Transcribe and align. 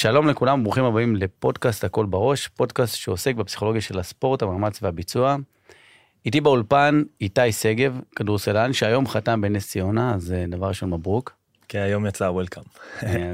שלום 0.00 0.28
לכולם, 0.28 0.62
ברוכים 0.62 0.84
הבאים 0.84 1.16
לפודקאסט 1.16 1.84
הכל 1.84 2.06
בראש, 2.06 2.48
פודקאסט 2.48 2.96
שעוסק 2.96 3.34
בפסיכולוגיה 3.34 3.80
של 3.80 3.98
הספורט, 3.98 4.42
המאמץ 4.42 4.82
והביצוע. 4.82 5.36
איתי 6.26 6.40
באולפן 6.40 7.02
איתי 7.20 7.52
שגב, 7.52 8.00
כדורסלן, 8.16 8.72
שהיום 8.72 9.06
חתם 9.06 9.40
בנס 9.40 9.68
ציונה, 9.68 10.14
אז 10.14 10.32
אה, 10.32 10.44
דבר 10.48 10.68
ראשון 10.68 10.90
מברוק. 10.90 11.32
כן, 11.68 11.78
היום 11.78 12.06
יצא 12.06 12.24
וולקאם. 12.24 12.62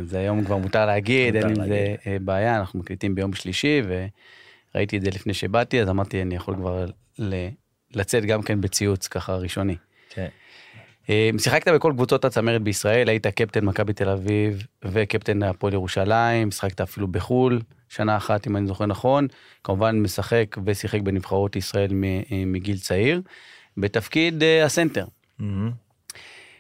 אז 0.03 0.15
היום 0.15 0.45
כבר 0.45 0.57
מותר 0.57 0.87
להגיד, 0.87 1.37
אין 1.37 1.49
עם 1.49 1.67
זה 1.69 1.95
אה, 2.07 2.17
בעיה, 2.21 2.59
אנחנו 2.59 2.79
מקליטים 2.79 3.15
ביום 3.15 3.33
שלישי, 3.33 3.83
וראיתי 4.75 4.97
את 4.97 5.03
זה 5.03 5.11
לפני 5.11 5.35
שבאתי, 5.35 5.83
אז 5.83 5.89
אמרתי, 5.89 6.23
אני 6.23 6.35
יכול 6.35 6.57
כבר 6.57 6.87
לצאת 7.95 8.25
גם 8.25 8.43
כן 8.43 8.61
בציוץ 8.61 9.09
ככה 9.09 9.37
ראשוני. 9.37 9.77
אה, 11.11 11.31
שיחקת 11.39 11.69
בכל 11.69 11.93
קבוצות 11.95 12.25
הצמרת 12.25 12.63
בישראל, 12.63 13.09
היית 13.09 13.27
קפטן 13.27 13.65
מכבי 13.65 13.93
תל 13.93 14.09
אביב 14.09 14.63
וקפטן 14.85 15.43
הפועל 15.43 15.73
ירושלים, 15.73 16.51
שיחקת 16.51 16.81
אפילו 16.81 17.09
בחו"ל, 17.09 17.61
שנה 17.89 18.17
אחת 18.17 18.47
אם 18.47 18.57
אני 18.57 18.67
זוכר 18.67 18.87
נכון, 18.87 19.27
כמובן 19.65 20.01
משחק 20.01 20.57
ושיחק 20.67 21.01
בנבחרות 21.01 21.57
ישראל 21.57 21.91
אה, 22.05 22.43
מגיל 22.47 22.79
צעיר, 22.79 23.21
בתפקיד 23.77 24.43
אה, 24.43 24.65
הסנטר. 24.65 25.07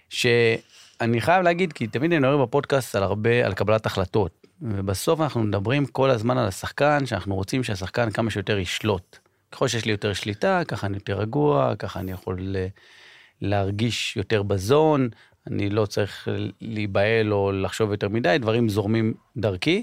שאני 0.08 1.20
חייב 1.20 1.42
להגיד, 1.42 1.72
כי 1.72 1.86
תמיד 1.86 2.12
אני 2.12 2.26
רואה 2.26 2.46
בפודקאסט 2.46 2.96
על 2.96 3.02
הרבה, 3.02 3.46
על 3.46 3.54
קבלת 3.54 3.86
החלטות, 3.86 4.46
ובסוף 4.62 5.20
אנחנו 5.20 5.42
מדברים 5.42 5.86
כל 5.86 6.10
הזמן 6.10 6.38
על 6.38 6.46
השחקן, 6.46 7.06
שאנחנו 7.06 7.34
רוצים 7.34 7.64
שהשחקן 7.64 8.10
כמה 8.10 8.30
שיותר 8.30 8.58
ישלוט. 8.58 9.18
ככל 9.52 9.68
שיש 9.68 9.84
לי 9.84 9.92
יותר 9.92 10.12
שליטה, 10.12 10.62
ככה 10.68 10.86
אני 10.86 10.96
יותר 10.96 11.18
רגוע, 11.18 11.74
ככה 11.78 12.00
אני 12.00 12.12
יכול 12.12 12.56
להרגיש 13.44 14.16
יותר 14.16 14.42
בזון, 14.42 15.08
אני 15.46 15.70
לא 15.70 15.86
צריך 15.86 16.28
להיבהל 16.60 17.32
או 17.32 17.52
לחשוב 17.52 17.90
יותר 17.90 18.08
מדי, 18.08 18.36
דברים 18.40 18.68
זורמים 18.68 19.14
דרכי. 19.36 19.82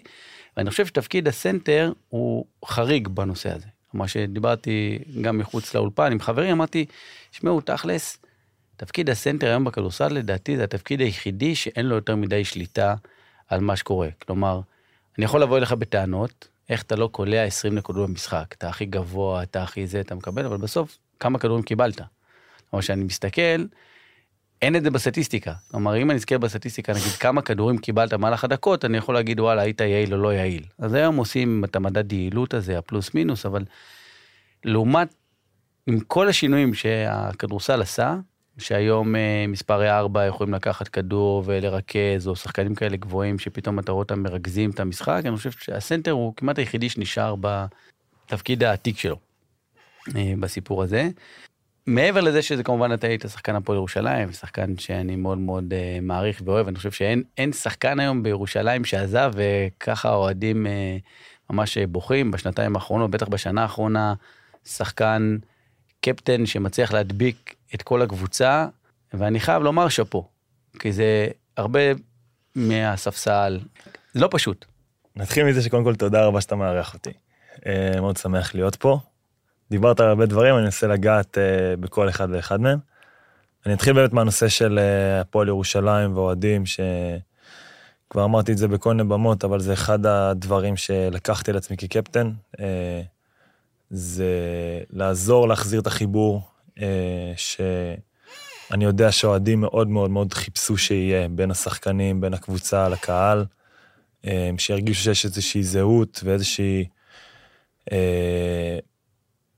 ואני 0.57 0.69
חושב 0.69 0.85
שתפקיד 0.85 1.27
הסנטר 1.27 1.91
הוא 2.09 2.45
חריג 2.65 3.07
בנושא 3.07 3.55
הזה. 3.55 3.67
כלומר 3.91 4.07
שדיברתי 4.07 4.99
גם 5.21 5.37
מחוץ 5.37 5.75
לאולפן 5.75 6.11
עם 6.11 6.19
חברים, 6.19 6.51
אמרתי, 6.51 6.85
שמעו, 7.31 7.61
תכלס, 7.61 8.17
תפקיד 8.77 9.09
הסנטר 9.09 9.47
היום 9.47 9.63
בכדורסל 9.63 10.07
לדעתי 10.07 10.57
זה 10.57 10.63
התפקיד 10.63 11.01
היחידי 11.01 11.55
שאין 11.55 11.85
לו 11.85 11.95
יותר 11.95 12.15
מדי 12.15 12.45
שליטה 12.45 12.95
על 13.47 13.59
מה 13.59 13.75
שקורה. 13.75 14.09
כלומר, 14.25 14.61
אני 15.17 15.25
יכול 15.25 15.41
לבוא 15.41 15.57
אליך 15.57 15.71
בטענות, 15.71 16.47
איך 16.69 16.81
אתה 16.81 16.95
לא 16.95 17.09
קולע 17.11 17.43
20 17.43 17.75
נקודות 17.75 18.09
במשחק, 18.09 18.55
אתה 18.57 18.69
הכי 18.69 18.85
גבוה, 18.85 19.43
אתה 19.43 19.63
הכי 19.63 19.87
זה, 19.87 20.01
אתה 20.01 20.15
מקבל, 20.15 20.45
אבל 20.45 20.57
בסוף, 20.57 20.97
כמה 21.19 21.39
כדורים 21.39 21.63
קיבלת? 21.63 22.01
כלומר, 22.71 22.81
שאני 22.81 23.03
מסתכל, 23.03 23.65
אין 24.61 24.75
את 24.75 24.83
זה 24.83 24.91
בסטטיסטיקה. 24.91 25.53
כלומר, 25.71 25.97
אם 25.97 26.11
אני 26.11 26.17
אזכר 26.17 26.37
בסטטיסטיקה, 26.37 26.93
נגיד 26.93 27.11
כמה 27.11 27.41
כדורים 27.41 27.77
קיבלת 27.77 28.13
במהלך 28.13 28.43
הדקות, 28.43 28.85
אני 28.85 28.97
יכול 28.97 29.15
להגיד, 29.15 29.39
וואלה, 29.39 29.61
היית 29.61 29.81
יעיל 29.81 30.13
או 30.13 30.19
לא 30.19 30.33
יעיל. 30.33 30.63
אז 30.79 30.93
היום 30.93 31.15
עושים 31.15 31.63
את 31.65 31.75
המדד 31.75 32.13
יעילות 32.13 32.53
הזה, 32.53 32.77
הפלוס 32.77 33.13
מינוס, 33.13 33.45
אבל 33.45 33.63
לעומת, 34.65 35.13
עם 35.87 35.99
כל 35.99 36.27
השינויים 36.27 36.73
שהכדורסל 36.73 37.81
עשה, 37.81 38.15
שהיום 38.57 39.15
אה, 39.15 39.45
מספרי 39.47 39.89
4 39.89 40.27
יכולים 40.27 40.53
לקחת 40.53 40.87
כדור 40.87 41.43
ולרכז, 41.45 42.27
או 42.27 42.35
שחקנים 42.35 42.75
כאלה 42.75 42.97
גבוהים 42.97 43.39
שפתאום 43.39 43.79
אתה 43.79 43.91
רואה 43.91 44.03
אותם 44.03 44.23
מרכזים 44.23 44.69
את 44.69 44.79
המשחק, 44.79 45.21
אני 45.25 45.37
חושב 45.37 45.51
שהסנטר 45.51 46.11
הוא 46.11 46.33
כמעט 46.35 46.59
היחידי 46.59 46.89
שנשאר 46.89 47.35
בתפקיד 47.35 48.63
העתיק 48.63 48.97
שלו 48.97 49.17
אה, 50.15 50.33
בסיפור 50.39 50.83
הזה. 50.83 51.09
מעבר 51.87 52.21
לזה 52.21 52.41
שזה 52.41 52.63
כמובן 52.63 52.93
אתה 52.93 53.07
היית 53.07 53.21
שחקן 53.21 53.55
הפועל 53.55 53.77
ירושלים, 53.77 54.31
שחקן 54.31 54.77
שאני 54.77 55.15
מאוד 55.15 55.37
מאוד 55.37 55.73
uh, 55.73 56.01
מעריך 56.01 56.41
ואוהב, 56.45 56.67
אני 56.67 56.75
חושב 56.75 56.91
שאין 56.91 57.53
שחקן 57.53 57.99
היום 57.99 58.23
בירושלים 58.23 58.85
שעזב 58.85 59.31
וככה 59.33 60.13
אוהדים 60.13 60.65
uh, 60.65 61.49
ממש 61.53 61.77
בוכים 61.77 62.31
בשנתיים 62.31 62.75
האחרונות, 62.75 63.11
בטח 63.11 63.27
בשנה 63.27 63.61
האחרונה, 63.61 64.13
שחקן 64.65 65.37
קפטן 66.01 66.45
שמצליח 66.45 66.93
להדביק 66.93 67.55
את 67.75 67.81
כל 67.81 68.01
הקבוצה, 68.01 68.67
ואני 69.13 69.39
חייב 69.39 69.63
לומר 69.63 69.89
שאפו, 69.89 70.27
כי 70.79 70.91
זה 70.91 71.27
הרבה 71.57 71.79
מהספסל, 72.55 73.59
זה 74.13 74.19
לא 74.19 74.27
פשוט. 74.31 74.65
נתחיל 75.15 75.43
מזה 75.43 75.61
שקודם 75.61 75.83
כל 75.83 75.95
תודה 75.95 76.25
רבה 76.25 76.41
שאתה 76.41 76.55
מארח 76.55 76.93
אותי. 76.93 77.11
מאוד 78.01 78.17
שמח 78.17 78.55
להיות 78.55 78.75
פה. 78.75 78.99
דיברת 79.71 79.99
על 79.99 80.07
הרבה 80.07 80.25
דברים, 80.25 80.55
אני 80.55 80.65
אנסה 80.65 80.87
לגעת 80.87 81.37
uh, 81.37 81.79
בכל 81.79 82.09
אחד 82.09 82.27
ואחד 82.31 82.61
מהם. 82.61 82.79
אני 83.65 83.73
אתחיל 83.73 83.93
באמת 83.93 84.13
מהנושא 84.13 84.47
של 84.47 84.79
uh, 84.79 85.21
הפועל 85.21 85.47
ירושלים 85.47 86.17
ואוהדים, 86.17 86.63
שכבר 86.65 88.25
אמרתי 88.25 88.51
את 88.51 88.57
זה 88.57 88.67
בכל 88.67 88.89
מיני 88.89 89.09
במות, 89.09 89.43
אבל 89.43 89.59
זה 89.59 89.73
אחד 89.73 90.05
הדברים 90.05 90.77
שלקחתי 90.77 91.51
על 91.51 91.57
עצמי 91.57 91.77
כקפטן, 91.77 92.31
uh, 92.57 92.59
זה 93.89 94.33
לעזור 94.89 95.47
להחזיר 95.47 95.81
את 95.81 95.87
החיבור, 95.87 96.41
uh, 96.77 96.81
שאני 97.35 98.85
יודע 98.85 99.11
שאוהדים 99.11 99.61
מאוד 99.61 99.87
מאוד 99.87 100.09
מאוד 100.09 100.33
חיפשו 100.33 100.77
שיהיה 100.77 101.27
בין 101.29 101.51
השחקנים, 101.51 102.21
בין 102.21 102.33
הקבוצה 102.33 102.89
לקהל, 102.89 103.45
uh, 104.25 104.29
שירגישו 104.57 105.03
שיש 105.03 105.25
איזושהי 105.25 105.63
זהות 105.63 106.21
ואיזושהי... 106.23 106.85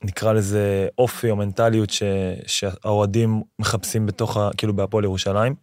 נקרא 0.03 0.33
לזה 0.33 0.87
אופי 0.97 1.29
או 1.29 1.35
מנטליות 1.35 1.89
ש, 1.89 2.03
שהאוהדים 2.47 3.41
מחפשים 3.59 4.05
בתוך, 4.05 4.37
כאילו 4.57 4.75
בהפועל 4.75 5.03
ירושלים. 5.03 5.55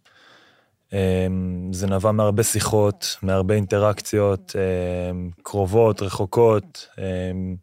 אמ, 0.93 1.69
זה 1.73 1.87
נבע 1.87 2.11
מהרבה 2.11 2.43
שיחות, 2.43 3.17
מהרבה 3.23 3.55
אינטראקציות, 3.55 4.55
אמ, 4.55 5.29
קרובות, 5.43 6.01
רחוקות, 6.01 6.87
אמ, 6.97 7.55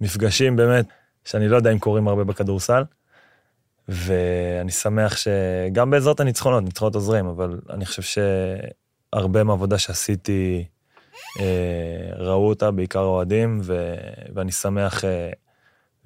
מפגשים 0.00 0.56
באמת, 0.56 0.86
שאני 1.24 1.48
לא 1.48 1.56
יודע 1.56 1.72
אם 1.72 1.78
קורים 1.78 2.08
הרבה 2.08 2.24
בכדורסל. 2.24 2.82
ואני 3.88 4.70
שמח 4.70 5.16
שגם 5.16 5.90
בעזרת 5.90 6.20
הניצחונות, 6.20 6.64
ניצחונות 6.64 6.94
עוזרים, 6.94 7.26
אבל 7.26 7.60
אני 7.70 7.86
חושב 7.86 8.02
שהרבה 9.12 9.44
מהעבודה 9.44 9.78
שעשיתי, 9.78 10.64
אה, 11.40 12.10
ראו 12.16 12.48
אותה, 12.48 12.70
בעיקר 12.70 13.00
האוהדים, 13.00 13.60
ואני 14.34 14.52
שמח 14.52 15.04
אה, 15.04 15.30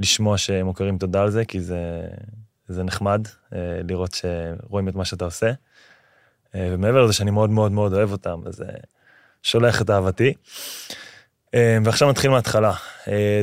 לשמוע 0.01 0.39
שמוכרים 0.39 0.99
תודה 0.99 1.23
על 1.23 1.31
זה, 1.31 1.45
כי 1.45 1.61
זה, 1.61 2.07
זה 2.69 2.83
נחמד 2.83 3.29
אה, 3.53 3.59
לראות 3.89 4.15
שרואים 4.15 4.89
את 4.89 4.95
מה 4.95 5.05
שאתה 5.05 5.25
עושה. 5.25 5.53
אה, 6.55 6.69
ומעבר 6.73 7.05
לזה 7.05 7.13
שאני 7.13 7.31
מאוד 7.31 7.51
מאוד 7.51 7.73
מאוד 7.73 7.93
אוהב 7.93 8.13
אותם, 8.13 8.41
אז 8.47 8.63
אה, 8.63 8.69
שולח 9.43 9.83
את 9.83 9.91
אהבתי. 9.91 10.35
ועכשיו 11.85 12.11
נתחיל 12.11 12.31
מההתחלה. 12.31 12.73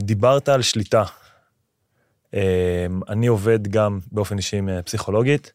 דיברת 0.02 0.50
על 0.50 0.62
שליטה. 0.62 1.04
אני 3.10 3.28
עובד 3.28 3.68
גם 3.68 4.00
באופן 4.12 4.38
אישי 4.38 4.58
עם 4.58 4.70
פסיכולוגית, 4.86 5.54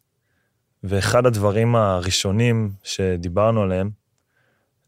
ואחד 0.85 1.27
הדברים 1.27 1.77
הראשונים 1.77 2.73
שדיברנו 2.83 3.63
עליהם, 3.63 3.91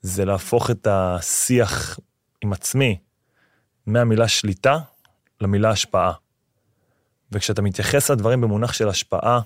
זה 0.02 0.24
להפוך 0.24 0.70
את 0.70 0.86
השיח 0.90 2.00
עם 2.44 2.52
עצמי 2.52 2.98
מהמילה 3.86 4.28
שליטה 4.28 4.78
למילה 5.40 5.70
השפעה. 5.70 6.12
וכשאתה 7.32 7.62
מתייחס 7.62 8.10
לדברים 8.10 8.40
במונח 8.40 8.72
של 8.72 8.88
השפעה, 8.88 9.40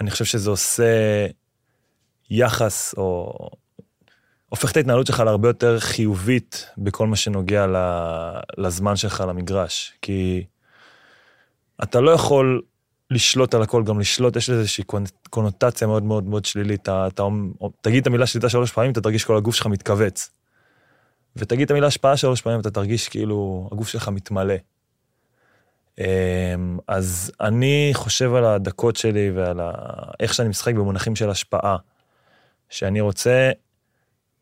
אני 0.00 0.10
חושב 0.10 0.24
שזה 0.24 0.50
עושה 0.50 1.26
יחס, 2.30 2.94
או 2.96 3.36
הופך 4.48 4.70
את 4.70 4.76
ההתנהלות 4.76 5.06
שלך 5.06 5.20
להרבה 5.20 5.48
יותר 5.48 5.80
חיובית 5.80 6.66
בכל 6.78 7.06
מה 7.06 7.16
שנוגע 7.16 7.66
לזמן 8.58 8.96
שלך 8.96 9.24
למגרש. 9.28 9.92
כי 10.02 10.44
אתה 11.82 12.00
לא 12.00 12.10
יכול 12.10 12.62
לשלוט 13.10 13.54
על 13.54 13.62
הכל, 13.62 13.84
גם 13.84 14.00
לשלוט, 14.00 14.36
יש 14.36 14.50
לזה 14.50 14.58
איזושהי 14.58 14.84
קונוטציה 15.30 15.86
מאוד 15.86 16.02
מאוד 16.02 16.24
מאוד 16.24 16.44
שלילית. 16.44 16.80
אתה, 16.80 17.06
אתה 17.06 17.22
תגיד 17.80 18.00
את 18.00 18.06
המילה 18.06 18.26
שליטה 18.26 18.48
שלוש 18.48 18.72
פעמים, 18.72 18.92
אתה 18.92 19.00
תרגיש 19.00 19.24
כל 19.24 19.36
הגוף 19.36 19.54
שלך 19.54 19.66
מתכווץ. 19.66 20.30
ותגיד 21.36 21.64
את 21.64 21.70
המילה 21.70 21.86
השפעה 21.86 22.16
שלוש 22.16 22.40
פעמים, 22.40 22.60
אתה 22.60 22.70
תרגיש 22.70 23.08
כאילו 23.08 23.68
הגוף 23.72 23.88
שלך 23.88 24.08
מתמלא. 24.08 24.54
אמ, 25.98 26.04
אז 26.88 27.32
אני 27.40 27.90
חושב 27.94 28.34
על 28.34 28.44
הדקות 28.44 28.96
שלי 28.96 29.30
ועל 29.30 29.60
ה... 29.60 29.72
איך 30.20 30.34
שאני 30.34 30.48
משחק 30.48 30.74
במונחים 30.74 31.16
של 31.16 31.30
השפעה. 31.30 31.76
שאני 32.70 33.00
רוצה 33.00 33.50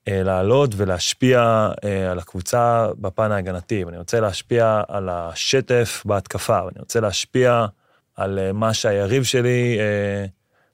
אה, 0.08 0.22
לעלות 0.22 0.70
ולהשפיע 0.76 1.70
אה, 1.84 2.10
על 2.10 2.18
הקבוצה 2.18 2.88
בפן 2.98 3.32
ההגנתי, 3.32 3.84
ואני 3.84 3.98
רוצה 3.98 4.20
להשפיע 4.20 4.82
על 4.88 5.08
השטף 5.08 6.02
בהתקפה, 6.04 6.64
ואני 6.64 6.78
רוצה 6.78 7.00
להשפיע 7.00 7.66
על 8.16 8.38
אה, 8.38 8.52
מה 8.52 8.74
שהיריב 8.74 9.22
שלי 9.22 9.78
אה, 9.80 10.26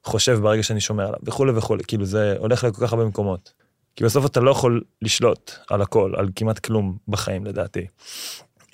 חושב 0.05 0.39
ברגע 0.43 0.63
שאני 0.63 0.81
שומר 0.81 1.07
עליו, 1.07 1.19
וכולי 1.23 1.53
וכולי. 1.53 1.85
כאילו, 1.85 2.05
זה 2.05 2.35
הולך 2.39 2.65
לכל 2.65 2.87
כך 2.87 2.93
הרבה 2.93 3.05
מקומות. 3.05 3.66
כי 3.97 4.05
בסוף 4.05 4.27
אתה 4.27 4.41
לא 4.41 4.51
יכול 4.51 4.83
לשלוט 5.03 5.53
על 5.71 5.83
הכל, 5.83 6.13
על 6.17 6.29
כמעט 6.37 6.59
כלום 6.59 6.97
בחיים 7.09 7.45
לדעתי. 7.45 7.87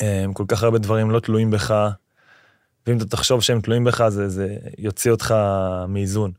אמ, 0.02 0.32
כל 0.32 0.44
כך 0.48 0.62
הרבה 0.62 0.78
דברים 0.78 1.10
לא 1.10 1.20
תלויים 1.20 1.50
בך, 1.50 1.90
ואם 2.86 2.96
אתה 2.96 3.04
תחשוב 3.06 3.42
שהם 3.42 3.60
תלויים 3.60 3.84
בך, 3.84 4.08
זה, 4.08 4.28
זה 4.28 4.56
יוציא 4.78 5.10
אותך 5.10 5.34
מאיזון. 5.88 6.32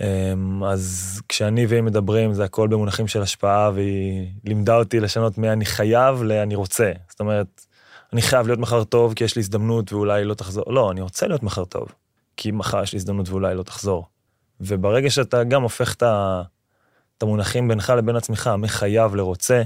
אמ, 0.00 0.64
אז 0.64 1.20
כשאני 1.28 1.66
והיא 1.66 1.82
מדברים, 1.82 2.34
זה 2.34 2.44
הכל 2.44 2.68
במונחים 2.68 3.08
של 3.08 3.22
השפעה, 3.22 3.70
והיא 3.74 4.28
לימדה 4.44 4.76
אותי 4.76 5.00
לשנות 5.00 5.38
מ"אני 5.38 5.64
חייב" 5.64 6.22
ל"אני 6.22 6.54
רוצה". 6.54 6.92
זאת 7.08 7.20
אומרת, 7.20 7.66
אני 8.12 8.22
חייב 8.22 8.46
להיות 8.46 8.58
מחר 8.58 8.84
טוב 8.84 9.14
כי 9.14 9.24
יש 9.24 9.36
לי 9.36 9.40
הזדמנות 9.40 9.92
ואולי 9.92 10.24
לא 10.24 10.34
תחזור. 10.34 10.72
לא, 10.72 10.90
אני 10.90 11.00
רוצה 11.00 11.26
להיות 11.26 11.42
מחר 11.42 11.64
טוב, 11.64 11.88
כי 12.36 12.50
מחר 12.50 12.82
יש 12.82 12.92
לי 12.92 12.96
הזדמנות 12.96 13.28
ואולי 13.28 13.54
לא 13.54 13.62
תחזור. 13.62 14.06
וברגע 14.60 15.10
שאתה 15.10 15.44
גם 15.44 15.62
הופך 15.62 15.94
את 15.94 16.02
המונחים 17.22 17.68
בינך 17.68 17.92
לבין 17.96 18.16
עצמך, 18.16 18.50
מחייב 18.58 19.14
לרוצה, 19.14 19.62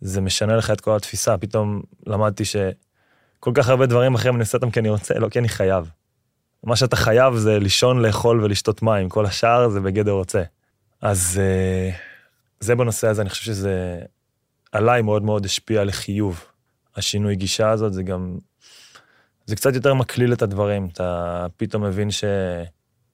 זה 0.00 0.20
משנה 0.20 0.56
לך 0.56 0.70
את 0.70 0.80
כל 0.80 0.96
התפיסה. 0.96 1.38
פתאום 1.38 1.82
למדתי 2.06 2.44
שכל 2.44 3.50
כך 3.54 3.68
הרבה 3.68 3.86
דברים 3.86 4.14
אחרים 4.14 4.34
אני 4.34 4.40
עושה 4.40 4.58
אותם 4.58 4.70
כי 4.70 4.80
אני 4.80 4.88
רוצה, 4.88 5.18
לא 5.18 5.28
כי 5.28 5.38
אני 5.38 5.48
חייב. 5.48 5.90
מה 6.64 6.76
שאתה 6.76 6.96
חייב 6.96 7.36
זה 7.36 7.58
לישון, 7.58 8.02
לאכול 8.02 8.44
ולשתות 8.44 8.82
מים, 8.82 9.08
כל 9.08 9.26
השאר 9.26 9.68
זה 9.68 9.80
בגדר 9.80 10.12
רוצה. 10.12 10.42
אז 11.00 11.40
אה, 11.42 11.90
זה 12.60 12.74
בנושא 12.74 13.08
הזה, 13.08 13.22
אני 13.22 13.30
חושב 13.30 13.44
שזה 13.44 14.00
עליי 14.72 15.02
מאוד 15.02 15.22
מאוד 15.22 15.44
השפיע 15.44 15.84
לחיוב. 15.84 16.44
השינוי 16.96 17.36
גישה 17.36 17.70
הזאת 17.70 17.92
זה 17.92 18.02
גם, 18.02 18.38
זה 19.46 19.56
קצת 19.56 19.74
יותר 19.74 19.94
מקליל 19.94 20.32
את 20.32 20.42
הדברים, 20.42 20.88
אתה 20.92 21.46
פתאום 21.56 21.84
מבין 21.84 22.10
ש... 22.10 22.24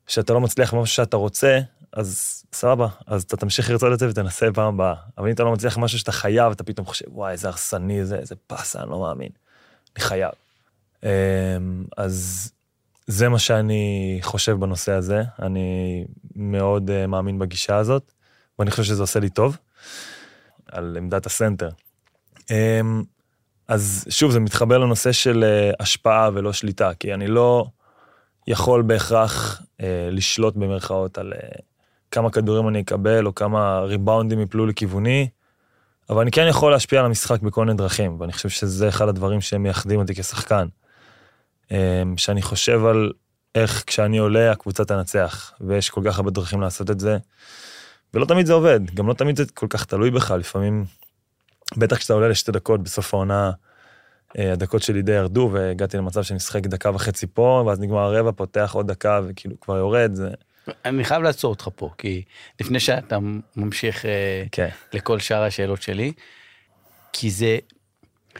שאתה 0.06 0.32
לא 0.32 0.40
מצליח 0.40 0.74
במשהו 0.74 0.94
שאתה 0.94 1.16
רוצה, 1.16 1.60
אז 1.94 2.42
סבבה, 2.52 2.88
אז 3.06 3.22
אתה 3.22 3.36
תמשיך 3.36 3.70
לרצות 3.70 3.92
את 3.92 3.98
זה 3.98 4.08
ותנסה 4.08 4.46
פעם 4.54 4.74
הבאה. 4.74 4.94
אבל 5.18 5.26
אם 5.26 5.34
אתה 5.34 5.42
לא 5.42 5.52
מצליח 5.52 5.78
משהו 5.78 5.98
שאתה 5.98 6.12
חייב, 6.12 6.52
אתה 6.52 6.64
פתאום 6.64 6.86
חושב, 6.86 7.04
וואי, 7.08 7.32
איזה 7.32 7.48
הרסני 7.48 8.04
זה, 8.04 8.16
איזה 8.16 8.34
פאסה, 8.46 8.82
אני 8.82 8.90
לא 8.90 9.00
מאמין. 9.00 9.30
אני 9.96 10.04
חייב. 10.04 10.30
אמ, 11.02 11.08
אז 11.96 12.50
זה 13.06 13.28
מה 13.28 13.38
שאני 13.38 14.18
חושב 14.22 14.52
בנושא 14.52 14.92
הזה, 14.92 15.22
אני 15.42 16.04
מאוד 16.36 16.90
uh, 16.90 17.06
מאמין 17.06 17.38
בגישה 17.38 17.76
הזאת, 17.76 18.12
ואני 18.58 18.70
חושב 18.70 18.82
שזה 18.82 19.02
עושה 19.02 19.20
לי 19.20 19.30
טוב, 19.30 19.56
על 20.72 20.96
עמדת 20.96 21.26
הסנטר. 21.26 21.70
Um, 22.38 22.44
אז 23.68 24.04
שוב, 24.08 24.30
זה 24.30 24.40
מתחבר 24.40 24.78
לנושא 24.78 25.12
של 25.12 25.44
uh, 25.44 25.76
השפעה 25.80 26.30
ולא 26.34 26.52
שליטה, 26.52 26.90
כי 27.00 27.14
אני 27.14 27.26
לא 27.26 27.66
יכול 28.46 28.82
בהכרח 28.82 29.60
uh, 29.60 29.84
לשלוט 30.10 30.56
במרכאות 30.56 31.18
על 31.18 31.32
כמה 32.14 32.30
כדורים 32.30 32.68
אני 32.68 32.80
אקבל, 32.80 33.26
או 33.26 33.34
כמה 33.34 33.80
ריבאונדים 33.80 34.40
יפלו 34.40 34.66
לכיווני, 34.66 35.28
אבל 36.10 36.20
אני 36.20 36.30
כן 36.30 36.46
יכול 36.48 36.72
להשפיע 36.72 37.00
על 37.00 37.06
המשחק 37.06 37.40
בכל 37.40 37.64
מיני 37.64 37.76
דרכים, 37.76 38.20
ואני 38.20 38.32
חושב 38.32 38.48
שזה 38.48 38.88
אחד 38.88 39.08
הדברים 39.08 39.40
שמייחדים 39.40 40.00
אותי 40.00 40.14
כשחקן. 40.14 40.66
אמ, 41.70 41.76
שאני 42.16 42.42
חושב 42.42 42.84
על 42.84 43.12
איך 43.54 43.84
כשאני 43.86 44.18
עולה 44.18 44.52
הקבוצה 44.52 44.84
תנצח, 44.84 45.52
ויש 45.60 45.90
כל 45.90 46.00
כך 46.04 46.18
הרבה 46.18 46.30
דרכים 46.30 46.60
לעשות 46.60 46.90
את 46.90 47.00
זה, 47.00 47.18
ולא 48.14 48.24
תמיד 48.24 48.46
זה 48.46 48.52
עובד, 48.52 48.80
גם 48.94 49.08
לא 49.08 49.14
תמיד 49.14 49.36
זה 49.36 49.44
כל 49.54 49.66
כך 49.70 49.84
תלוי 49.84 50.10
בך, 50.10 50.30
לפעמים, 50.30 50.84
בטח 51.76 51.96
כשאתה 51.96 52.14
עולה 52.14 52.28
לשתי 52.28 52.52
דקות 52.52 52.82
בסוף 52.82 53.14
העונה, 53.14 53.50
אה, 54.38 54.52
הדקות 54.52 54.82
שלי 54.82 55.02
די 55.02 55.12
ירדו, 55.12 55.50
והגעתי 55.52 55.96
למצב 55.96 56.22
שאני 56.22 56.36
משחק 56.36 56.66
דקה 56.66 56.90
וחצי 56.94 57.26
פה, 57.26 57.62
ואז 57.66 57.80
נגמר 57.80 57.98
הרבע, 57.98 58.32
פותח 58.32 58.70
עוד 58.74 58.86
דקה 58.86 59.20
וכאילו 59.24 59.60
כבר 59.60 59.76
יורד, 59.76 60.14
זה... 60.14 60.30
אני 60.84 61.04
חייב 61.04 61.22
לעצור 61.22 61.50
אותך 61.50 61.68
פה, 61.76 61.90
כי 61.98 62.22
לפני 62.60 62.80
שאתה 62.80 63.18
ממשיך 63.56 64.02
okay. 64.02 64.06
אה, 64.06 64.44
כן. 64.52 64.68
לכל 64.92 65.18
שאר 65.18 65.42
השאלות 65.42 65.82
שלי, 65.82 66.12
כי 67.12 67.30
זה, 67.30 67.58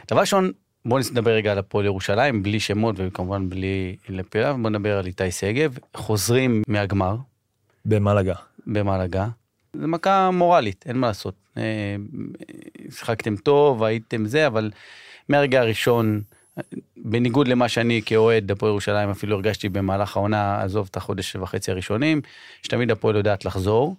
דבר 0.07 0.19
ראשון, 0.19 0.51
בוא 0.85 0.99
נדבר 1.11 1.31
רגע 1.31 1.51
על 1.51 1.57
הפועל 1.57 1.85
ירושלים, 1.85 2.43
בלי 2.43 2.59
שמות 2.59 2.95
וכמובן 2.97 3.49
בלי 3.49 3.95
לפילה, 4.09 4.53
בוא 4.53 4.69
נדבר 4.69 4.97
על 4.97 5.05
איתי 5.05 5.31
שגב, 5.31 5.77
חוזרים 5.95 6.61
מהגמר. 6.67 7.15
במלאגה. 7.85 8.35
במלאגה. 8.67 9.27
זה 9.73 9.87
מכה 9.87 10.31
מורלית, 10.31 10.85
אין 10.87 10.97
מה 10.97 11.07
לעשות. 11.07 11.35
אה, 11.57 11.95
שיחקתם 12.89 13.35
טוב, 13.35 13.83
הייתם 13.83 14.25
זה, 14.25 14.47
אבל 14.47 14.71
מהרגע 15.29 15.61
הראשון, 15.61 16.21
בניגוד 16.97 17.47
למה 17.47 17.69
שאני 17.69 18.01
כאוהד 18.05 18.51
הפועל 18.51 18.69
ירושלים 18.69 19.09
אפילו 19.09 19.35
הרגשתי 19.35 19.69
במהלך 19.69 20.17
העונה, 20.17 20.61
עזוב 20.61 20.87
את 20.91 20.97
החודש 20.97 21.35
וחצי 21.35 21.71
הראשונים, 21.71 22.21
שתמיד 22.61 22.91
הפועל 22.91 23.15
יודעת 23.15 23.45
לחזור. 23.45 23.95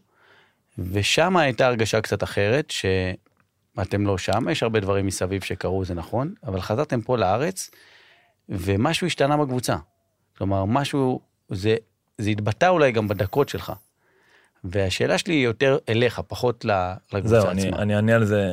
ושם 0.79 1.37
הייתה 1.37 1.67
הרגשה 1.67 2.00
קצת 2.00 2.23
אחרת, 2.23 2.70
ש... 2.70 2.87
אתם 3.82 4.06
לא 4.06 4.19
שם, 4.19 4.49
יש 4.50 4.62
הרבה 4.62 4.81
דברים 4.81 5.06
מסביב 5.06 5.44
שקרו, 5.44 5.85
זה 5.85 5.94
נכון, 5.94 6.35
אבל 6.47 6.61
חזרתם 6.61 7.00
פה 7.00 7.19
לארץ, 7.19 7.70
ומשהו 8.49 9.06
השתנה 9.06 9.37
בקבוצה. 9.37 9.76
כלומר, 10.38 10.64
משהו, 10.64 11.20
זה, 11.49 11.76
זה 12.19 12.31
התבטא 12.31 12.69
אולי 12.69 12.93
גם 12.93 13.08
בדקות 13.08 13.49
שלך. 13.49 13.73
והשאלה 14.64 15.19
שלי 15.19 15.35
היא 15.35 15.44
יותר 15.44 15.79
אליך, 15.88 16.20
פחות 16.29 16.64
לקבוצה 17.12 17.41
זהו, 17.41 17.50
עצמה. 17.50 17.61
זהו, 17.61 17.75
אני 17.75 17.97
אענה 17.97 18.14
על 18.14 18.25
זה 18.25 18.53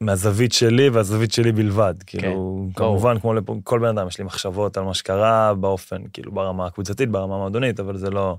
מהזווית 0.00 0.52
שלי 0.52 0.88
והזווית 0.88 1.32
שלי 1.32 1.52
בלבד. 1.52 1.94
כן, 2.06 2.20
כאילו, 2.20 2.68
כמובן, 2.76 3.20
כמו 3.20 3.34
לכל 3.34 3.78
בן 3.78 3.98
אדם, 3.98 4.08
יש 4.08 4.18
לי 4.18 4.24
מחשבות 4.24 4.76
על 4.76 4.84
מה 4.84 4.94
שקרה 4.94 5.54
באופן, 5.54 6.02
כאילו, 6.12 6.32
ברמה 6.32 6.66
הקבוצתית, 6.66 7.08
ברמה 7.08 7.34
המועדונית, 7.34 7.80
אבל 7.80 7.96
זה 7.96 8.10
לא, 8.10 8.36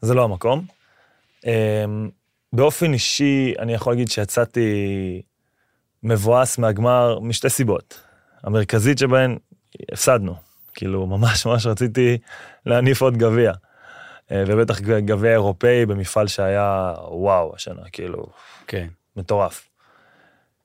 זה 0.00 0.14
לא 0.14 0.24
המקום. 0.24 0.66
אמ, 1.46 2.10
באופן 2.52 2.92
אישי, 2.92 3.54
אני 3.58 3.74
יכול 3.74 3.92
להגיד 3.92 4.10
שיצאתי 4.10 5.22
מבואס 6.02 6.58
מהגמר 6.58 7.18
משתי 7.18 7.50
סיבות. 7.50 8.00
המרכזית 8.42 8.98
שבהן, 8.98 9.38
הפסדנו. 9.92 10.34
כאילו, 10.74 11.06
ממש 11.06 11.46
ממש 11.46 11.66
רציתי 11.66 12.18
להניף 12.66 13.02
עוד 13.02 13.16
גביע. 13.16 13.52
אה, 14.32 14.44
ובטח 14.46 14.80
גביע 14.80 15.32
אירופאי 15.32 15.86
במפעל 15.86 16.26
שהיה 16.26 16.94
וואו 17.08 17.52
השנה, 17.54 17.82
כאילו, 17.92 18.26
כן. 18.66 18.86
מטורף. 19.16 19.71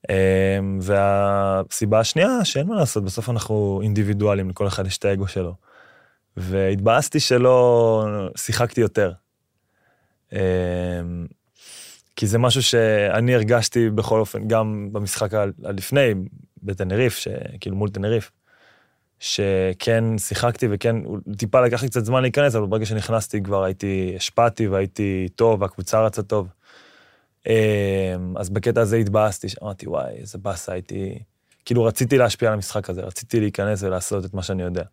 אה, 0.09 0.59
והסיבה 0.81 1.99
השנייה, 1.99 2.45
שאין 2.45 2.67
מה 2.67 2.75
לעשות, 2.75 3.03
בסוף 3.03 3.29
אנחנו 3.29 3.79
אינדיבידואלים, 3.83 4.49
לכל 4.49 4.67
אחד 4.67 4.87
יש 4.87 4.97
את 4.97 5.05
האגו 5.05 5.27
שלו. 5.27 5.55
והתבאסתי 6.37 7.19
שלא 7.19 8.05
שיחקתי 8.35 8.81
יותר. 8.81 9.11
אה, 10.33 10.39
כי 12.15 12.27
זה 12.27 12.37
משהו 12.37 12.63
שאני 12.63 13.35
הרגשתי 13.35 13.89
בכל 13.89 14.19
אופן, 14.19 14.47
גם 14.47 14.89
במשחק 14.91 15.33
הלפני, 15.63 16.13
בטנריף, 16.63 17.23
כאילו 17.59 17.75
מול 17.75 17.89
טנריף, 17.89 18.31
שכן 19.19 20.17
שיחקתי 20.17 20.67
וכן, 20.71 20.95
טיפה 21.37 21.61
לקח 21.61 21.83
לי 21.83 21.89
קצת 21.89 22.05
זמן 22.05 22.21
להיכנס, 22.21 22.55
אבל 22.55 22.65
ברגע 22.65 22.85
שנכנסתי 22.85 23.43
כבר 23.43 23.63
הייתי, 23.63 24.13
השפעתי 24.15 24.67
והייתי 24.67 25.27
טוב, 25.35 25.61
והקבוצה 25.61 26.05
רצה 26.05 26.23
טוב. 26.23 26.47
אמ, 27.47 28.37
אז 28.37 28.49
בקטע 28.49 28.81
הזה 28.81 28.97
התבאסתי, 28.97 29.49
שאמרתי, 29.49 29.89
וואי, 29.89 30.13
איזה 30.17 30.37
באסה, 30.37 30.73
הייתי... 30.73 31.19
כאילו 31.65 31.83
רציתי 31.83 32.17
להשפיע 32.17 32.49
על 32.49 32.53
המשחק 32.53 32.89
הזה, 32.89 33.01
רציתי 33.01 33.39
להיכנס 33.39 33.83
ולעשות 33.83 34.25
את 34.25 34.33
מה 34.33 34.43
שאני 34.43 34.63
יודע. 34.63 34.83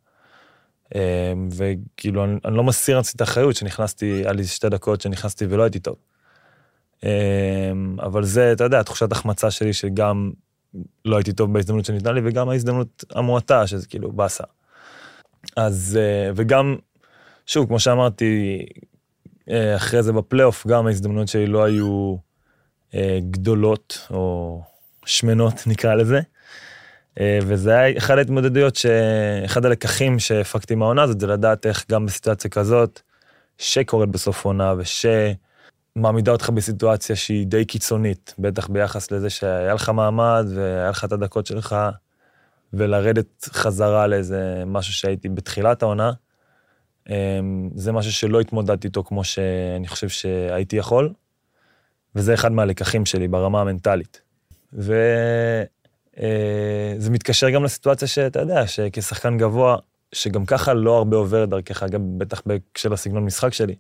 אמ, 0.95 1.49
וכאילו, 1.57 2.25
אני, 2.25 2.39
אני 2.45 2.57
לא 2.57 2.63
מסיר 2.63 3.01
את 3.15 3.21
האחריות 3.21 3.57
שנכנסתי, 3.57 4.07
היה 4.07 4.33
לי 4.33 4.45
שתי 4.45 4.69
דקות 4.69 5.01
שנכנסתי 5.01 5.47
ולא 5.49 5.63
הייתי 5.63 5.81
טוב. 5.81 5.97
אמ, 7.03 7.97
אבל 8.03 8.25
זה, 8.25 8.53
אתה 8.53 8.65
יודע, 8.65 8.83
תחושת 8.83 9.13
החמצה 9.13 9.51
שלי 9.51 9.73
שגם 9.73 10.31
לא 11.05 11.17
הייתי 11.17 11.33
טוב 11.33 11.53
בהזדמנות 11.53 11.85
שניתנה 11.85 12.13
לי, 12.13 12.21
וגם 12.25 12.49
ההזדמנות 12.49 13.05
המועטה, 13.15 13.67
שזה 13.67 13.87
כאילו 13.87 14.13
באסה. 14.13 14.45
אז, 15.57 15.99
אה, 16.01 16.31
וגם, 16.37 16.77
שוב, 17.47 17.67
כמו 17.67 17.81
שאמרתי, 17.81 18.59
אה, 19.51 19.77
אחרי 19.77 20.03
זה 20.03 20.13
בפלייאוף, 20.13 20.67
גם 20.67 20.87
ההזדמנויות 20.87 21.29
שלי 21.29 21.47
לא 21.47 21.65
היו 21.65 22.17
גדולות, 23.31 24.07
או 24.11 24.61
שמנות 25.07 25.55
נקרא 25.67 25.95
לזה. 25.95 26.21
וזה 27.43 27.79
היה 27.79 27.99
אחד 27.99 28.19
ההתמודדויות, 28.19 28.79
אחד 29.45 29.65
הלקחים 29.65 30.19
שהפקתי 30.19 30.75
מהעונה 30.75 31.03
הזאת, 31.03 31.21
זה 31.21 31.27
לדעת 31.27 31.67
איך 31.67 31.85
גם 31.91 32.07
בסיטואציה 32.07 32.51
כזאת, 32.51 33.01
שקורית 33.59 34.11
בסוף 34.11 34.45
עונה, 34.45 34.75
וש... 34.79 35.07
מעמידה 35.97 36.33
אותך 36.33 36.51
בסיטואציה 36.51 37.17
שהיא 37.17 37.47
די 37.47 37.65
קיצונית, 37.65 38.35
בטח 38.39 38.69
ביחס 38.69 39.11
לזה 39.11 39.31
שהיה 39.31 39.75
לך 39.75 39.89
מעמד 39.89 40.47
והיה 40.55 40.91
לך 40.91 41.05
את 41.05 41.13
הדקות 41.13 41.47
שלך, 41.47 41.77
ולרדת 42.73 43.49
חזרה 43.53 44.07
לאיזה 44.07 44.63
משהו 44.67 44.93
שהייתי 44.93 45.29
בתחילת 45.29 45.83
העונה, 45.83 46.13
אמ, 47.11 47.71
זה 47.75 47.93
משהו 47.93 48.13
שלא 48.13 48.41
התמודדתי 48.41 48.87
איתו 48.87 49.05
כמו 49.05 49.25
שאני 49.25 49.89
חושב 49.89 50.09
שהייתי 50.09 50.77
יכול, 50.77 51.13
וזה 52.17 52.35
אחד 52.35 52.53
מהלקחים 52.53 53.07
שלי 53.07 53.29
ברמה 53.29 53.61
המנטלית. 53.61 54.21
וזה 54.73 55.65
אה, 56.21 57.11
מתקשר 57.11 57.51
גם 57.51 57.65
לסיטואציה 57.65 58.09
שאתה 58.09 58.41
יודע, 58.41 58.67
שכשחקן 58.67 59.39
גבוה, 59.39 59.77
שגם 60.13 60.47
ככה 60.47 60.75
לא 60.75 60.97
הרבה 60.97 61.17
עובר 61.17 61.45
דרכך, 61.45 61.83
גם 61.83 62.19
בטח 62.19 62.43
בהקשר 62.47 62.89
לסגנון 62.89 63.25
משחק 63.25 63.53
שלי, 63.53 63.75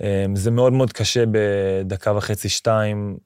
אמ, 0.00 0.36
זה 0.36 0.50
מאוד 0.50 0.72
מאוד 0.72 0.92
קשה 0.92 1.24
בדקה 1.30 2.16
וחצי, 2.16 2.48
שתיים, 2.48 3.16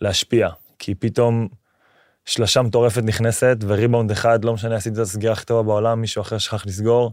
להשפיע, 0.00 0.48
כי 0.78 0.94
פתאום 0.94 1.48
שלשה 2.24 2.62
מטורפת 2.62 3.02
נכנסת, 3.02 3.56
וריבאונד 3.66 4.10
אחד, 4.10 4.44
לא 4.44 4.54
משנה, 4.54 4.76
עשיתי 4.76 4.96
את 4.96 5.00
הסגירה 5.00 5.32
הכי 5.32 5.44
טובה 5.46 5.62
בעולם, 5.62 6.00
מישהו 6.00 6.22
אחר 6.22 6.38
שכח 6.38 6.66
לסגור, 6.66 7.12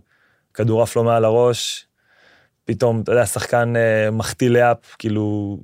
כדור 0.53 0.83
עף 0.83 0.95
לו 0.95 1.03
מעל 1.03 1.25
הראש, 1.25 1.85
פתאום, 2.65 3.01
אתה 3.01 3.11
יודע, 3.11 3.25
שחקן 3.25 3.73
אה, 3.75 4.11
מחטיא 4.11 4.49
layup, 4.49 4.95
כאילו, 4.99 5.57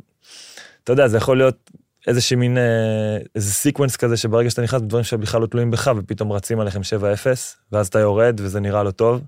אתה 0.84 0.94
יודע, 0.94 1.08
זה 1.08 1.18
יכול 1.18 1.38
להיות 1.38 1.72
איזושהי 2.08 2.36
מין, 2.36 2.58
אה, 2.58 3.18
איזה 3.36 3.52
sequence 3.52 3.96
כזה, 3.96 4.18
שברגע 4.18 4.50
שאתה 4.50 4.62
נכנס 4.62 4.82
בדברים 4.82 5.04
שבכלל 5.04 5.42
לא 5.42 5.48
תלויים 5.48 5.72
בך, 5.72 5.92
ופתאום 5.98 6.32
רצים 6.32 6.60
עליכם 6.60 6.80
7-0, 6.80 6.86
ואז 7.72 7.88
אתה 7.88 8.00
יורד 8.00 8.40
וזה 8.44 8.60
נראה 8.60 8.84
לא 8.84 8.92
טוב. 8.92 9.22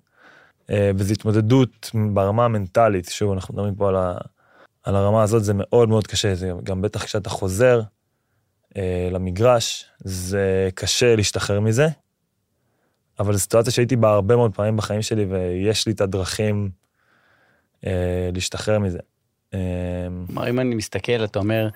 אה, 0.70 0.92
וזו 0.98 1.14
התמודדות 1.14 1.92
ברמה 2.14 2.46
המנטלית, 2.46 3.10
שוב, 3.10 3.32
אנחנו 3.32 3.54
מדברים 3.54 3.76
פה 3.76 3.90
על, 3.90 3.96
ה, 3.96 4.18
על 4.84 4.96
הרמה 4.96 5.24
הזאת, 5.24 5.44
זה 5.44 5.54
מאוד 5.56 5.90
מאוד 5.90 6.08
קשה, 6.08 6.36
זה 6.36 6.52
גם 6.64 6.82
בטח 6.82 7.04
כשאתה 7.04 7.30
חוזר 7.30 7.82
אה, 8.78 9.10
למגרש, 9.12 9.86
זה 10.00 10.70
קשה 10.76 11.16
להשתחרר 11.16 11.60
מזה, 11.60 11.88
אבל 13.20 13.34
זו 13.34 13.40
סיטואציה 13.40 13.74
שהייתי 13.74 13.96
בה 13.96 14.10
הרבה 14.10 14.36
מאוד 14.36 14.56
פעמים 14.56 14.78
בחיים 14.78 15.02
שלי, 15.02 15.26
ויש 15.26 15.88
לי 15.88 15.94
את 15.94 16.02
הדרכים 16.02 16.70
אה, 17.86 18.30
להשתחרר 18.34 18.80
מזה. 18.80 19.00
אה, 19.56 20.26
כלומר, 20.28 20.50
אם 20.50 20.60
אני 20.60 20.76
מסתכל, 20.76 21.24
אתה 21.24 21.40
אומר, 21.40 21.70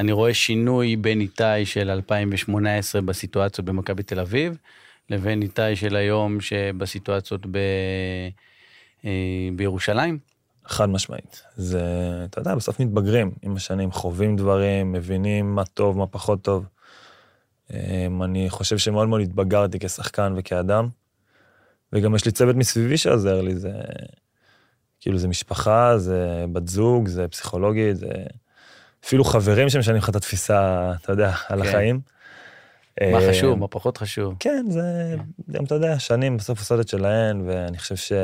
אני 0.00 0.12
רואה 0.12 0.34
שינוי 0.34 0.96
בין 0.96 1.20
איתי 1.20 1.64
של 1.66 1.90
2018 1.90 3.00
בסיטואציות 3.00 3.64
במכבי 3.64 4.02
תל 4.02 4.20
אביב, 4.20 4.58
לבין 5.10 5.42
איתי 5.42 5.76
של 5.76 5.96
היום 5.96 6.40
שבסיטואציות 6.40 7.46
ב... 7.50 7.56
אה, 9.04 9.48
בירושלים? 9.56 10.18
חד 10.66 10.88
משמעית. 10.88 11.42
זה, 11.56 11.82
אתה 12.24 12.40
יודע, 12.40 12.54
בסוף 12.54 12.80
מתבגרים 12.80 13.30
עם 13.42 13.56
השנים, 13.56 13.92
חווים 13.92 14.36
דברים, 14.36 14.92
מבינים 14.92 15.54
מה 15.54 15.64
טוב, 15.64 15.98
מה 15.98 16.06
פחות 16.06 16.42
טוב. 16.42 16.66
אמ, 17.70 18.22
אני 18.22 18.50
חושב 18.50 18.78
שמאוד 18.78 19.08
מאוד 19.08 19.20
התבגרתי 19.20 19.78
כשחקן 19.78 20.34
וכאדם, 20.36 20.88
וגם 21.92 22.14
יש 22.14 22.24
לי 22.24 22.32
צוות 22.32 22.56
מסביבי 22.56 22.96
שעוזר 22.96 23.40
לי, 23.40 23.56
זה 23.56 23.72
כאילו 25.06 25.18
זה 25.18 25.28
משפחה, 25.28 25.98
זה 25.98 26.44
בת 26.52 26.68
זוג, 26.68 27.08
זה 27.08 27.28
פסיכולוגית, 27.28 27.96
זה 27.96 28.08
אפילו 29.04 29.24
חברים 29.24 29.68
שמשנים 29.68 29.96
לך 29.96 30.08
את 30.08 30.16
התפיסה, 30.16 30.92
אתה 31.02 31.12
יודע, 31.12 31.34
על 31.48 31.62
כן. 31.62 31.68
החיים. 31.68 32.00
מה 33.00 33.06
אמ, 33.06 33.30
חשוב, 33.30 33.58
מה 33.58 33.68
פחות 33.68 33.98
חשוב. 33.98 34.34
כן, 34.40 34.66
זה, 34.68 35.16
גם 35.50 35.64
אתה 35.64 35.74
יודע, 35.74 35.98
שנים 35.98 36.36
בסוף 36.36 36.58
עושות 36.58 36.80
את 36.80 36.88
שלהן, 36.88 37.42
ואני 37.46 37.78
חושב 37.78 38.16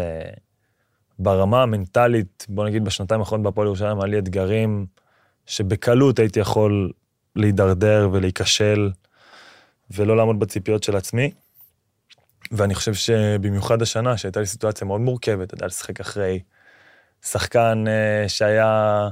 שברמה 1.18 1.62
המנטלית, 1.62 2.46
בוא 2.48 2.66
נגיד 2.66 2.84
בשנתיים 2.84 3.20
האחרונות 3.20 3.44
בהפועל 3.44 3.66
ירושלים, 3.66 4.00
היה 4.00 4.06
לי 4.06 4.18
אתגרים 4.18 4.86
שבקלות 5.46 6.18
הייתי 6.18 6.40
יכול 6.40 6.92
להידרדר 7.36 8.08
ולהיכשל, 8.12 8.90
ולא 9.90 10.16
לעמוד 10.16 10.38
בציפיות 10.38 10.82
של 10.82 10.96
עצמי. 10.96 11.30
ואני 12.52 12.74
חושב 12.74 12.94
שבמיוחד 12.94 13.82
השנה, 13.82 14.16
שהייתה 14.16 14.40
לי 14.40 14.46
סיטואציה 14.46 14.86
מאוד 14.86 15.00
מורכבת, 15.00 15.46
אתה 15.46 15.54
יודע, 15.54 15.66
לשחק 15.66 16.00
אחרי 16.00 16.40
שחקן 17.22 17.84
אה, 17.88 18.28
שהיה 18.28 19.08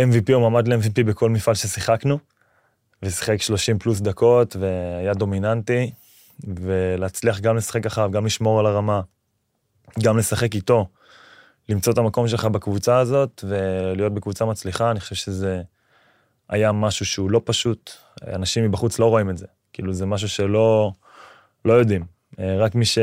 MVP 0.00 0.32
או 0.32 0.40
מעמד 0.40 0.68
ל-MVP 0.68 1.04
בכל 1.06 1.30
מפעל 1.30 1.54
ששיחקנו, 1.54 2.18
ושיחק 3.02 3.42
30 3.42 3.78
פלוס 3.78 4.00
דקות, 4.00 4.56
והיה 4.56 5.14
דומיננטי, 5.14 5.90
ולהצליח 6.46 7.40
גם 7.40 7.56
לשחק 7.56 7.86
אחריו, 7.86 8.10
גם 8.10 8.26
לשמור 8.26 8.60
על 8.60 8.66
הרמה, 8.66 9.00
גם 10.02 10.18
לשחק 10.18 10.54
איתו, 10.54 10.86
למצוא 11.68 11.92
את 11.92 11.98
המקום 11.98 12.28
שלך 12.28 12.44
בקבוצה 12.44 12.98
הזאת, 12.98 13.44
ולהיות 13.48 14.14
בקבוצה 14.14 14.44
מצליחה, 14.44 14.90
אני 14.90 15.00
חושב 15.00 15.14
שזה 15.14 15.62
היה 16.48 16.72
משהו 16.72 17.06
שהוא 17.06 17.30
לא 17.30 17.40
פשוט. 17.44 17.90
אנשים 18.26 18.64
מבחוץ 18.64 18.98
לא 18.98 19.06
רואים 19.06 19.30
את 19.30 19.38
זה. 19.38 19.46
כאילו, 19.72 19.92
זה 19.92 20.06
משהו 20.06 20.28
שלא 20.28 20.92
לא 21.64 21.72
יודעים. 21.72 22.04
אה, 22.38 22.56
רק 22.58 22.74
מי 22.74 22.84
ש... 22.84 22.98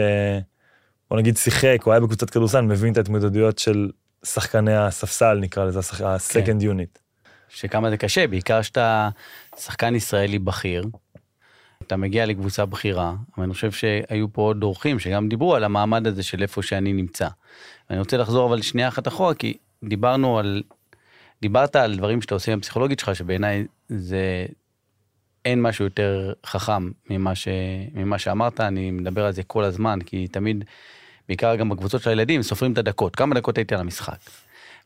בוא 1.10 1.18
נגיד 1.18 1.38
שיחק 1.38 1.78
או 1.86 1.92
היה 1.92 2.02
בקבוצת 2.02 2.30
כדורסל, 2.30 2.62
מבין 2.62 2.92
את 2.92 2.98
ההתמודדויות 2.98 3.60
של 3.60 3.90
שחקני 4.26 4.76
הספסל, 4.76 5.38
נקרא 5.42 5.66
לזה, 5.66 5.80
ה-second 6.06 6.62
unit. 6.62 7.00
שכמה 7.50 7.90
זה 7.90 7.98
קשה, 7.98 8.28
בעיקר 8.28 8.62
שאתה 8.62 9.10
שחקן 9.58 9.96
ישראלי 9.96 10.40
בכיר, 10.40 10.86
אתה 11.88 11.98
מגיע 11.98 12.26
לקבוצה 12.26 12.66
בכירה, 12.66 13.14
ואני 13.38 13.54
חושב 13.54 13.72
שהיו 13.72 14.34
פה 14.34 14.42
עוד 14.42 14.64
אורחים 14.64 15.00
שגם 15.00 15.30
דיברו 15.30 15.56
על 15.56 15.64
המעמד 15.64 16.08
הזה 16.08 16.24
של 16.24 16.42
איפה 16.42 16.62
שאני 16.62 16.94
נמצא. 16.94 17.28
ואני 17.90 18.00
רוצה 18.00 18.18
לחזור 18.18 18.50
אבל 18.50 18.62
שנייה 18.62 18.88
אחת 18.88 19.08
אחורה, 19.08 19.34
כי 19.34 19.58
דיברנו 19.84 20.40
על, 20.40 20.64
דיברת 21.42 21.76
על 21.76 21.96
דברים 21.98 22.22
שאתה 22.22 22.34
עושה 22.34 22.52
עם 22.52 22.60
הפסיכולוגית 22.60 23.00
שלך, 23.00 23.16
שבעיניי 23.16 23.66
זה, 23.90 24.46
אין 25.46 25.62
משהו 25.62 25.86
יותר 25.86 26.34
חכם 26.46 26.92
ממה, 27.10 27.36
ש, 27.36 27.48
ממה 27.94 28.20
שאמרת, 28.20 28.62
אני 28.62 28.92
מדבר 28.92 29.26
על 29.26 29.32
זה 29.32 29.44
כל 29.44 29.64
הזמן, 29.64 30.00
כי 30.06 30.28
תמיד, 30.28 30.64
בעיקר 31.28 31.56
גם 31.56 31.70
בקבוצות 31.70 32.02
של 32.02 32.10
הילדים, 32.10 32.42
סופרים 32.42 32.74
את 32.74 32.78
הדקות, 32.78 33.16
כמה 33.16 33.36
דקות 33.36 33.58
הייתי 33.58 33.76
על 33.76 33.82
המשחק. 33.82 34.18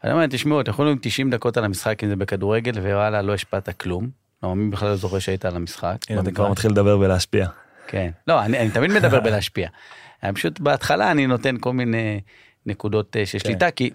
אני 0.03 0.13
אומר, 0.13 0.27
תשמעו, 0.27 0.61
אתם 0.61 0.71
יכולים 0.71 0.97
90 1.01 1.29
דקות 1.29 1.57
על 1.57 1.65
המשחק 1.65 2.03
אם 2.03 2.09
זה 2.09 2.15
בכדורגל, 2.15 2.71
ווואלה, 2.79 3.21
לא 3.21 3.33
השפעת 3.33 3.81
כלום. 3.81 4.09
לא, 4.43 4.55
מי 4.55 4.71
בכלל 4.71 4.89
לא 4.89 4.95
זוכר 4.95 5.19
שהיית 5.19 5.45
על 5.45 5.55
המשחק. 5.55 5.97
הנה, 6.09 6.21
אתה 6.21 6.31
כבר 6.31 6.51
מתחיל 6.51 6.71
לדבר 6.71 6.99
ולהשפיע. 6.99 7.47
כן. 7.87 8.11
לא, 8.27 8.41
אני, 8.41 8.59
אני 8.59 8.69
תמיד 8.71 8.91
מדבר 8.91 9.19
בלהשפיע. 9.19 9.69
פשוט 10.33 10.59
בהתחלה 10.59 11.11
אני 11.11 11.27
נותן 11.27 11.55
כל 11.59 11.73
מיני 11.73 12.21
נקודות 12.65 13.17
אה, 13.17 13.25
של 13.25 13.39
שליטה, 13.39 13.71
כי 13.71 13.89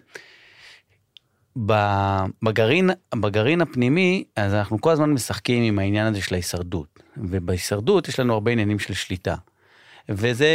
ב- 1.66 2.24
בגרעין, 2.42 2.90
בגרעין 3.14 3.60
הפנימי, 3.60 4.24
אז 4.36 4.54
אנחנו 4.54 4.80
כל 4.80 4.90
הזמן 4.90 5.10
משחקים 5.10 5.62
עם 5.62 5.78
העניין 5.78 6.06
הזה 6.06 6.22
של 6.22 6.34
ההישרדות. 6.34 7.02
ובהישרדות 7.16 8.08
יש 8.08 8.20
לנו 8.20 8.34
הרבה 8.34 8.50
עניינים 8.50 8.78
של 8.78 8.94
שליטה. 8.94 9.34
וזה 10.08 10.48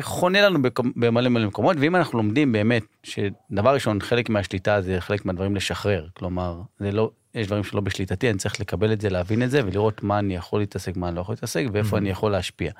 חונה 0.00 0.40
לנו 0.40 0.58
במלא 0.96 1.28
מלא 1.28 1.46
מקומות, 1.46 1.76
ואם 1.80 1.96
אנחנו 1.96 2.18
לומדים 2.18 2.52
באמת, 2.52 2.82
שדבר 3.02 3.74
ראשון, 3.74 4.00
חלק 4.00 4.28
מהשליטה 4.28 4.80
זה 4.80 5.00
חלק 5.00 5.24
מהדברים 5.24 5.56
לשחרר. 5.56 6.06
כלומר, 6.14 6.60
זה 6.78 6.92
לא, 6.92 7.10
יש 7.34 7.46
דברים 7.46 7.64
שלא 7.64 7.80
בשליטתי, 7.80 8.30
אני 8.30 8.38
צריך 8.38 8.60
לקבל 8.60 8.92
את 8.92 9.00
זה, 9.00 9.10
להבין 9.10 9.42
את 9.42 9.50
זה, 9.50 9.60
ולראות 9.66 10.02
מה 10.02 10.18
אני 10.18 10.36
יכול 10.36 10.60
להתעסק, 10.60 10.96
מה 10.96 11.08
אני 11.08 11.16
לא 11.16 11.20
יכול 11.20 11.32
להתעסק, 11.32 11.64
ואיפה 11.72 11.96
Mhm. 11.96 11.98
אני 11.98 12.10
יכול 12.10 12.32
להשפיע. 12.32 12.72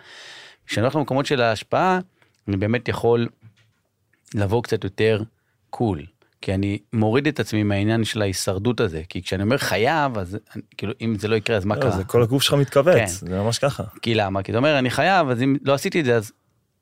כשאני 0.66 0.84
הולך 0.84 0.96
למקומות 0.96 1.26
של 1.26 1.40
ההשפעה, 1.40 1.98
אני 2.48 2.56
באמת 2.56 2.88
יכול 2.88 3.28
לבוא 4.34 4.62
קצת 4.62 4.84
יותר 4.84 5.22
קול. 5.70 6.02
כי 6.40 6.54
אני 6.54 6.78
מוריד 6.92 7.26
את 7.26 7.40
עצמי 7.40 7.62
מהעניין 7.62 8.04
של 8.04 8.22
ההישרדות 8.22 8.80
הזה, 8.80 9.02
כי 9.08 9.22
כשאני 9.22 9.42
אומר 9.42 9.58
חייב, 9.58 10.18
אז 10.18 10.38
כאילו, 10.76 10.92
אם 11.00 11.16
זה 11.18 11.28
לא 11.28 11.36
יקרה, 11.36 11.56
אז 11.56 11.64
מה 11.64 11.76
לא, 11.76 11.80
קרה? 11.80 11.90
זה 11.90 12.04
כל 12.04 12.22
הגוף 12.22 12.42
שלך 12.42 12.54
מתכווץ, 12.54 12.96
כן. 12.96 13.06
זה 13.06 13.42
ממש 13.42 13.58
ככה. 13.58 13.82
כי 14.02 14.14
למה? 14.14 14.42
כי 14.42 14.52
אתה 14.52 14.58
אומר, 14.58 14.78
אני 14.78 14.90
חייב, 14.90 15.28
אז 15.28 15.42
אם 15.42 15.56
לא 15.62 15.74
עשיתי 15.74 16.00
את 16.00 16.04
זה, 16.04 16.16
אז, 16.16 16.32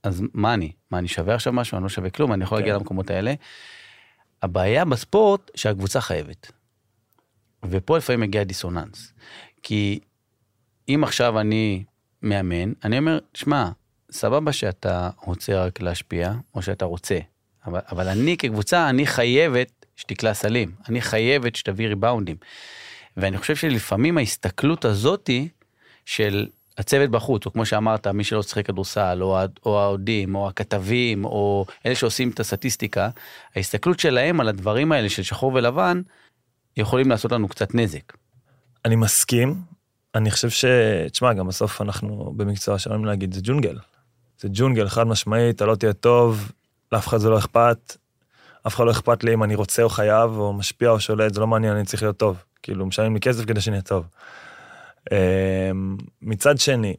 אז 0.02 0.22
מה 0.34 0.54
אני? 0.54 0.72
מה, 0.90 0.98
אני 0.98 1.08
שווה 1.08 1.34
עכשיו 1.34 1.52
משהו? 1.52 1.76
אני 1.76 1.82
לא 1.82 1.88
שווה 1.88 2.10
כלום, 2.10 2.32
אני 2.32 2.44
יכול 2.44 2.58
להגיע 2.58 2.74
כן. 2.74 2.78
למקומות 2.78 3.10
האלה. 3.10 3.34
הבעיה 4.42 4.84
בספורט, 4.84 5.50
שהקבוצה 5.54 6.00
חייבת. 6.00 6.52
ופה 7.64 7.96
לפעמים 7.96 8.20
מגיע 8.20 8.44
דיסוננס. 8.44 9.12
כי 9.62 10.00
אם 10.88 11.04
עכשיו 11.04 11.40
אני 11.40 11.84
מאמן, 12.22 12.72
אני 12.84 12.98
אומר, 12.98 13.18
שמע, 13.34 13.68
סבבה 14.10 14.52
שאתה 14.52 15.10
רוצה 15.22 15.64
רק 15.64 15.80
להשפיע, 15.80 16.32
או 16.54 16.62
שאתה 16.62 16.84
רוצה, 16.84 17.18
אבל, 17.66 17.80
אבל 17.92 18.08
אני 18.08 18.36
כקבוצה, 18.36 18.88
אני 18.88 19.06
חייבת 19.06 19.86
שתקלע 19.96 20.34
סלים, 20.34 20.70
אני 20.88 21.00
חייבת 21.00 21.56
שתביא 21.56 21.88
ריבאונדים. 21.88 22.36
ואני 23.16 23.38
חושב 23.38 23.56
שלפעמים 23.56 24.18
ההסתכלות 24.18 24.84
הזאתי 24.84 25.48
של 26.06 26.46
הצוות 26.78 27.10
בחוץ, 27.10 27.46
או 27.46 27.52
כמו 27.52 27.66
שאמרת, 27.66 28.06
מי 28.06 28.24
שלא 28.24 28.42
שיחק 28.42 28.66
כדורסל, 28.66 29.18
או, 29.22 29.38
או 29.66 29.80
האוהדים, 29.80 30.34
או 30.34 30.48
הכתבים, 30.48 31.24
או 31.24 31.66
אלה 31.86 31.94
שעושים 31.94 32.30
את 32.30 32.40
הסטטיסטיקה, 32.40 33.10
ההסתכלות 33.56 34.00
שלהם 34.00 34.40
על 34.40 34.48
הדברים 34.48 34.92
האלה 34.92 35.08
של 35.08 35.22
שחור 35.22 35.52
ולבן, 35.54 36.02
יכולים 36.76 37.10
לעשות 37.10 37.32
לנו 37.32 37.48
קצת 37.48 37.74
נזק. 37.74 38.12
אני 38.84 38.96
מסכים, 38.96 39.54
אני 40.14 40.30
חושב 40.30 40.50
ש... 40.50 40.64
תשמע, 41.12 41.32
גם 41.32 41.46
בסוף 41.46 41.80
אנחנו 41.80 42.32
במקצוע 42.36 42.78
שלנו 42.78 43.04
להגיד, 43.04 43.34
זה 43.34 43.40
ג'ונגל. 43.42 43.78
זה 44.40 44.48
ג'ונגל 44.52 44.88
חד 44.88 45.06
משמעית, 45.06 45.56
אתה 45.56 45.66
לא 45.66 45.74
תהיה 45.74 45.92
טוב, 45.92 46.52
לאף 46.94 47.08
אחד 47.08 47.18
זה 47.18 47.30
לא 47.30 47.38
אכפת. 47.38 47.96
אף 48.66 48.74
אחד 48.74 48.84
לא 48.84 48.90
אכפת 48.90 49.24
לי 49.24 49.34
אם 49.34 49.42
אני 49.44 49.54
רוצה 49.54 49.82
או 49.82 49.88
חייב, 49.88 50.30
או 50.30 50.52
משפיע 50.52 50.90
או 50.90 51.00
שולט, 51.00 51.34
זה 51.34 51.40
לא 51.40 51.46
מעניין, 51.46 51.76
אני 51.76 51.84
צריך 51.84 52.02
להיות 52.02 52.16
טוב. 52.16 52.44
כאילו, 52.62 52.86
משלמים 52.86 53.14
לי 53.14 53.20
כסף 53.20 53.44
כדי 53.44 53.60
שאני 53.60 53.76
אהיה 53.76 53.82
טוב. 53.82 54.06
אמ, 55.12 55.96
מצד 56.22 56.58
שני, 56.58 56.96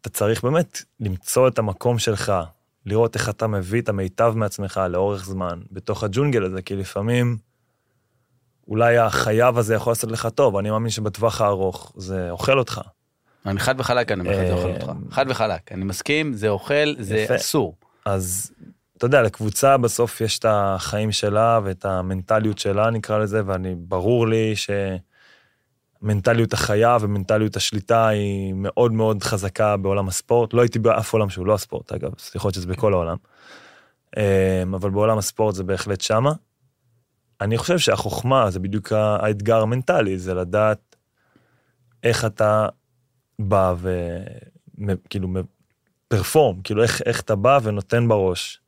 אתה 0.00 0.10
צריך 0.10 0.44
באמת 0.44 0.82
למצוא 1.00 1.48
את 1.48 1.58
המקום 1.58 1.98
שלך, 1.98 2.32
לראות 2.86 3.14
איך 3.14 3.28
אתה 3.28 3.46
מביא 3.46 3.80
את 3.80 3.88
המיטב 3.88 4.32
מעצמך 4.36 4.80
לאורך 4.90 5.24
זמן, 5.24 5.60
בתוך 5.72 6.04
הג'ונגל 6.04 6.44
הזה, 6.44 6.62
כי 6.62 6.76
לפעמים 6.76 7.36
אולי 8.68 8.98
החייב 8.98 9.58
הזה 9.58 9.74
יכול 9.74 9.90
לעשות 9.90 10.10
לך 10.10 10.28
טוב, 10.34 10.56
אני 10.56 10.70
מאמין 10.70 10.90
שבטווח 10.90 11.40
הארוך 11.40 11.92
זה 11.96 12.30
אוכל 12.30 12.58
אותך. 12.58 12.80
אני 13.46 13.60
חד 13.60 13.74
וחלק, 13.78 14.12
אני 14.12 14.20
אומר 14.20 14.30
לך, 14.30 14.46
זה 14.46 14.52
אוכל 14.52 14.70
אותך. 14.70 14.92
חד 15.10 15.26
וחלק, 15.28 15.72
אני 15.72 15.84
מסכים, 15.84 16.32
זה 16.32 16.48
אוכל, 16.48 16.94
זה. 16.98 17.26
אסור. 17.36 17.76
אז 18.06 18.52
אתה 18.96 19.06
יודע, 19.06 19.22
לקבוצה 19.22 19.76
בסוף 19.76 20.20
יש 20.20 20.38
את 20.38 20.44
החיים 20.48 21.12
שלה 21.12 21.60
ואת 21.64 21.84
המנטליות 21.84 22.58
שלה, 22.58 22.90
נקרא 22.90 23.18
לזה, 23.18 23.42
ואני, 23.46 23.74
ברור 23.74 24.28
לי 24.28 24.54
שמנטליות 26.02 26.52
החיה 26.52 26.96
ומנטליות 27.00 27.56
השליטה 27.56 28.08
היא 28.08 28.54
מאוד 28.56 28.92
מאוד 28.92 29.22
חזקה 29.22 29.76
בעולם 29.76 30.08
הספורט. 30.08 30.54
לא 30.54 30.60
הייתי 30.60 30.78
באף 30.78 31.12
עולם 31.12 31.30
שהוא 31.30 31.46
לא 31.46 31.54
הספורט, 31.54 31.92
אגב, 31.92 32.10
יכול 32.34 32.48
להיות 32.48 32.54
שזה 32.54 32.66
בכל 32.66 32.92
העולם. 32.92 33.16
אמ, 34.16 34.74
אבל 34.74 34.90
בעולם 34.90 35.18
הספורט 35.18 35.54
זה 35.54 35.64
בהחלט 35.64 36.00
שמה. 36.00 36.32
אני 37.40 37.58
חושב 37.58 37.78
שהחוכמה 37.78 38.50
זה 38.50 38.60
בדיוק 38.60 38.92
האתגר 38.92 39.60
המנטלי, 39.60 40.18
זה 40.18 40.34
לדעת 40.34 40.96
איך 42.02 42.24
אתה 42.24 42.68
בא 43.38 43.74
וכאילו 44.78 45.28
פרפורם, 46.12 46.62
כאילו 46.64 46.82
איך, 46.82 47.02
איך 47.06 47.20
אתה 47.20 47.34
בא 47.34 47.58
ונותן 47.62 48.08
בראש 48.08 48.60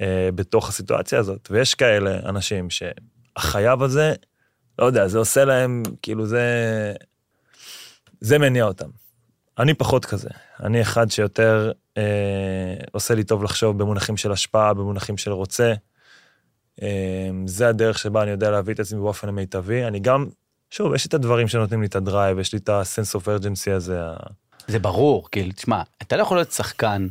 אה, 0.00 0.28
בתוך 0.34 0.68
הסיטואציה 0.68 1.18
הזאת. 1.18 1.48
ויש 1.50 1.74
כאלה 1.74 2.18
אנשים 2.28 2.68
שהחייב 2.70 3.82
הזה, 3.82 4.14
לא 4.78 4.84
יודע, 4.84 5.08
זה 5.08 5.18
עושה 5.18 5.44
להם, 5.44 5.82
כאילו 6.02 6.26
זה, 6.26 6.44
זה 8.20 8.38
מניע 8.38 8.64
אותם. 8.64 8.88
אני 9.58 9.74
פחות 9.74 10.04
כזה. 10.04 10.28
אני 10.62 10.82
אחד 10.82 11.10
שיותר 11.10 11.72
אה, 11.96 12.74
עושה 12.92 13.14
לי 13.14 13.24
טוב 13.24 13.44
לחשוב 13.44 13.78
במונחים 13.78 14.16
של 14.16 14.32
השפעה, 14.32 14.74
במונחים 14.74 15.16
של 15.16 15.32
רוצה. 15.32 15.74
אה, 16.82 17.30
זה 17.46 17.68
הדרך 17.68 17.98
שבה 17.98 18.22
אני 18.22 18.30
יודע 18.30 18.50
להביא 18.50 18.74
את 18.74 18.80
עצמי 18.80 19.00
באופן 19.00 19.28
המיטבי. 19.28 19.84
אני 19.84 20.00
גם, 20.00 20.26
שוב, 20.70 20.94
יש 20.94 21.06
את 21.06 21.14
הדברים 21.14 21.48
שנותנים 21.48 21.80
לי 21.80 21.86
את 21.86 21.96
ה 21.96 22.02
drive, 22.02 22.38
יש 22.38 22.52
לי 22.52 22.58
את 22.58 22.68
ה-sense 22.68 23.20
of 23.20 23.24
urgency 23.24 23.70
הזה. 23.70 24.00
זה 24.68 24.78
ברור, 24.78 25.28
כאילו, 25.30 25.52
תשמע, 25.52 25.82
אתה 26.02 26.16
לא 26.16 26.22
יכול 26.22 26.36
להיות 26.36 26.52
שחקן 26.52 27.08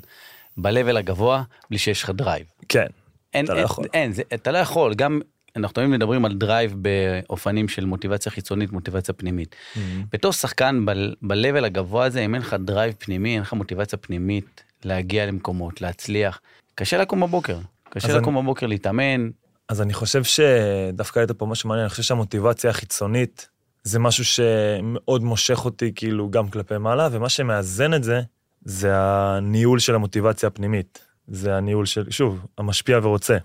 ב-level 0.57 0.97
הגבוה 0.97 1.43
בלי 1.69 1.77
שיש 1.77 2.03
לך 2.03 2.09
drive. 2.09 2.45
כן, 2.69 2.87
אין, 3.33 3.45
אתה 3.45 3.53
לא 3.53 3.57
אין, 3.57 3.65
יכול. 3.65 3.85
אין, 3.93 4.11
זה, 4.11 4.21
אתה 4.33 4.51
לא 4.51 4.57
יכול, 4.57 4.93
גם 4.93 5.21
אנחנו 5.55 5.73
תמיד 5.73 5.89
מדברים 5.89 6.25
על 6.25 6.33
drive 6.33 6.75
באופנים 6.77 7.67
של 7.67 7.85
מוטיבציה 7.85 8.31
חיצונית, 8.31 8.71
מוטיבציה 8.71 9.13
פנימית. 9.13 9.55
Mm-hmm. 9.55 9.79
בתור 10.11 10.33
שחקן 10.33 10.85
ב-level 11.21 11.65
הגבוה 11.65 12.05
הזה, 12.05 12.19
אם 12.19 12.35
אין 12.35 12.41
לך 12.41 12.55
drive 12.59 12.93
פנימי, 12.99 13.33
אין 13.33 13.41
לך 13.41 13.53
מוטיבציה 13.53 13.99
פנימית 13.99 14.63
להגיע 14.83 15.25
למקומות, 15.25 15.81
להצליח, 15.81 16.41
קשה 16.75 16.97
לקום 16.97 17.19
בבוקר. 17.19 17.57
קשה 17.89 18.17
לקום 18.17 18.35
בבוקר 18.35 18.65
להתאמן, 18.65 19.29
אז 19.69 19.81
אני 19.81 19.93
חושב 19.93 20.23
שדווקא 20.23 21.19
היית 21.19 21.31
פה 21.31 21.45
משהו 21.45 21.69
מעניין, 21.69 21.83
אני 21.83 21.89
חושב 21.89 22.03
שהמוטיבציה 22.03 22.69
החיצונית 22.69 23.49
זה 23.83 23.99
משהו 23.99 24.25
שמאוד 24.25 25.23
מושך 25.23 25.65
אותי 25.65 25.91
כאילו 25.95 26.29
גם 26.29 26.49
כלפי 26.49 26.77
מעלה, 26.77 27.09
ומה 27.11 27.29
שמאזן 27.29 27.93
את 27.93 28.03
זה, 28.03 28.21
זה 28.65 28.91
הניהול 28.93 29.79
של 29.79 29.95
המוטיבציה 29.95 30.47
הפנימית. 30.47 31.05
זה 31.27 31.57
הניהול 31.57 31.85
של, 31.85 32.11
שוב, 32.11 32.45
המשפיע 32.57 32.99
ורוצה. 33.03 33.37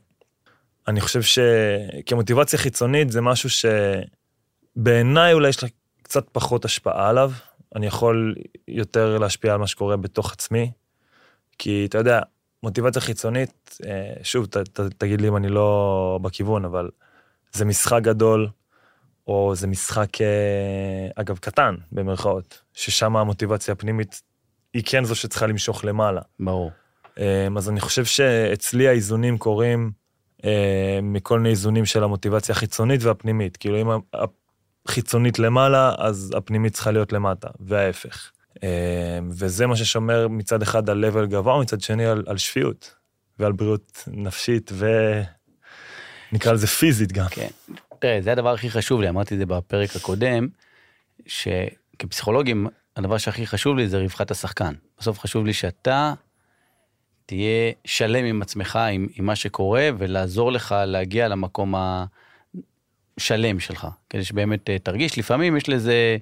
אני 0.89 1.01
חושב 1.01 1.21
שכמוטיבציה 1.23 2.59
חיצונית 2.59 3.11
זה 3.11 3.21
משהו 3.21 3.49
שבעיניי 4.77 5.33
אולי 5.33 5.49
יש 5.49 5.63
לה 5.63 5.69
קצת 6.03 6.29
פחות 6.33 6.65
השפעה 6.65 7.09
עליו. 7.09 7.33
אני 7.75 7.87
יכול 7.87 8.35
יותר 8.69 9.19
להשפיע 9.19 9.53
על 9.53 9.59
מה 9.59 9.67
שקורה 9.67 9.97
בתוך 9.97 10.33
עצמי, 10.33 10.71
כי 11.59 11.87
אתה 11.89 11.99
יודע, 11.99 12.21
מוטיבציה 12.63 13.03
חיצונית, 13.03 13.79
אה, 13.87 14.13
שוב, 14.23 14.47
ת, 14.47 14.57
ת, 14.57 14.81
תגיד 14.81 15.21
לי 15.21 15.29
אם 15.29 15.37
אני 15.37 15.49
לא 15.49 16.19
בכיוון, 16.23 16.65
אבל 16.65 16.91
זה 17.53 17.65
משחק 17.65 18.01
גדול, 18.03 18.49
או 19.27 19.55
זה 19.55 19.67
משחק, 19.67 20.21
אה, 20.21 20.27
אגב, 21.15 21.39
קטן, 21.39 21.75
במרכאות, 21.93 22.63
ששם 22.73 23.17
המוטיבציה 23.17 23.73
הפנימית 23.73 24.23
היא 24.75 24.83
כן 24.87 25.05
זו 25.05 25.15
שצריכה 25.15 25.47
למשוך 25.47 25.85
למעלה. 25.85 26.21
ברור. 26.41 26.71
אה, 27.19 27.49
אז 27.57 27.69
אני 27.69 27.81
חושב 27.81 28.05
שאצלי 28.05 28.89
האיזונים 28.89 29.39
קורים 29.39 29.91
אה, 30.45 30.99
מכל 31.03 31.39
מיני 31.39 31.51
איזונים 31.51 31.85
של 31.87 32.05
המוטיבציה 32.05 32.55
החיצונית 32.55 33.03
והפנימית. 33.03 33.57
כאילו, 33.57 33.81
אם 33.81 34.01
החיצונית 34.87 35.39
למעלה, 35.39 35.95
אז 35.99 36.33
הפנימית 36.37 36.73
צריכה 36.73 36.91
להיות 36.91 37.13
למטה, 37.13 37.49
וההפך. 37.61 38.31
וזה 39.31 39.67
מה 39.67 39.77
ששומר 39.77 40.29
מצד 40.29 40.63
אחד 40.63 40.91
על 40.91 41.05
level 41.05 41.27
גבוה, 41.27 41.61
מצד 41.61 41.81
שני 41.81 42.07
על, 42.07 42.23
על 42.27 42.37
שפיות, 42.37 42.95
ועל 43.39 43.53
בריאות 43.53 44.05
נפשית, 44.07 44.73
ונקרא 46.33 46.53
לזה 46.53 46.67
פיזית 46.67 47.13
גם. 47.13 47.27
כן. 47.31 47.49
תראה, 48.05 48.21
זה 48.21 48.33
הדבר 48.33 48.53
הכי 48.53 48.71
חשוב 48.71 49.01
לי, 49.01 49.09
אמרתי 49.09 49.35
את 49.35 49.39
זה 49.39 49.47
בפרק 49.47 49.97
הקודם, 49.97 50.49
שכפסיכולוגים, 51.27 52.67
הדבר 52.97 53.19
שהכי 53.19 53.47
חשוב 53.47 53.77
לי 53.77 53.89
זה 53.89 53.99
רווחת 53.99 54.31
השחקן. 54.31 54.75
בסוף 54.99 55.19
חשוב 55.19 55.47
לי 55.47 55.53
שאתה 55.53 56.15
תהיה 57.27 57.73
שלם 57.85 58.25
עם 58.25 58.43
עצמך, 58.43 58.77
עם, 58.77 59.07
עם 59.15 59.25
מה 59.27 59.37
שקורה, 59.37 59.89
ולעזור 59.99 60.53
לך 60.53 60.75
להגיע 60.87 61.29
למקום 61.29 61.75
השלם 63.19 63.61
שלך, 63.61 63.87
כדי 64.11 64.25
שבאמת 64.25 64.71
אה, 64.71 64.79
תרגיש. 64.79 65.19
לפעמים 65.19 65.57
יש 65.57 65.69
לזה 65.69 66.17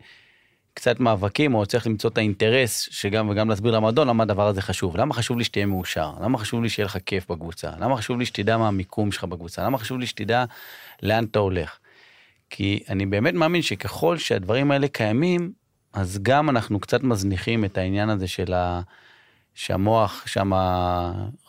קצת 0.75 1.01
מאבקים, 1.01 1.55
או 1.55 1.67
צריך 1.67 1.87
למצוא 1.87 2.11
את 2.11 2.19
האינטרס, 2.19 2.89
שגם, 2.91 3.29
וגם 3.29 3.49
להסביר 3.49 3.73
למועדון 3.73 4.09
למה 4.09 4.23
הדבר 4.23 4.47
הזה 4.47 4.63
חשוב. 4.63 4.97
למה 4.97 5.15
חשוב 5.15 5.39
לי 5.39 5.45
שתהיה 5.45 5.67
מאושר? 5.67 6.13
למה 6.21 6.39
חשוב 6.39 6.63
לי 6.63 6.69
שיהיה 6.69 6.87
לך 6.87 6.99
כיף 7.07 7.31
בקבוצה? 7.31 7.71
למה 7.81 7.97
חשוב 7.97 8.19
לי 8.19 8.27
שתדע 8.27 8.57
מה 8.57 8.69
המיקום 8.69 9.13
שלך 9.13 9.25
בקבוצה? 9.25 9.65
למה 9.65 9.79
חשוב 9.79 9.99
לי 9.99 10.07
שתדע 10.07 10.45
לאן 11.03 11.25
אתה 11.25 11.39
הולך? 11.39 11.79
כי 12.51 12.83
אני 12.89 13.07
באמת 13.07 13.35
מאמין 13.35 13.63
שככל 13.63 14.19
שהדברים 14.19 14.71
האלה 14.71 14.89
קיימים, 14.89 15.53
אז 15.93 16.19
גם 16.23 16.51
אנחנו 16.51 16.81
קצת 16.81 17.03
מזניחים 17.03 17.65
את 17.65 17.79
העניין 17.79 18.09
הזה 18.09 18.29
של 18.29 18.53
ה... 18.53 18.81
שהמוח 19.55 20.27
שם 20.27 20.53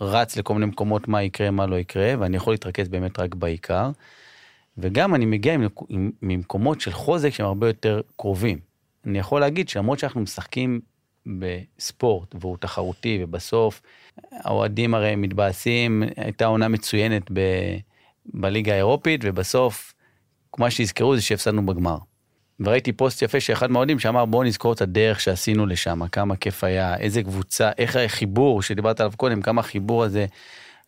רץ 0.02 0.38
לכל 0.38 0.54
מיני 0.54 0.66
מקומות 0.66 1.08
מה 1.08 1.24
יקרה, 1.24 1.52
מה 1.52 1.66
לא 1.66 1.76
יקרה, 1.76 2.14
ואני 2.20 2.38
יכול 2.38 2.54
להתרכז 2.54 2.88
באמת 2.88 3.20
רק 3.20 3.36
בעיקר. 3.36 3.92
וגם 4.78 5.16
אני 5.16 5.26
מגיע 5.26 5.58
ממקומות 6.22 6.82
של 6.82 6.92
חוזק 6.92 7.30
שהם 7.30 7.46
הרבה 7.46 7.68
יותר 7.68 8.02
קרובים. 8.16 8.73
אני 9.06 9.20
יכול 9.20 9.42
להגיד 9.42 9.70
שלמרות 9.70 10.00
שאנחנו 10.00 10.22
משחקים 10.22 10.82
בספורט 11.26 12.36
והוא 12.40 12.58
תחרותי 12.58 13.20
ובסוף 13.24 13.82
האוהדים 14.32 14.94
הרי 14.94 15.16
מתבאסים, 15.16 16.04
הייתה 16.18 16.46
עונה 16.46 16.68
מצוינת 16.68 17.32
ב, 17.34 17.40
בליגה 18.26 18.74
האירופית 18.74 19.22
ובסוף, 19.24 19.94
מה 20.58 20.72
שיזכרו 20.72 21.16
זה 21.16 21.22
שהפסדנו 21.22 21.66
בגמר. 21.66 21.98
וראיתי 22.60 22.92
פוסט 22.92 23.22
יפה 23.22 23.40
שאחד 23.40 23.72
מהאוהדים 23.72 24.00
שאמר 24.00 24.26
בואו 24.26 24.44
נזכור 24.44 24.74
את 24.74 24.82
הדרך 24.82 25.20
שעשינו 25.20 25.66
לשם, 25.66 26.08
כמה 26.08 26.36
כיף 26.36 26.64
היה, 26.64 26.98
איזה 26.98 27.24
קבוצה, 27.24 27.72
איך 27.78 27.96
החיבור 27.96 28.62
שדיברת 28.62 29.00
עליו 29.00 29.14
קודם, 29.18 29.42
כמה 29.42 29.62
החיבור 29.62 30.04
הזה 30.04 30.26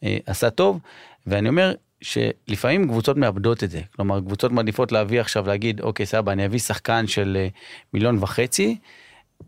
אה, 0.03 0.17
עשה 0.25 0.49
טוב. 0.49 0.79
ואני 1.27 1.49
אומר 1.49 1.73
שלפעמים 2.05 2.87
קבוצות 2.87 3.17
מאבדות 3.17 3.63
את 3.63 3.71
זה, 3.71 3.81
כלומר 3.95 4.21
קבוצות 4.21 4.51
מעדיפות 4.51 4.91
להביא 4.91 5.21
עכשיו 5.21 5.47
להגיד 5.47 5.81
אוקיי 5.81 6.05
סבא 6.05 6.31
אני 6.31 6.45
אביא 6.45 6.59
שחקן 6.59 7.07
של 7.07 7.37
אה, 7.39 7.47
מיליון 7.93 8.17
וחצי 8.21 8.77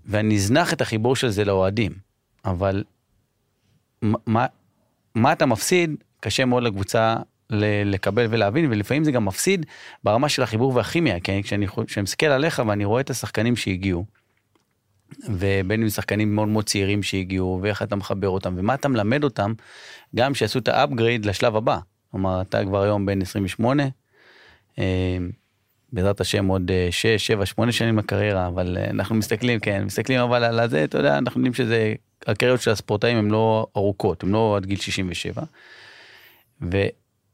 ואני 0.06 0.36
אזנח 0.36 0.74
את 0.74 0.82
החיבור 0.82 1.16
של 1.16 1.30
זה 1.30 1.46
לאוהדים, 1.46 1.92
אבל 2.46 2.84
מה, 4.02 4.46
מה 5.16 5.32
אתה 5.34 5.46
מפסיד 5.46 5.96
קשה 6.20 6.46
מאוד 6.46 6.64
לקבוצה 6.64 7.16
לקבל 7.86 8.28
ולהבין 8.30 8.72
ולפעמים 8.72 9.04
זה 9.04 9.12
גם 9.12 9.26
מפסיד 9.26 9.66
ברמה 10.04 10.30
של 10.30 10.44
החיבור 10.44 10.76
והכימיה 10.76 11.20
כן 11.20 11.42
כשאני, 11.42 11.68
כשאני 11.88 12.04
מסתכל 12.04 12.26
עליך 12.26 12.62
ואני 12.68 12.86
רואה 12.86 13.02
את 13.02 13.10
השחקנים 13.10 13.56
שהגיעו. 13.56 14.06
ובין 15.30 15.82
אם 15.82 15.90
שחקנים 15.90 16.36
מאוד 16.36 16.48
מאוד 16.48 16.66
צעירים 16.66 17.04
שהגיעו 17.04 17.60
ואיך 17.62 17.82
אתה 17.82 17.96
מחבר 17.96 18.30
אותם 18.30 18.54
ומה 18.58 18.74
אתה 18.74 18.88
מלמד 18.88 19.24
אותם 19.24 19.54
גם 20.16 20.36
שעשו 20.36 20.60
את 20.60 20.68
ה 20.68 20.75
upgrade 20.75 21.26
לשלב 21.26 21.56
הבא. 21.56 21.80
כלומר 22.12 22.42
אתה 22.42 22.66
כבר 22.66 22.82
היום 22.82 23.06
בן 23.06 23.22
28. 23.22 23.84
אה, 24.80 25.18
בעזרת 25.94 26.22
השם 26.22 26.48
עוד 26.48 26.72
6, 26.92 27.06
7, 27.06 27.46
8 27.46 27.72
שנים 27.72 27.98
לקריירה 27.98 28.48
אבל 28.48 28.78
אה, 28.78 28.90
אנחנו 28.90 29.16
מסתכלים 29.16 29.60
כן 29.60 29.84
מסתכלים 29.84 30.20
אבל 30.20 30.44
על 30.44 30.70
זה 30.70 30.84
אתה 30.84 30.98
יודע 30.98 31.18
אנחנו 31.18 31.40
יודעים 31.40 31.54
שזה 31.54 31.94
הקריירות 32.28 32.62
של 32.62 32.72
הספורטאים 32.72 33.18
הם 33.18 33.32
לא 33.32 33.68
ארוכות 33.78 34.24
הם 34.24 34.34
לא 34.34 34.58
עד 34.58 34.66
גיל 34.66 34.80
67. 34.80 35.44
ו... 36.62 36.88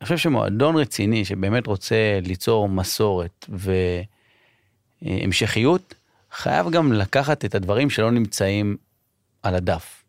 אני 0.03 0.07
חושב 0.07 0.17
שמועדון 0.17 0.75
רציני 0.75 1.25
שבאמת 1.25 1.67
רוצה 1.67 2.19
ליצור 2.23 2.69
מסורת 2.69 3.45
והמשכיות, 5.01 5.93
חייב 6.31 6.69
גם 6.69 6.93
לקחת 6.93 7.45
את 7.45 7.55
הדברים 7.55 7.89
שלא 7.89 8.11
נמצאים 8.11 8.77
על 9.43 9.55
הדף. 9.55 10.02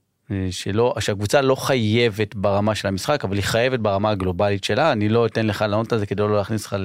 שלא, 0.51 0.95
שהקבוצה 1.01 1.41
לא 1.41 1.55
חייבת 1.55 2.35
ברמה 2.35 2.75
של 2.75 2.89
המשחק, 2.89 3.25
אבל 3.25 3.37
היא 3.37 3.45
חייבת 3.45 3.81
ברמה 3.81 4.11
הגלובלית 4.11 4.65
שלה, 4.65 4.93
אני 4.93 5.09
לא 5.09 5.27
אתן 5.27 5.47
לך 5.47 5.63
לענות 5.63 5.93
על 5.93 5.99
זה 5.99 6.07
כדי 6.07 6.23
לא 6.23 6.37
להכניס 6.37 6.67
לך 6.67 6.77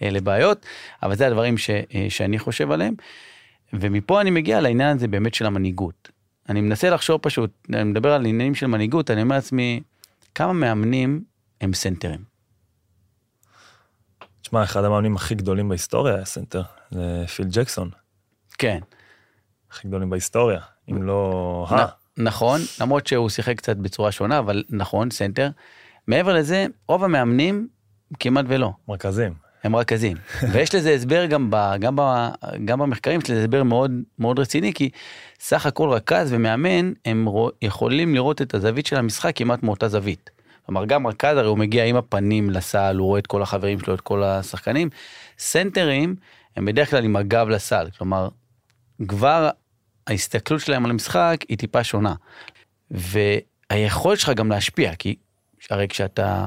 לבעיות, 0.00 0.66
אבל 1.02 1.16
זה 1.16 1.26
הדברים 1.26 1.58
ש, 1.58 1.70
שאני 2.08 2.38
חושב 2.38 2.70
עליהם. 2.70 2.94
ומפה 3.72 4.20
אני 4.20 4.30
מגיע 4.30 4.60
לעניין 4.60 4.96
הזה 4.96 5.08
באמת 5.08 5.34
של 5.34 5.46
המנהיגות. 5.46 6.08
אני 6.48 6.60
מנסה 6.60 6.90
לחשוב 6.90 7.20
פשוט, 7.20 7.50
אני 7.72 7.84
מדבר 7.84 8.12
על 8.12 8.20
עניינים 8.20 8.54
של 8.54 8.66
מנהיגות, 8.66 9.10
אני 9.10 9.22
אומר 9.22 9.36
לעצמי, 9.36 9.80
כמה 10.34 10.52
מאמנים 10.52 11.24
הם 11.60 11.74
סנטרים? 11.74 12.24
תשמע, 14.42 14.62
אחד 14.62 14.84
המאמנים 14.84 15.16
הכי 15.16 15.34
גדולים 15.34 15.68
בהיסטוריה 15.68 16.14
היה 16.14 16.24
סנטר, 16.24 16.62
זה 16.90 17.24
פיל 17.36 17.46
ג'קסון. 17.50 17.90
כן. 18.58 18.78
הכי 19.70 19.88
גדולים 19.88 20.10
בהיסטוריה, 20.10 20.60
אם 20.90 21.02
לא 21.02 21.66
ה... 21.70 21.86
נכון, 22.18 22.60
למרות 22.80 23.06
שהוא 23.06 23.28
שיחק 23.28 23.56
קצת 23.56 23.76
בצורה 23.76 24.12
שונה, 24.12 24.38
אבל 24.38 24.64
נכון, 24.70 25.10
סנטר. 25.10 25.48
מעבר 26.06 26.34
לזה, 26.34 26.66
רוב 26.88 27.04
המאמנים 27.04 27.68
כמעט 28.20 28.44
ולא. 28.48 28.72
מרכזים. 28.88 29.32
הם 29.64 29.76
רכזים. 29.76 30.16
ויש 30.52 30.74
לזה 30.74 30.90
הסבר 30.90 31.26
גם, 31.26 31.50
ב, 31.50 31.74
גם, 31.80 31.96
ב, 31.96 32.28
גם 32.64 32.78
במחקרים, 32.78 33.20
יש 33.20 33.30
לזה 33.30 33.40
הסבר 33.40 33.62
מאוד 33.62 33.90
מאוד 34.18 34.38
רציני, 34.38 34.72
כי 34.72 34.90
סך 35.40 35.66
הכל 35.66 35.88
רכז 35.88 36.32
ומאמן, 36.32 36.92
הם 37.04 37.26
יכולים 37.62 38.14
לראות 38.14 38.42
את 38.42 38.54
הזווית 38.54 38.86
של 38.86 38.96
המשחק 38.96 39.36
כמעט 39.36 39.62
מאותה 39.62 39.88
זווית. 39.88 40.30
כלומר, 40.66 40.84
גם 40.84 41.06
רכז 41.06 41.36
הרי 41.36 41.48
הוא 41.48 41.58
מגיע 41.58 41.84
עם 41.84 41.96
הפנים 41.96 42.50
לסל, 42.50 42.96
הוא 42.98 43.06
רואה 43.06 43.18
את 43.18 43.26
כל 43.26 43.42
החברים 43.42 43.80
שלו, 43.80 43.94
את 43.94 44.00
כל 44.00 44.22
השחקנים. 44.22 44.88
סנטרים 45.38 46.16
הם 46.56 46.64
בדרך 46.64 46.90
כלל 46.90 47.04
עם 47.04 47.16
הגב 47.16 47.48
לסל, 47.48 47.86
כלומר, 47.98 48.28
כבר 49.08 49.50
ההסתכלות 50.06 50.60
שלהם 50.60 50.84
על 50.84 50.90
המשחק 50.90 51.36
היא 51.48 51.58
טיפה 51.58 51.84
שונה. 51.84 52.14
והיכולת 52.90 54.20
שלך 54.20 54.30
גם 54.30 54.50
להשפיע, 54.50 54.94
כי 54.94 55.16
הרי 55.70 55.88
כשאתה 55.88 56.46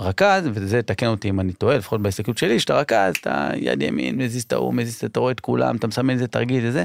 רכז, 0.00 0.48
וזה 0.52 0.82
תקן 0.82 1.06
אותי 1.06 1.28
אם 1.28 1.40
אני 1.40 1.52
טועה, 1.52 1.76
לפחות 1.76 2.02
בהסתכלות 2.02 2.38
שלי, 2.38 2.58
כשאתה 2.58 2.80
רכז, 2.80 3.14
אתה 3.20 3.50
יד 3.56 3.82
ימין, 3.82 4.16
מזיז 4.18 4.42
את 4.42 4.52
ההוא, 4.52 4.74
מזיז 4.74 5.04
את, 5.04 5.16
רואה 5.16 5.32
את 5.32 5.40
כולם, 5.40 5.76
אתה 5.76 5.86
מסמן 5.86 6.10
איזה 6.10 6.26
תרגיל 6.26 6.66
וזה. 6.66 6.84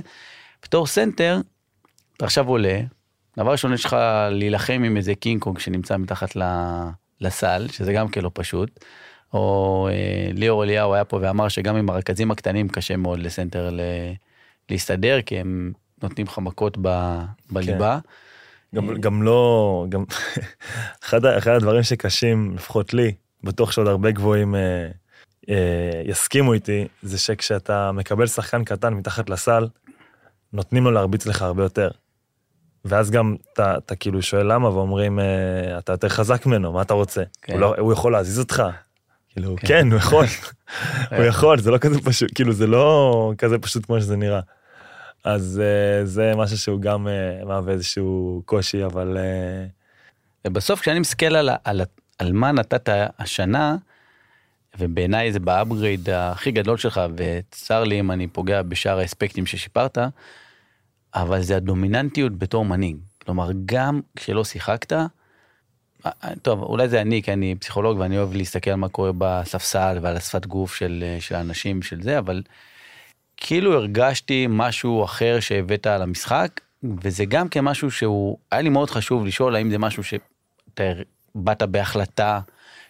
בתור 0.64 0.88
סנטר, 0.88 1.42
אתה 2.18 2.26
עכשיו 2.26 2.48
עולה, 2.48 2.80
דבר 3.38 3.52
ראשון 3.52 3.74
יש 3.74 3.86
לך 3.86 3.96
להילחם 4.32 4.82
עם 4.86 4.98
איזה 4.98 5.16
קינג 5.16 5.42
קונג 5.42 5.60
שנמצא 5.60 5.98
מתחת 5.98 6.38
לסל, 7.22 7.68
שזה 7.72 7.94
גם 7.94 8.08
כן 8.08 8.22
לא 8.22 8.32
פשוט. 8.34 8.80
או 9.34 9.88
אה, 9.92 10.32
ליאור 10.34 10.64
אליהו 10.64 10.94
היה 10.94 11.06
פה 11.06 11.20
ואמר 11.22 11.48
שגם 11.48 11.76
עם 11.76 11.90
הרכזים 11.90 12.32
הקטנים 12.32 12.70
קשה 12.70 12.98
מאוד 12.98 13.20
לסנטר 13.20 13.70
ל... 13.70 13.82
להסתדר, 14.70 15.22
כי 15.22 15.40
הם 15.40 15.72
נותנים 16.04 16.28
לך 16.28 16.38
מכות 16.38 16.78
ב... 16.82 17.18
בליבה. 17.52 18.00
כן. 18.04 18.10
גם, 18.76 18.94
גם 19.02 19.24
לא, 19.24 19.86
גם 19.89 20.04
אחד, 21.04 21.26
אחד 21.26 21.52
הדברים 21.52 21.84
שקשים, 21.84 22.56
לפחות 22.56 22.94
לי, 22.94 23.13
בטוח 23.44 23.72
שעוד 23.72 23.88
הרבה 23.88 24.12
גבוהים 24.12 24.56
אה, 24.56 24.88
אה, 25.50 26.02
יסכימו 26.06 26.54
איתי, 26.54 26.88
זה 27.02 27.18
שכשאתה 27.18 27.92
מקבל 27.92 28.28
שחקן 28.28 28.63
קטן 28.63 28.94
מתחת 28.94 29.30
לסל, 29.30 29.68
נותנים 30.54 30.84
לו 30.84 30.92
להרביץ 30.92 31.26
לך 31.26 31.42
הרבה 31.42 31.63
יותר. 31.63 31.89
ואז 32.86 33.12
גם 33.12 33.36
אתה, 33.54 33.78
אתה 33.78 33.96
כאילו 33.96 34.22
שואל 34.22 34.54
למה 34.54 34.70
ואומרים 34.70 35.20
אה, 35.20 35.78
אתה 35.78 35.94
יותר 35.94 36.10
חזק 36.10 36.46
ממנו 36.46 36.74
מה 36.74 36.82
אתה 36.82 36.94
רוצה 36.94 37.24
כן. 37.42 37.54
הוא, 37.54 37.62
לא, 37.62 37.76
הוא 37.78 37.94
יכול 37.94 38.12
להזיז 38.12 38.39
אותך. 38.39 38.63
כאילו 39.30 39.56
כן, 39.60 39.68
כן 39.68 39.92
הוא 39.92 39.98
יכול 39.98 40.26
הוא 41.18 41.24
יכול 41.24 41.60
זה 41.60 41.72
לא 41.72 41.78
כזה 41.78 42.02
פשוט 42.02 42.30
כאילו 42.36 42.54
זה 42.54 42.68
לא 42.68 43.34
כזה 43.38 43.60
פשוט 43.60 43.86
כמו 43.86 44.00
שזה 44.00 44.16
נראה. 44.16 44.39
אז 45.24 45.62
uh, 45.64 46.06
זה 46.06 46.34
משהו 46.36 46.58
שהוא 46.58 46.82
גם 46.82 47.08
uh, 47.08 47.46
מהווה 47.46 47.74
איזשהו 47.74 48.42
קושי 48.46 48.86
אבל. 48.86 49.18
Uh... 49.18 50.48
ובסוף 50.48 50.82
כשאני 50.82 51.00
מסתכל 51.00 51.36
על, 51.36 51.50
על, 51.64 51.82
על 52.20 52.34
מה 52.34 52.52
נתת 52.52 52.90
השנה 53.20 53.76
ובעיניי 54.80 55.32
זה 55.32 55.40
באפגריד 55.40 56.10
הכי 56.10 56.52
גדול 56.52 56.78
שלך 56.78 57.02
וצר 57.16 57.84
לי 57.84 58.00
אם 58.00 58.12
אני 58.12 58.28
פוגע 58.28 58.62
בשאר 58.62 59.00
האספקטים 59.00 59.46
ששיפרת. 59.46 59.98
אבל 61.16 61.42
זה 61.42 61.56
הדומיננטיות 61.56 62.38
בתור 62.38 62.66
מנהיג. 62.66 62.98
כלומר, 63.26 63.50
גם 63.66 64.02
כשלא 64.16 64.44
שיחקת, 64.44 64.94
אה, 64.94 65.06
אה, 66.06 66.36
טוב, 66.42 66.64
אולי 66.64 66.90
זה 66.90 67.02
אני, 67.02 67.24
כי 67.24 67.34
אני 67.34 67.56
פסיכולוג 67.56 68.00
ואני 68.00 68.18
אוהב 68.18 68.34
להסתכל 68.34 68.70
על 68.70 68.76
מה 68.76 68.90
קורה 68.90 69.12
בספסל 69.18 69.98
ועל 70.02 70.18
השפת 70.18 70.46
גוף 70.46 70.76
של, 70.76 71.04
אה, 71.08 71.22
של 71.22 71.36
האנשים 71.36 71.82
של 71.82 72.02
זה, 72.02 72.20
אבל 72.20 72.42
כאילו 73.45 73.73
הרגשתי 73.73 74.47
משהו 74.49 75.03
אחר 75.03 75.39
שהבאת 75.39 75.88
על 75.88 76.01
המשחק, 76.01 76.62
וזה 77.03 77.25
גם 77.25 77.49
כמשהו 77.49 77.91
שהוא, 77.91 78.38
היה 78.51 78.62
לי 78.62 78.69
מאוד 78.69 78.89
חשוב 78.89 79.25
לשאול 79.25 79.56
האם 79.56 79.71
זה 79.71 79.77
משהו 79.77 80.03
שאתה 80.03 80.84
באת 81.36 81.63
בהחלטה 81.63 82.39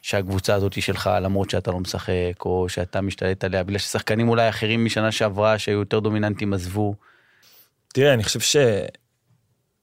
שהקבוצה 0.01 0.55
הזאת 0.55 0.73
היא 0.73 0.81
שלך 0.81 1.09
למרות 1.21 1.49
שאתה 1.49 1.71
לא 1.71 1.79
משחק, 1.79 2.45
או 2.45 2.69
שאתה 2.69 3.01
משתלט 3.01 3.43
עליה, 3.43 3.63
בגלל 3.63 3.77
ששחקנים 3.77 4.29
אולי 4.29 4.49
אחרים 4.49 4.85
משנה 4.85 5.11
שעברה 5.11 5.59
שהיו 5.59 5.79
יותר 5.79 5.99
דומיננטיים 5.99 6.53
עזבו. 6.53 6.95
תראה, 7.93 8.13
אני 8.13 8.23
חושב 8.23 8.39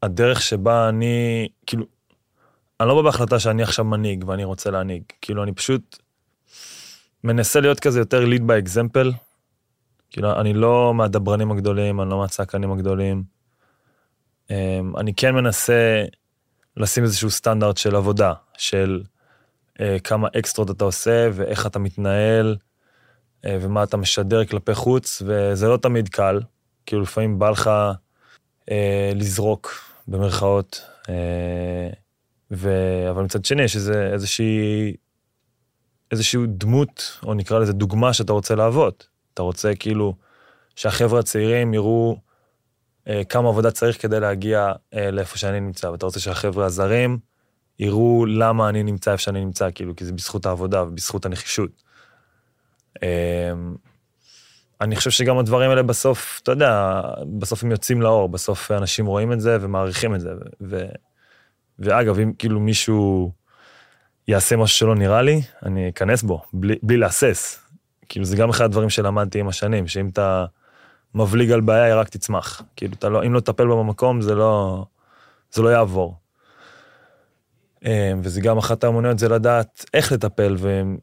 שהדרך 0.02 0.42
שבה 0.42 0.88
אני, 0.88 1.48
כאילו, 1.66 1.84
אני 2.80 2.88
לא 2.88 2.94
בא 2.94 3.02
בהחלטה 3.02 3.38
שאני 3.38 3.62
עכשיו 3.62 3.84
מנהיג 3.84 4.28
ואני 4.28 4.44
רוצה 4.44 4.70
להנהיג. 4.70 5.02
כאילו, 5.20 5.42
אני 5.42 5.52
פשוט 5.52 5.98
מנסה 7.24 7.60
להיות 7.60 7.80
כזה 7.80 7.98
יותר 7.98 8.24
lead 8.24 8.40
by 8.40 8.68
example. 8.68 9.29
כאילו, 10.10 10.40
אני 10.40 10.52
לא 10.52 10.94
מהדברנים 10.94 11.52
הגדולים, 11.52 12.00
אני 12.00 12.10
לא 12.10 12.18
מהצעקנים 12.18 12.72
הגדולים. 12.72 13.22
אמ, 14.50 14.96
אני 14.96 15.14
כן 15.14 15.34
מנסה 15.34 16.04
לשים 16.76 17.04
איזשהו 17.04 17.30
סטנדרט 17.30 17.76
של 17.76 17.96
עבודה, 17.96 18.32
של 18.58 19.02
אה, 19.80 19.96
כמה 20.04 20.28
אקסטרות 20.38 20.70
אתה 20.70 20.84
עושה 20.84 21.28
ואיך 21.32 21.66
אתה 21.66 21.78
מתנהל 21.78 22.56
אה, 23.44 23.58
ומה 23.60 23.82
אתה 23.82 23.96
משדר 23.96 24.44
כלפי 24.44 24.74
חוץ, 24.74 25.22
וזה 25.26 25.68
לא 25.68 25.76
תמיד 25.76 26.08
קל. 26.08 26.40
כאילו 26.86 27.02
לפעמים 27.02 27.38
בא 27.38 27.50
לך 27.50 27.70
אה, 28.70 29.12
לזרוק 29.14 29.72
במרכאות, 30.08 30.84
ו... 32.50 32.70
אבל 33.10 33.22
מצד 33.22 33.44
שני 33.44 33.62
יש 33.62 33.76
איזושהי, 34.12 34.94
איזושהי 36.10 36.40
דמות, 36.48 37.18
או 37.22 37.34
נקרא 37.34 37.58
לזה 37.58 37.72
דוגמה 37.72 38.12
שאתה 38.12 38.32
רוצה 38.32 38.54
להוות. 38.54 39.09
אתה 39.40 39.44
רוצה 39.44 39.74
כאילו 39.74 40.14
שהחבר'ה 40.76 41.20
הצעירים 41.20 41.74
יראו 41.74 42.16
אה, 43.08 43.24
כמה 43.24 43.48
עבודה 43.48 43.70
צריך 43.70 44.02
כדי 44.02 44.20
להגיע 44.20 44.72
אה, 44.94 45.10
לאיפה 45.10 45.38
שאני 45.38 45.60
נמצא, 45.60 45.86
ואתה 45.86 46.06
רוצה 46.06 46.20
שהחבר'ה 46.20 46.66
הזרים 46.66 47.18
יראו 47.78 48.26
למה 48.26 48.68
אני 48.68 48.82
נמצא 48.82 49.12
איפה 49.12 49.22
שאני 49.22 49.44
נמצא, 49.44 49.68
כאילו, 49.74 49.96
כי 49.96 50.04
זה 50.04 50.12
בזכות 50.12 50.46
העבודה 50.46 50.82
ובזכות 50.82 51.26
הנחישות. 51.26 51.82
אה, 53.02 53.52
אני 54.80 54.96
חושב 54.96 55.10
שגם 55.10 55.38
הדברים 55.38 55.70
האלה 55.70 55.82
בסוף, 55.82 56.40
אתה 56.42 56.52
יודע, 56.52 57.00
בסוף 57.38 57.64
הם 57.64 57.70
יוצאים 57.70 58.02
לאור, 58.02 58.28
בסוף 58.28 58.70
אנשים 58.70 59.06
רואים 59.06 59.32
את 59.32 59.40
זה 59.40 59.58
ומעריכים 59.60 60.14
את 60.14 60.20
זה. 60.20 60.30
ו... 60.60 60.86
ואגב, 61.78 62.18
אם 62.18 62.32
כאילו 62.38 62.60
מישהו 62.60 63.32
יעשה 64.28 64.56
משהו 64.56 64.78
שלא 64.78 64.94
נראה 64.94 65.22
לי, 65.22 65.42
אני 65.62 65.88
אכנס 65.88 66.22
בו, 66.22 66.42
בלי, 66.52 66.76
בלי 66.82 66.96
להסס. 66.96 67.69
כאילו, 68.10 68.24
זה 68.24 68.36
גם 68.36 68.48
אחד 68.48 68.64
הדברים 68.64 68.90
שלמדתי 68.90 69.40
עם 69.40 69.48
השנים, 69.48 69.86
שאם 69.86 70.08
אתה 70.08 70.44
מבליג 71.14 71.50
על 71.50 71.60
בעיה, 71.60 71.84
היא 71.84 71.94
רק 71.94 72.08
תצמח. 72.08 72.62
כאילו, 72.76 72.94
לא, 73.02 73.24
אם 73.26 73.34
לא 73.34 73.40
תטפל 73.40 73.66
בה 73.66 73.74
במקום, 73.74 74.20
זה 74.20 74.34
לא, 74.34 74.84
זה 75.52 75.62
לא 75.62 75.68
יעבור. 75.68 76.16
אמ, 77.84 78.20
וזה 78.22 78.40
גם 78.40 78.58
אחת 78.58 78.84
האמוניות 78.84 79.18
זה 79.18 79.28
לדעת 79.28 79.84
איך 79.94 80.12
לטפל 80.12 80.56
ועם 80.58 80.98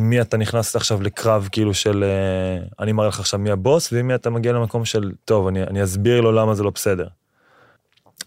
מי 0.00 0.20
אתה 0.20 0.36
נכנס 0.36 0.76
עכשיו 0.76 1.02
לקרב 1.02 1.48
כאילו 1.52 1.74
של 1.74 2.04
אה, 2.04 2.66
אני 2.80 2.92
מראה 2.92 3.08
לך 3.08 3.20
עכשיו 3.20 3.40
מי 3.40 3.50
הבוס 3.50 3.92
ועם 3.92 4.06
מי 4.06 4.14
אתה 4.14 4.30
מגיע 4.30 4.52
למקום 4.52 4.84
של 4.84 5.12
טוב 5.24 5.46
אני, 5.46 5.62
אני 5.62 5.84
אסביר 5.84 6.20
לו 6.20 6.32
למה 6.32 6.54
זה 6.54 6.62
לא 6.62 6.70
בסדר. 6.70 7.08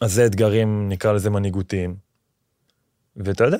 אז 0.01 0.13
זה 0.13 0.25
אתגרים 0.25 0.89
נקרא 0.89 1.11
לזה 1.11 1.29
מנהיגותיים. 1.29 1.95
ואתה 3.15 3.43
יודע 3.43 3.57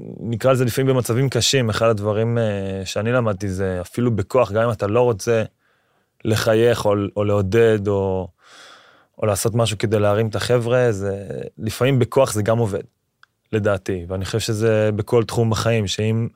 נקרא 0.00 0.52
לזה 0.52 0.64
לפעמים 0.64 0.94
במצבים 0.94 1.28
קשים 1.28 1.70
אחד 1.70 1.88
הדברים 1.88 2.38
אה, 2.38 2.82
שאני 2.84 3.12
למדתי 3.12 3.48
זה 3.48 3.80
אפילו 3.80 4.16
בכוח 4.16 4.52
גם 4.52 4.62
אם 4.62 4.70
אתה 4.70 4.86
לא 4.86 5.00
רוצה 5.00 5.42
לחייך 6.24 6.84
או, 6.84 6.94
או 7.16 7.24
לעודד 7.24 7.88
או, 7.88 8.28
או 9.18 9.26
לעשות 9.26 9.54
משהו 9.54 9.78
כדי 9.78 9.98
להרים 9.98 10.28
את 10.28 10.36
החבר'ה 10.36 10.92
זה 10.92 11.26
לפעמים 11.58 11.98
בכוח 11.98 12.32
זה 12.32 12.42
גם 12.42 12.58
עובד. 12.58 12.82
לדעתי, 13.52 14.04
ואני 14.08 14.24
חושב 14.24 14.38
שזה 14.38 14.90
בכל 14.96 15.24
תחום 15.24 15.50
בחיים, 15.50 15.86
שאם, 15.86 16.28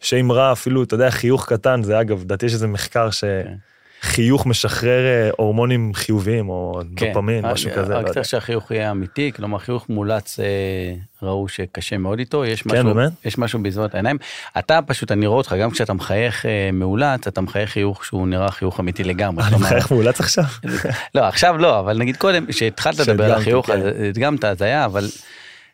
שאם 0.00 0.32
רע 0.32 0.52
אפילו, 0.52 0.82
אתה 0.82 0.94
יודע, 0.94 1.10
חיוך 1.10 1.46
קטן, 1.48 1.82
זה 1.82 2.00
אגב, 2.00 2.22
לדעתי 2.22 2.46
יש 2.46 2.52
איזה 2.52 2.66
מחקר 2.66 3.08
שחיוך 3.10 3.56
כן. 4.06 4.48
משחרר 4.48 5.06
אה, 5.06 5.30
הורמונים 5.36 5.94
חיוביים, 5.94 6.48
או 6.48 6.80
כן, 6.96 7.12
דופמין, 7.12 7.46
משהו 7.46 7.70
כזה. 7.76 7.96
רק 7.96 8.08
לא 8.08 8.12
צריך 8.12 8.26
שהחיוך 8.26 8.70
יהיה 8.70 8.90
אמיתי, 8.90 9.32
כלומר 9.36 9.58
חיוך 9.58 9.88
מולץ, 9.88 10.40
אה, 10.40 10.94
ראו 11.22 11.48
שקשה 11.48 11.98
מאוד 11.98 12.18
איתו, 12.18 12.44
יש 12.44 12.62
כן, 12.62 12.70
משהו, 12.70 12.94
באמת? 12.94 13.12
יש 13.24 13.38
משהו 13.38 13.62
בזמן 13.62 13.86
העיניים. 13.92 14.18
אתה 14.58 14.78
פשוט, 14.86 15.12
אני 15.12 15.26
רואה 15.26 15.38
אותך, 15.38 15.54
גם 15.60 15.70
כשאתה 15.70 15.92
מחייך 15.92 16.46
אה, 16.46 16.70
מאולץ, 16.72 17.26
אתה 17.26 17.40
מחייך 17.40 17.70
חיוך 17.70 18.04
שהוא 18.04 18.28
נראה 18.28 18.50
חיוך 18.50 18.80
אמיתי 18.80 19.04
לגמרי. 19.04 19.44
אני 19.44 19.56
מחייך 19.56 19.90
מאולץ 19.90 20.20
עכשיו? 20.20 20.44
לא, 21.14 21.20
עכשיו 21.20 21.58
לא, 21.58 21.80
אבל 21.80 21.98
נגיד 21.98 22.16
קודם, 22.16 22.46
כשהתחלת 22.46 22.98
לדבר 22.98 23.24
על 23.24 23.32
החיוך, 23.32 23.66
כן. 23.66 23.80
הדגמת, 24.08 24.44
אז 24.44 24.62
היה, 24.62 24.84
אבל 24.84 25.08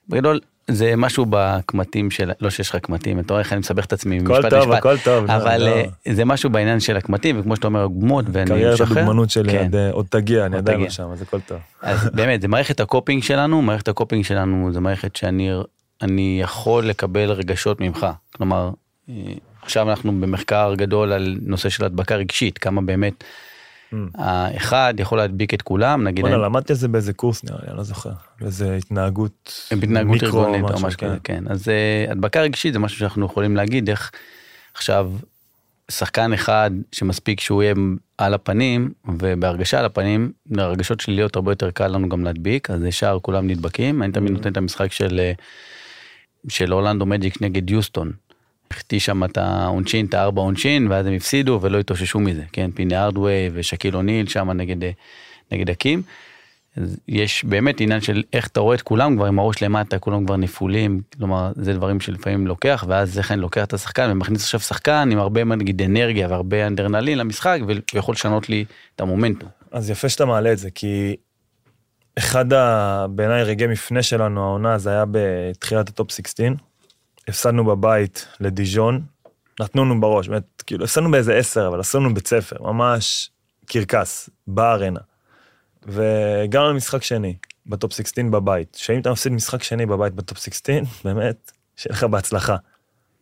בגדול 0.08 0.40
זה 0.74 0.96
משהו 0.96 1.26
בקמטים 1.30 2.10
של 2.10 2.30
לא 2.40 2.50
שיש 2.50 2.70
לך 2.70 2.76
קמטים 2.76 3.20
אתה 3.20 3.32
רואה 3.32 3.42
איך 3.42 3.52
אני 3.52 3.60
מסבך 3.60 3.84
את 3.84 3.92
עצמי 3.92 4.18
משפט 4.18 4.50
טוב, 4.50 4.60
משפט 4.60 4.78
הכל 4.78 4.98
טוב 4.98 5.30
אבל 5.30 5.62
לא, 5.62 5.76
לא. 5.76 6.12
זה 6.12 6.24
משהו 6.24 6.50
בעניין 6.50 6.80
של 6.80 6.96
הקמטים 6.96 7.40
וכמו 7.40 7.56
שאתה 7.56 7.66
אומר 7.66 7.86
גמות 8.00 8.24
ואני 8.32 8.46
קריירת 8.46 8.80
הדוגמנות 8.80 9.30
שלי 9.30 9.52
כן. 9.52 9.62
עוד, 9.62 9.76
עוד 9.92 10.06
תגיע 10.08 10.46
אני 10.46 10.56
עדיין 10.56 10.80
לא 10.80 10.90
שם 10.90 11.08
אז 11.12 11.22
הכל 11.22 11.40
טוב. 11.40 11.58
אז 11.82 12.08
באמת 12.14 12.42
זה 12.42 12.48
מערכת 12.48 12.80
ה 12.80 12.86
coping 12.86 13.22
שלנו 13.22 13.62
מערכת 13.62 13.88
ה 13.88 13.93
coping 13.93 14.24
שלנו 14.24 14.72
זה 14.72 14.80
מערכת 14.80 15.16
שאני 15.16 15.50
אני 16.02 16.38
יכול 16.42 16.86
לקבל 16.86 17.30
רגשות 17.30 17.80
ממך 17.80 18.06
כלומר 18.36 18.70
עכשיו 19.62 19.90
אנחנו 19.90 20.20
במחקר 20.20 20.74
גדול 20.76 21.12
על 21.12 21.38
נושא 21.42 21.68
של 21.68 21.84
הדבקה 21.84 22.16
רגשית 22.16 22.58
כמה 22.58 22.80
באמת. 22.80 23.24
האחד 24.14 24.94
יכול 24.98 25.18
להדביק 25.18 25.54
את 25.54 25.62
כולם, 25.62 26.04
נגיד... 26.04 26.24
בוא'נה, 26.24 26.36
למדתי 26.36 26.72
את 26.72 26.78
זה 26.78 26.88
באיזה 26.88 27.12
קורס 27.12 27.44
נראה 27.44 27.58
לי, 27.62 27.68
אני 27.68 27.76
לא 27.76 27.82
זוכר. 27.82 28.12
באיזה 28.40 28.76
התנהגות 28.76 29.68
בהתנהגות 29.70 30.22
ארגונית 30.22 30.62
או 30.62 30.80
משהו 30.80 30.98
כזה, 30.98 31.16
כן. 31.24 31.44
אז 31.48 31.68
אה, 31.68 32.06
הדבקה 32.12 32.40
רגשית 32.40 32.72
זה 32.72 32.78
משהו 32.78 32.98
שאנחנו 32.98 33.26
יכולים 33.26 33.56
להגיד 33.56 33.90
איך 33.90 34.10
עכשיו 34.74 35.12
שחקן 35.90 36.32
אחד 36.32 36.70
שמספיק 36.92 37.40
שהוא 37.40 37.62
יהיה 37.62 37.74
על 38.18 38.34
הפנים 38.34 38.92
ובהרגשה 39.08 39.78
על 39.78 39.84
הפנים, 39.84 40.32
הרגשות 40.58 41.00
שליליות 41.00 41.36
הרבה 41.36 41.52
יותר 41.52 41.70
קל 41.70 41.88
לנו 41.88 42.08
גם 42.08 42.24
להדביק, 42.24 42.70
אז 42.70 42.84
ישר 42.84 43.18
כולם 43.22 43.46
נדבקים. 43.46 44.02
אני 44.02 44.12
תמיד 44.12 44.30
mm. 44.30 44.32
נותן 44.32 44.52
את 44.52 44.56
המשחק 44.56 44.92
של... 44.92 45.32
של 46.48 46.72
אורלנדו 46.72 47.06
מג'יק 47.06 47.42
נגד 47.42 47.70
יוסטון. 47.70 48.12
החטיא 48.72 48.98
שם 48.98 49.24
את 49.24 49.38
העונשין, 49.38 50.06
את 50.06 50.14
הארבע 50.14 50.42
עונשין, 50.42 50.90
ואז 50.90 51.06
הם 51.06 51.12
הפסידו 51.12 51.58
ולא 51.62 51.78
התאוששו 51.80 52.20
מזה, 52.20 52.42
כן, 52.52 52.70
פיני 52.70 52.96
ארדווי 52.96 53.50
ושקיל 53.52 53.96
אוניל 53.96 54.26
שם 54.26 54.50
נגד, 54.50 54.90
נגד 55.52 55.70
הקים. 55.70 56.02
יש 57.08 57.44
באמת 57.44 57.80
עניין 57.80 58.00
של 58.00 58.22
איך 58.32 58.46
אתה 58.46 58.60
רואה 58.60 58.74
את 58.74 58.82
כולם 58.82 59.16
כבר 59.16 59.26
עם 59.26 59.38
הראש 59.38 59.62
למטה, 59.62 59.98
כולם 59.98 60.26
כבר 60.26 60.36
נפולים, 60.36 61.00
כלומר 61.18 61.52
זה 61.56 61.72
דברים 61.72 62.00
שלפעמים 62.00 62.46
לוקח, 62.46 62.84
ואז 62.88 63.14
זה 63.14 63.22
כן 63.22 63.38
לוקח 63.38 63.64
את 63.64 63.72
השחקן 63.72 64.10
ומכניס 64.10 64.42
עכשיו 64.42 64.60
שחקן 64.60 65.08
עם 65.12 65.18
הרבה 65.18 65.44
נגיד 65.44 65.82
אנרגיה 65.82 66.28
והרבה 66.28 66.66
אדרנלין 66.66 67.18
למשחק, 67.18 67.58
ויכול 67.94 68.12
לשנות 68.12 68.48
לי 68.48 68.64
את 68.94 69.00
המומנטום. 69.00 69.48
אז 69.72 69.90
יפה 69.90 70.08
שאתה 70.08 70.24
מעלה 70.24 70.52
את 70.52 70.58
זה, 70.58 70.70
כי 70.70 71.16
אחד. 72.18 72.44
בעיניי 73.10 73.42
רגעי 73.42 73.66
מפנה 73.66 74.02
שלנו, 74.02 74.44
העונה, 74.44 74.78
זה 74.78 74.90
היה 74.90 75.04
בתחילת 75.10 75.88
הטופ 75.88 76.10
16. 76.10 76.46
הפסדנו 77.28 77.64
בבית 77.64 78.28
לדיז'ון, 78.40 79.02
נתנו 79.60 79.84
לנו 79.84 80.00
בראש, 80.00 80.28
באמת, 80.28 80.62
כאילו, 80.66 80.84
הפסדנו 80.84 81.10
באיזה 81.10 81.34
עשר, 81.34 81.68
אבל 81.68 81.80
עשינו 81.80 82.14
בית 82.14 82.26
ספר, 82.26 82.62
ממש 82.62 83.30
קרקס, 83.66 84.30
בארנה. 84.46 85.00
והגענו 85.82 86.70
למשחק 86.70 87.02
שני, 87.02 87.36
בטופ 87.66 87.92
16 87.92 88.24
בבית, 88.24 88.76
שאם 88.80 89.00
אתה 89.00 89.10
מפסיד 89.10 89.32
משחק 89.32 89.62
שני 89.62 89.86
בבית 89.86 90.14
בטופ 90.14 90.38
16, 90.38 90.76
באמת, 91.04 91.52
שיהיה 91.76 91.94
לך 91.94 92.04
בהצלחה. 92.04 92.56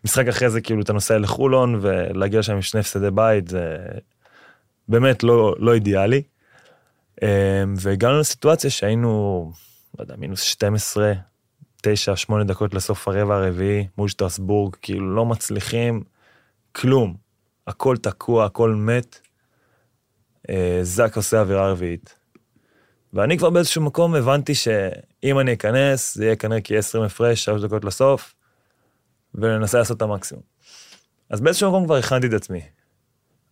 משחק 0.04 0.26
אחרי 0.28 0.50
זה, 0.50 0.60
כאילו, 0.60 0.82
אתה 0.82 0.92
נוסע 0.92 1.18
לחולון, 1.18 1.78
ולהגיע 1.80 2.40
לשם 2.40 2.52
עם 2.52 2.62
שני 2.62 2.80
הפסדי 2.80 3.10
בית, 3.10 3.48
זה 3.48 3.76
באמת 4.88 5.22
לא, 5.22 5.54
לא 5.58 5.74
אידיאלי. 5.74 6.22
אמ, 7.22 7.28
והגענו 7.76 8.20
לסיטואציה 8.20 8.70
שהיינו, 8.70 9.52
לא 9.98 10.02
יודע, 10.02 10.14
מינוס 10.18 10.42
12, 10.42 11.12
9, 11.80 12.16
8 12.16 12.44
דקות 12.44 12.74
לסוף 12.74 13.08
הרבע 13.08 13.36
הרביעי 13.36 13.86
מול 13.98 14.08
שטרסבורג, 14.08 14.76
כאילו 14.82 15.14
לא 15.14 15.26
מצליחים 15.26 16.02
כלום. 16.72 17.16
הכל 17.66 17.96
תקוע, 17.96 18.44
הכל 18.44 18.74
מת. 18.74 19.20
אה, 20.50 20.78
זאק 20.82 21.16
עושה 21.16 21.40
אווירה 21.40 21.70
רביעית. 21.70 22.14
ואני 23.12 23.38
כבר 23.38 23.50
באיזשהו 23.50 23.82
מקום 23.82 24.14
הבנתי 24.14 24.54
שאם 24.54 25.38
אני 25.38 25.52
אכנס, 25.52 26.14
זה 26.14 26.24
יהיה 26.24 26.36
כנראה 26.36 26.60
כי 26.60 26.78
20 26.78 27.04
הפרש, 27.04 27.44
3 27.44 27.62
דקות 27.62 27.84
לסוף, 27.84 28.34
וננסה 29.34 29.78
לעשות 29.78 29.96
את 29.96 30.02
המקסימום. 30.02 30.42
אז 31.30 31.40
באיזשהו 31.40 31.70
מקום 31.70 31.84
כבר 31.84 31.96
הכנתי 31.96 32.26
את 32.26 32.32
עצמי. 32.32 32.60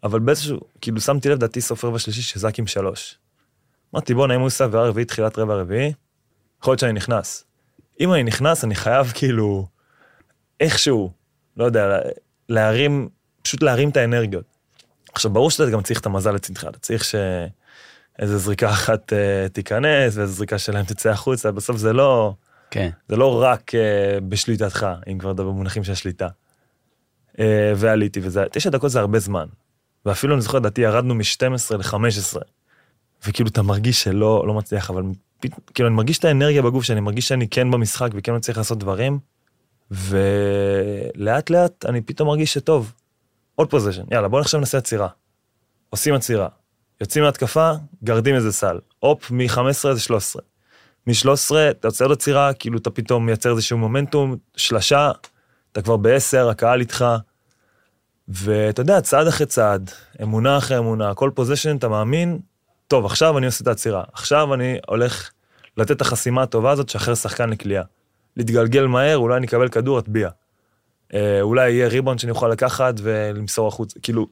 אבל 0.03 0.21
באיזשהו, 0.21 0.61
כאילו 0.81 1.01
שמתי 1.01 1.29
לב, 1.29 1.39
דעתי 1.39 1.61
סוף 1.61 1.85
רבע 1.85 1.99
שלישי 1.99 2.23
שזאק 2.23 2.59
עם 2.59 2.67
שלוש. 2.67 3.19
אמרתי, 3.95 4.15
בואנה, 4.15 4.35
אם 4.35 4.41
הוא 4.41 4.47
עושה 4.47 4.65
אווירה 4.65 4.89
רביעית, 4.89 5.09
תחילת 5.09 5.39
רבע 5.39 5.55
רביעי, 5.55 5.93
יכול 6.63 6.73
להיות 6.73 6.81
שאני 6.81 6.93
נכנס. 6.93 7.48
אם 8.01 8.13
אני 8.13 8.23
נכנס, 8.23 8.65
אני 8.65 8.75
חייב 8.75 9.13
כאילו, 9.15 9.67
איכשהו, 10.61 11.13
לא 11.57 11.65
יודע, 11.65 11.99
להרים, 12.49 13.09
פשוט 13.43 13.63
להרים 13.63 13.89
את 13.89 13.97
האנרגיות. 13.97 14.45
עכשיו, 15.13 15.31
ברור 15.31 15.51
שאתה 15.51 15.71
גם 15.71 15.83
צריך 15.83 16.01
את 16.01 16.07
המזל 16.07 16.33
לצדך, 16.33 16.65
אתה 16.65 16.79
צריך 16.79 17.05
שאיזה 17.05 18.39
זריקה 18.39 18.71
אחת 18.71 19.13
uh, 19.13 19.49
תיכנס, 19.49 20.17
ואיזה 20.17 20.27
זריקה 20.27 20.59
שלהם 20.59 20.85
תצא 20.85 21.11
החוצה, 21.11 21.53
בסוף 21.53 21.77
זה 21.77 21.93
לא, 21.93 22.35
כן. 22.71 22.91
זה 23.09 23.17
לא 23.17 23.43
רק 23.43 23.73
uh, 23.75 24.21
בשליטתך, 24.21 24.87
אם 25.13 25.19
כבר 25.19 25.33
מדבר 25.33 25.45
במונחים 25.45 25.85
של 25.85 25.93
השליטה. 25.93 26.29
Uh, 27.33 27.41
ועליתי, 27.77 28.21
וזה, 28.23 28.45
תשע 28.53 28.71
דקות 28.71 28.91
זה 28.91 29.01
הרבה 29.01 29.19
זמן. 29.19 29.47
ואפילו 30.07 30.35
אני 30.35 30.43
זוכר, 30.43 30.59
לדעתי, 30.59 30.81
ירדנו 30.81 31.15
מ-12 31.15 31.77
ל-15. 31.77 32.41
וכאילו 33.27 33.49
אתה 33.49 33.63
מרגיש 33.63 34.03
שלא 34.03 34.45
לא 34.47 34.55
מצליח, 34.55 34.91
אבל 34.91 35.03
כאילו 35.75 35.89
אני 35.89 35.97
מרגיש 35.97 36.19
את 36.19 36.25
האנרגיה 36.25 36.63
בגוף 36.63 36.85
שאני 36.85 37.01
מרגיש 37.01 37.29
שאני 37.29 37.49
כן 37.49 37.71
במשחק 37.71 38.11
וכן 38.15 38.37
מצליח 38.37 38.59
לעשות 38.59 38.79
דברים, 38.79 39.19
ולאט 39.91 41.51
לאט 41.51 41.85
אני 41.87 42.01
פתאום 42.01 42.29
מרגיש 42.29 42.55
שטוב. 42.55 42.93
עוד 43.55 43.71
פוזיישן, 43.71 44.03
יאללה 44.11 44.29
בוא 44.29 44.41
עכשיו 44.41 44.61
נעשה 44.61 44.79
עצירה. 44.79 45.09
עושים 45.91 46.15
עצירה. 46.15 46.49
יוצאים 47.01 47.25
מהתקפה, 47.25 47.73
גרדים 48.05 48.35
איזה 48.35 48.53
סל. 48.53 48.79
הופ, 48.99 49.31
מ-15 49.31 49.95
זה 49.95 50.01
13. 50.01 50.43
מ-13 51.07 51.71
אתה 51.71 51.89
יוצא 51.89 52.05
עוד 52.05 52.13
עצירה, 52.13 52.53
כאילו 52.53 52.79
אתה 52.79 52.91
פתאום 52.91 53.27
מייצר 53.27 53.51
איזשהו 53.51 53.79
מומנטום, 53.79 54.37
שלשה, 54.57 55.11
אתה 55.73 55.83
כבר 55.83 55.97
ב-10, 55.97 56.51
הקהל 56.51 56.81
איתך. 56.81 57.05
ואתה 58.29 58.83
יודע, 58.83 59.01
צעד 59.01 59.27
אחרי 59.27 59.47
צעד, 59.47 59.91
אמונה 60.23 60.59
אחרי 60.59 60.79
אמונה, 60.79 61.15
כל 61.15 61.31
פוזיישן 61.35 61.77
אתה 61.77 61.89
מאמין 61.89 62.39
טוב, 62.89 63.07
עכשיו 63.07 63.39
אני 63.39 63.47
עושה 63.47 63.63
את 63.63 63.69
העצירה, 63.69 64.05
עכשיו 64.13 64.55
אני 64.55 64.79
הולך 64.87 65.31
לתת 65.77 65.91
את 65.91 66.01
החסימה 66.01 66.43
הטובה 66.43 66.71
הזאת, 66.71 66.89
שחרר 66.89 67.15
שחקן 67.15 67.51
לקליעה. 67.51 67.85
להתגלגל 68.37 68.87
מהר, 68.87 69.19
אולי 69.19 69.37
אני 69.37 69.47
אקבל 69.47 69.69
כדור, 69.69 69.99
אטביע. 69.99 70.29
אה, 71.15 71.41
אולי 71.41 71.71
יהיה 71.71 71.89
ריבאונד 71.89 72.19
שאני 72.19 72.31
אוכל 72.31 72.49
לקחת 72.49 72.95
ולמסור 73.03 73.69
החוץ, 73.69 73.95
כאילו, 74.03 74.27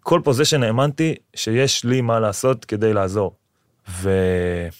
כל 0.00 0.20
פוזיישן 0.24 0.62
האמנתי 0.62 1.14
שיש 1.34 1.84
לי 1.84 2.00
מה 2.00 2.20
לעשות 2.20 2.64
כדי 2.64 2.92
לעזור. 2.92 3.36
והיה 3.88 4.70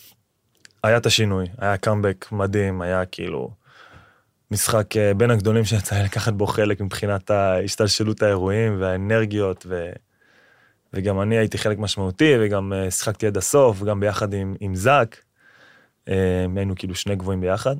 את 0.96 1.06
השינוי, 1.06 1.46
היה 1.58 1.76
קאמבק 1.76 2.26
מדהים, 2.32 2.82
היה 2.82 3.04
כאילו 3.04 3.50
משחק 4.50 4.96
אה, 4.96 5.14
בין 5.14 5.30
הגדולים 5.30 5.64
שיצא 5.64 5.96
לי 5.96 6.04
לקחת 6.04 6.32
בו 6.32 6.46
חלק 6.46 6.80
מבחינת 6.80 7.30
השתלשלות 7.30 8.22
האירועים 8.22 8.80
והאנרגיות, 8.80 9.66
ו... 9.68 9.90
וגם 10.96 11.20
אני 11.20 11.38
הייתי 11.38 11.58
חלק 11.58 11.78
משמעותי, 11.78 12.32
וגם 12.40 12.72
uh, 12.72 12.90
שיחקתי 12.90 13.26
עד 13.26 13.36
הסוף, 13.36 13.82
גם 13.82 14.00
ביחד 14.00 14.34
עם, 14.34 14.54
עם 14.60 14.74
זאק. 14.74 15.22
Uh, 16.08 16.10
היינו 16.56 16.74
כאילו 16.76 16.94
שני 16.94 17.16
גבוהים 17.16 17.40
ביחד. 17.40 17.76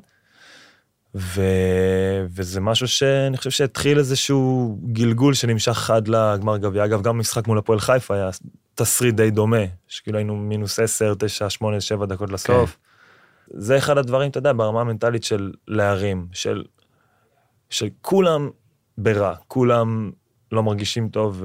ו... 1.15 1.41
וזה 2.29 2.61
משהו 2.61 2.87
שאני 2.87 3.37
חושב 3.37 3.49
שהתחיל 3.49 3.99
איזשהו 3.99 4.77
גלגול 4.91 5.33
שנמשך 5.33 5.89
עד 5.89 6.07
לגמר 6.07 6.57
גביע. 6.57 6.85
אגב, 6.85 7.01
גם 7.01 7.17
משחק 7.17 7.47
מול 7.47 7.57
הפועל 7.57 7.79
חיפה 7.79 8.15
היה 8.15 8.29
תסריט 8.75 9.15
די 9.15 9.31
דומה, 9.31 9.63
שכאילו 9.87 10.17
היינו 10.17 10.35
מינוס 10.35 10.79
10, 10.79 11.13
9, 11.19 11.49
8, 11.49 11.81
7 11.81 12.05
דקות 12.05 12.31
לסוף. 12.31 12.69
Okay. 12.69 12.73
כן. 13.53 13.59
זה 13.59 13.77
אחד 13.77 13.97
הדברים, 13.97 14.29
אתה 14.31 14.37
יודע, 14.37 14.53
ברמה 14.53 14.81
המנטלית 14.81 15.23
של 15.23 15.51
להרים, 15.67 16.27
של, 16.31 16.63
של 17.69 17.89
כולם 18.01 18.49
ברע, 18.97 19.35
כולם 19.47 20.11
לא 20.51 20.63
מרגישים 20.63 21.09
טוב, 21.09 21.43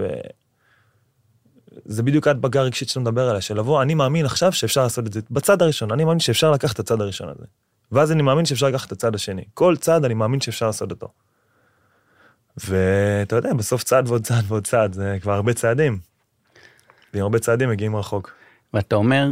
זה 1.84 2.02
בדיוק 2.02 2.26
ההדבקה 2.26 2.60
הרגשית 2.60 2.88
שאתה 2.88 3.00
מדבר 3.00 3.28
עליה, 3.28 3.40
של 3.40 3.58
לבוא, 3.58 3.82
אני 3.82 3.94
מאמין 3.94 4.26
עכשיו 4.26 4.52
שאפשר 4.52 4.82
לעשות 4.82 5.06
את 5.06 5.12
זה 5.12 5.20
בצד 5.30 5.62
הראשון, 5.62 5.92
אני 5.92 6.04
מאמין 6.04 6.20
שאפשר 6.20 6.50
לקחת 6.50 6.74
את 6.74 6.80
הצד 6.80 7.00
הראשון 7.00 7.28
הזה. 7.28 7.44
ואז 7.92 8.12
אני 8.12 8.22
מאמין 8.22 8.44
שאפשר 8.44 8.68
לקחת 8.68 8.86
את 8.86 8.92
הצד 8.92 9.14
השני. 9.14 9.44
כל 9.54 9.76
צד 9.76 10.04
אני 10.04 10.14
מאמין 10.14 10.40
שאפשר 10.40 10.66
לעשות 10.66 10.90
אותו. 10.90 11.08
ואתה 12.56 13.36
יודע, 13.36 13.52
בסוף 13.54 13.82
צעד 13.82 14.08
ועוד 14.08 14.22
צעד 14.22 14.44
ועוד 14.48 14.66
צעד, 14.66 14.92
זה 14.92 15.18
כבר 15.22 15.32
הרבה 15.32 15.54
צעדים. 15.54 15.98
ועם 17.14 17.22
הרבה 17.22 17.38
צעדים 17.38 17.68
מגיעים 17.68 17.96
רחוק. 17.96 18.32
ואתה 18.74 18.96
אומר, 18.96 19.30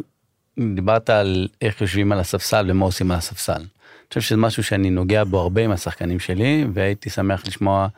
דיברת 0.74 1.10
על 1.10 1.48
איך 1.62 1.80
יושבים 1.80 2.12
על 2.12 2.20
הספסל 2.20 2.66
ומה 2.70 2.84
עושים 2.84 3.10
על 3.10 3.18
הספסל. 3.18 3.52
אני 3.52 4.08
חושב 4.08 4.20
שזה 4.20 4.36
משהו 4.36 4.62
שאני 4.62 4.90
נוגע 4.90 5.24
בו 5.24 5.40
הרבה 5.40 5.64
עם 5.64 5.70
השחקנים 5.70 6.20
שלי, 6.20 6.66
והייתי 6.74 7.10
שמח 7.10 7.46
לשמוע 7.46 7.88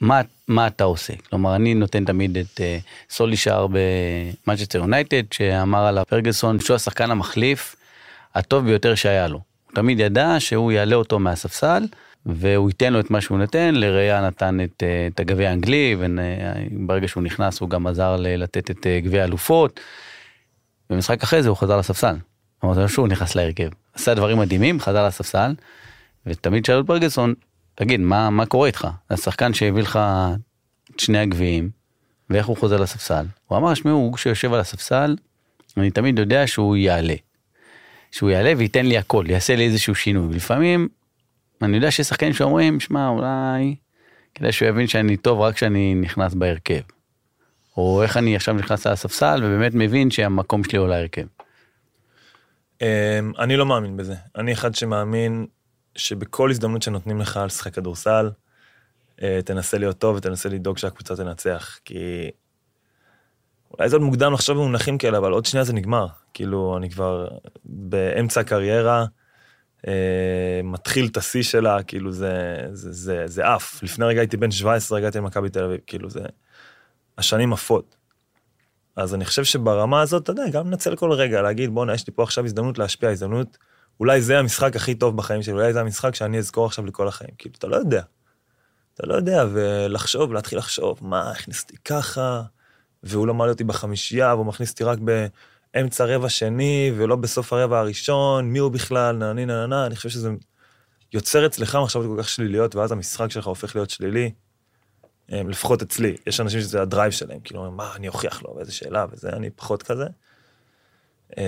מה, 0.00 0.20
מה 0.48 0.66
אתה 0.66 0.84
עושה? 0.84 1.12
כלומר, 1.30 1.56
אני 1.56 1.74
נותן 1.74 2.04
תמיד 2.04 2.38
את 2.38 2.60
uh, 2.60 2.60
סולישר 3.10 3.66
במאצ'סטר 3.70 4.78
יונייטד, 4.78 5.22
שאמר 5.32 5.86
עליו 5.86 6.04
פרגוסון 6.08 6.60
שהוא 6.60 6.74
השחקן 6.74 7.10
המחליף 7.10 7.76
הטוב 8.34 8.64
ביותר 8.64 8.94
שהיה 8.94 9.28
לו. 9.28 9.40
הוא 9.66 9.74
תמיד 9.74 10.00
ידע 10.00 10.36
שהוא 10.38 10.72
יעלה 10.72 10.96
אותו 10.96 11.18
מהספסל, 11.18 11.86
והוא 12.26 12.70
ייתן 12.70 12.92
לו 12.92 13.00
את 13.00 13.10
מה 13.10 13.20
שהוא 13.20 13.38
נותן, 13.38 13.74
לראייה 13.74 14.26
נתן 14.26 14.60
את, 14.60 14.82
uh, 14.82 15.14
את 15.14 15.20
הגביע 15.20 15.50
האנגלי, 15.50 15.96
וברגע 15.98 17.08
שהוא 17.08 17.22
נכנס 17.22 17.60
הוא 17.60 17.70
גם 17.70 17.86
עזר 17.86 18.16
לתת 18.18 18.70
את 18.70 18.76
uh, 18.76 19.04
גביע 19.04 19.22
האלופות. 19.22 19.80
במשחק 20.90 21.22
אחרי 21.22 21.42
זה 21.42 21.48
הוא 21.48 21.56
חזר 21.56 21.76
לספסל. 21.76 22.16
אמרתי 22.64 22.92
שהוא 22.92 23.08
נכנס 23.08 23.34
להרכב. 23.34 23.68
עשה 23.94 24.14
דברים 24.14 24.38
מדהימים, 24.38 24.80
חזר 24.80 25.06
לספסל, 25.06 25.54
ותמיד 26.26 26.64
שאלו 26.64 26.80
את 26.80 26.86
פרגוסון, 26.86 27.34
תגיד, 27.76 28.00
מה, 28.00 28.30
מה 28.30 28.46
קורה 28.46 28.66
איתך? 28.66 28.88
השחקן 29.10 29.54
שהביא 29.54 29.82
לך 29.82 29.98
את 30.94 31.00
שני 31.00 31.18
הגביעים, 31.18 31.70
ואיך 32.30 32.46
הוא 32.46 32.56
חוזר 32.56 32.76
לספסל? 32.76 33.26
הוא 33.46 33.58
אמר, 33.58 33.74
שמעו, 33.74 34.12
שיושב 34.16 34.52
על 34.52 34.60
הספסל, 34.60 35.16
אני 35.76 35.90
תמיד 35.90 36.18
יודע 36.18 36.46
שהוא 36.46 36.76
יעלה. 36.76 37.14
שהוא 38.12 38.30
יעלה 38.30 38.52
וייתן 38.56 38.86
לי 38.86 38.98
הכל, 38.98 39.24
יעשה 39.28 39.56
לי 39.56 39.64
איזשהו 39.64 39.94
שינוי. 39.94 40.26
ולפעמים, 40.30 40.88
אני 41.62 41.76
יודע 41.76 41.90
שיש 41.90 42.06
שחקנים 42.06 42.32
שאומרים, 42.32 42.80
שמע, 42.80 43.08
אולי 43.08 43.76
כדאי 44.34 44.52
שהוא 44.52 44.68
יבין 44.68 44.86
שאני 44.86 45.16
טוב 45.16 45.40
רק 45.40 45.54
כשאני 45.54 45.94
נכנס 45.94 46.34
בהרכב. 46.34 46.80
או 47.76 48.02
איך 48.02 48.16
אני 48.16 48.36
עכשיו 48.36 48.54
נכנס 48.54 48.86
לספסל 48.86 49.40
ובאמת 49.44 49.74
מבין 49.74 50.10
שהמקום 50.10 50.64
שלי 50.64 50.78
הוא 50.78 50.88
להרכב. 50.88 51.26
אמ, 52.80 52.86
אני 53.38 53.56
לא 53.56 53.66
מאמין 53.66 53.96
בזה. 53.96 54.14
אני 54.36 54.52
אחד 54.52 54.74
שמאמין 54.74 55.46
שבכל 55.96 56.50
הזדמנות 56.50 56.82
שנותנים 56.82 57.20
לך 57.20 57.40
לשחק 57.46 57.74
כדורסל, 57.74 58.30
אה, 59.22 59.40
תנסה 59.44 59.78
להיות 59.78 59.98
טוב 59.98 60.16
ותנסה 60.16 60.48
לדאוג 60.48 60.78
שהקבוצה 60.78 61.16
תנצח, 61.16 61.78
כי 61.84 62.30
אולי 63.70 63.88
זה 63.88 63.96
עוד 63.96 64.02
מוקדם 64.02 64.32
לחשוב 64.32 64.58
במונחים 64.58 64.98
כאלה, 64.98 65.18
אבל 65.18 65.32
עוד 65.32 65.46
שנייה 65.46 65.64
זה 65.64 65.72
נגמר. 65.72 66.06
כאילו, 66.34 66.76
אני 66.76 66.90
כבר 66.90 67.28
באמצע 67.64 68.40
הקריירה, 68.40 69.04
אה, 69.86 70.60
מתחיל 70.64 71.06
את 71.06 71.16
השיא 71.16 71.42
שלה, 71.42 71.82
כאילו 71.82 72.12
זה, 72.12 72.56
זה, 72.72 72.92
זה, 72.92 73.22
זה 73.26 73.46
עף. 73.46 73.82
לפני 73.82 74.04
רגע 74.04 74.20
הייתי 74.20 74.36
בן 74.36 74.50
17, 74.50 74.98
הגעתי 74.98 75.18
למכבי 75.18 75.48
תל 75.48 75.64
אביב, 75.64 75.80
כאילו 75.86 76.10
זה... 76.10 76.20
השנים 77.18 77.52
עפות. 77.52 77.96
אז 78.96 79.14
אני 79.14 79.24
חושב 79.24 79.44
שברמה 79.44 80.00
הזאת, 80.00 80.22
אתה 80.22 80.32
יודע, 80.32 80.48
גם 80.52 80.66
לנצל 80.70 80.96
כל 80.96 81.12
רגע, 81.12 81.42
להגיד, 81.42 81.70
בואנה, 81.70 81.94
יש 81.94 82.06
לי 82.06 82.12
פה 82.12 82.22
עכשיו 82.22 82.44
הזדמנות 82.44 82.78
להשפיע, 82.78 83.10
הזדמנות, 83.10 83.58
אולי 84.00 84.20
זה 84.22 84.38
המשחק 84.38 84.76
הכי 84.76 84.94
טוב 84.94 85.16
בחיים 85.16 85.42
שלי, 85.42 85.54
אולי 85.54 85.72
זה 85.72 85.80
המשחק 85.80 86.14
שאני 86.14 86.38
אזכור 86.38 86.66
עכשיו 86.66 86.86
לכל 86.86 87.08
החיים. 87.08 87.30
כאילו, 87.38 87.54
אתה 87.58 87.66
לא 87.66 87.76
יודע. 87.76 88.02
אתה 88.94 89.06
לא 89.06 89.14
יודע, 89.14 89.44
ולחשוב, 89.52 90.32
להתחיל 90.32 90.58
לחשוב, 90.58 90.98
מה, 91.02 91.30
הכניס 91.30 91.62
אותי 91.62 91.76
ככה, 91.84 92.42
והוא 93.02 93.26
מעלה 93.26 93.52
אותי 93.52 93.64
בחמישייה, 93.64 94.34
והוא 94.34 94.46
מכניס 94.46 94.70
אותי 94.70 94.84
רק 94.84 94.98
באמצע 95.74 96.04
רבע 96.04 96.28
שני, 96.28 96.92
ולא 96.96 97.16
בסוף 97.16 97.52
הרבע 97.52 97.78
הראשון, 97.78 98.52
מי 98.52 98.58
הוא 98.58 98.72
בכלל, 98.72 99.16
נה 99.16 99.32
נה 99.32 99.44
נה 99.44 99.66
נה, 99.66 99.86
אני 99.86 99.96
חושב 99.96 100.08
שזה 100.08 100.30
יוצר 101.12 101.46
אצלך 101.46 101.78
מחשבות 101.82 102.06
כל 102.06 102.22
כך 102.22 102.28
שליליות, 102.28 102.74
ואז 102.74 102.92
המשחק 102.92 103.30
שלך 103.30 103.46
הופך 103.46 103.76
להיות 103.76 103.90
שלילי. 103.90 104.30
אמ, 105.32 105.48
לפחות 105.48 105.82
אצלי, 105.82 106.16
יש 106.26 106.40
אנשים 106.40 106.60
שזה 106.60 106.82
הדרייב 106.82 107.12
שלהם, 107.12 107.40
כאילו, 107.40 107.70
מה, 107.70 107.92
אני 107.96 108.08
אוכיח 108.08 108.42
לו, 108.42 108.54
באיזה 108.54 108.72
שאלה, 108.72 109.06
וזה, 109.12 109.28
אני 109.28 109.50
פחות 109.50 109.82
כזה. 109.82 110.06
אמ, 111.38 111.42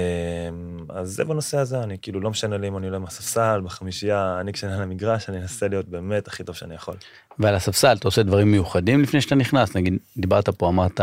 אז 0.88 1.09
זה 1.11 1.25
בנושא 1.25 1.59
הזה, 1.59 1.83
אני 1.83 1.97
כאילו, 2.03 2.21
לא 2.21 2.31
משנה 2.31 2.57
לי 2.57 2.69
אם 2.69 2.79
אני 2.79 2.87
עולה 2.87 2.99
מהספסל, 2.99 3.61
בחמישייה, 3.64 4.37
אני 4.41 4.53
כשאני 4.53 4.73
על 4.73 4.83
המגרש, 4.83 5.29
אני 5.29 5.38
אנסה 5.38 5.69
להיות 5.69 5.88
באמת 5.88 6.29
הכי 6.29 6.45
טוב 6.45 6.57
שאני 6.57 6.75
יכול. 6.75 6.95
ועל 7.38 7.55
הספסל 7.55 7.97
אתה 7.97 8.09
עושה 8.09 8.23
דברים 8.23 8.51
מיוחדים 8.51 9.03
לפני 9.03 9.21
שאתה 9.21 9.35
נכנס, 9.35 9.77
נגיד, 9.77 9.99
דיברת 10.17 10.49
פה, 10.49 10.69
אמרת 10.69 11.01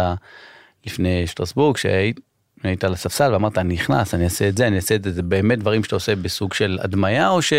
לפני 0.86 1.28
שטרסבורג, 1.28 1.78
שהיית 1.78 2.20
היית 2.64 2.84
על 2.84 2.94
הספסל 2.94 3.34
ואמרת, 3.34 3.58
אני 3.58 3.74
נכנס, 3.74 4.14
אני 4.14 4.24
אעשה 4.24 4.50
את 4.50 4.58
זה, 4.58 4.68
אני 4.68 4.76
אעשה 4.76 4.96
את 4.96 5.04
זה, 5.04 5.12
זה 5.12 5.24
באמת 5.24 5.60
דברים 5.60 5.84
שאתה 5.84 5.96
עושה 5.96 6.16
בסוג 6.16 6.54
של 6.54 6.80
הדמיה, 6.82 7.30
או 7.30 7.42
ש... 7.42 7.54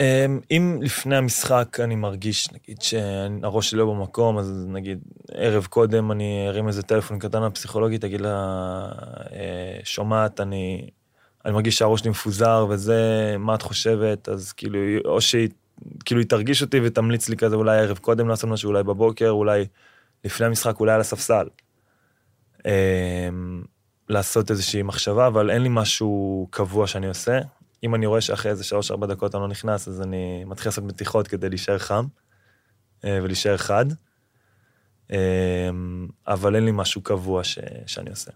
אמ, 0.00 0.40
אם 0.50 0.78
לפני 0.82 1.16
המשחק 1.16 1.80
אני 1.80 1.94
מרגיש, 1.94 2.52
נגיד, 2.52 2.82
שהראש 2.82 3.70
שלי 3.70 3.78
לא 3.78 3.86
במקום, 3.86 4.38
אז 4.38 4.66
נגיד, 4.68 4.98
ערב 5.32 5.66
קודם 5.66 6.12
אני 6.12 6.46
ארים 6.48 6.68
איזה 6.68 6.82
טלפון 6.82 7.18
קטן 7.18 7.42
לפסיכולוגית, 7.42 8.04
אגיד 8.04 8.20
לה, 8.20 8.30
אה, 9.32 9.78
שומעת, 9.84 10.40
אני, 10.40 10.90
אני 11.44 11.52
מרגיש 11.52 11.78
שהראש 11.78 12.00
שלי 12.00 12.10
מפוזר 12.10 12.66
וזה, 12.70 13.34
מה 13.38 13.54
את 13.54 13.62
חושבת? 13.62 14.28
אז 14.28 14.52
כאילו, 14.52 14.78
או 15.04 15.20
שהיא, 15.20 15.48
כאילו, 16.04 16.20
היא 16.20 16.28
תרגיש 16.28 16.62
אותי 16.62 16.80
ותמליץ 16.82 17.28
לי 17.28 17.36
כזה, 17.36 17.56
אולי 17.56 17.78
ערב 17.78 17.98
קודם 17.98 18.28
לעשות 18.28 18.50
משהו, 18.50 18.68
אולי 18.68 18.82
בבוקר, 18.82 19.30
אולי 19.30 19.66
לפני 20.24 20.46
המשחק, 20.46 20.80
אולי 20.80 20.92
על 20.92 21.00
הספסל. 21.00 21.48
אמ, 22.66 23.62
לעשות 24.08 24.50
איזושהי 24.50 24.82
מחשבה, 24.82 25.26
אבל 25.26 25.50
אין 25.50 25.62
לי 25.62 25.68
משהו 25.72 26.46
קבוע 26.50 26.86
שאני 26.86 27.06
עושה. 27.06 27.38
אם 27.84 27.94
אני 27.94 28.06
רואה 28.06 28.20
שאחרי 28.20 28.50
איזה 28.50 28.64
שלוש 28.64 28.90
ארבע 28.90 29.06
דקות 29.06 29.34
אני 29.34 29.42
לא 29.42 29.48
נכנס, 29.48 29.88
אז 29.88 30.02
אני 30.02 30.44
מתחיל 30.46 30.68
לעשות 30.68 30.84
מתיחות 30.84 31.28
כדי 31.28 31.48
להישאר 31.48 31.78
חם 31.78 32.04
אה, 33.04 33.18
ולהישאר 33.22 33.56
חד. 33.56 33.86
אה, 35.12 35.18
אבל 36.26 36.56
אין 36.56 36.64
לי 36.64 36.70
משהו 36.74 37.00
קבוע 37.00 37.44
ש, 37.44 37.58
שאני 37.86 38.10
עושה. 38.10 38.30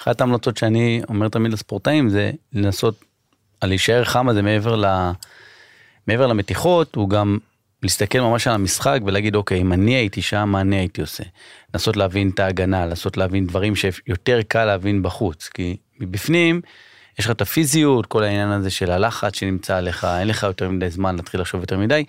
אחת 0.00 0.20
ההמלצות 0.20 0.56
שאני 0.56 1.02
אומר 1.08 1.28
תמיד 1.28 1.52
לספורטאים 1.52 2.08
זה 2.08 2.32
לנסות, 2.52 3.04
להישאר 3.64 4.04
חם 4.04 4.28
הזה 4.28 4.42
מעבר, 4.42 4.76
ל, 4.76 5.10
מעבר 6.06 6.26
למתיחות, 6.26 6.94
הוא 6.94 7.10
גם 7.10 7.38
להסתכל 7.82 8.20
ממש 8.20 8.46
על 8.46 8.54
המשחק 8.54 9.00
ולהגיד 9.06 9.34
אוקיי 9.34 9.60
אם 9.60 9.72
אני 9.72 9.94
הייתי 9.94 10.22
שם 10.22 10.48
מה 10.48 10.60
אני 10.60 10.76
הייתי 10.76 11.00
עושה. 11.00 11.24
לנסות 11.74 11.96
להבין 11.96 12.30
את 12.30 12.40
ההגנה, 12.40 12.86
לנסות 12.86 13.16
להבין 13.16 13.46
דברים 13.46 13.76
שיותר 13.76 14.40
קל 14.48 14.64
להבין 14.64 15.02
בחוץ 15.02 15.48
כי 15.48 15.76
מבפנים 16.00 16.60
יש 17.18 17.24
לך 17.24 17.30
את 17.30 17.40
הפיזיות, 17.40 18.06
כל 18.06 18.22
העניין 18.22 18.48
הזה 18.48 18.70
של 18.70 18.90
הלחץ 18.90 19.36
שנמצא 19.36 19.76
עליך, 19.76 20.04
אין 20.04 20.28
לך 20.28 20.42
יותר 20.42 20.68
מדי 20.68 20.90
זמן 20.90 21.16
להתחיל 21.16 21.40
לחשוב 21.40 21.60
יותר 21.60 21.78
מדי. 21.78 22.04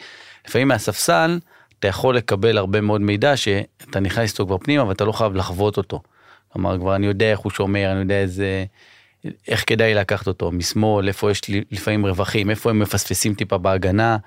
לפעמים 0.48 0.68
מהספסל 0.68 1.40
אתה 1.80 1.88
יכול 1.88 2.18
לקבל 2.18 2.58
הרבה 2.58 2.82
מאוד 2.82 3.02
מידע 3.02 3.38
שאתה 3.38 4.00
נכנס 4.00 4.32
איתו 4.32 4.46
כבר 4.46 4.58
פנימה 4.58 4.88
ואתה 4.88 5.06
לא 5.06 5.12
חייב 5.12 5.36
לחוות 5.36 5.78
אותו. 5.78 6.02
כלומר 6.54 6.78
כבר 6.78 6.96
אני 6.96 7.08
יודע 7.08 7.32
איך 7.32 7.40
הוא 7.40 7.52
שומר, 7.52 7.92
אני 7.92 8.00
יודע 8.00 8.22
איזה, 8.22 8.66
איך 9.48 9.64
כדאי 9.68 9.94
לקחת 9.94 10.28
אותו, 10.28 10.52
משמאל, 10.52 11.08
איפה 11.08 11.32
יש 11.32 11.42
לפעמים 11.72 12.06
רווחים, 12.06 12.50
איפה 12.50 12.70
הם 12.70 12.80
מפספסים 12.80 13.34
טיפה 13.34 13.58
בהגנה. 13.58 14.18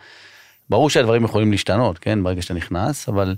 ברור 0.71 0.91
שהדברים 0.91 1.25
יכולים 1.25 1.51
להשתנות, 1.51 1.99
כן, 1.99 2.23
ברגע 2.23 2.43
שאתה 2.43 2.55
נכנס, 2.55 3.09
אבל... 3.09 3.37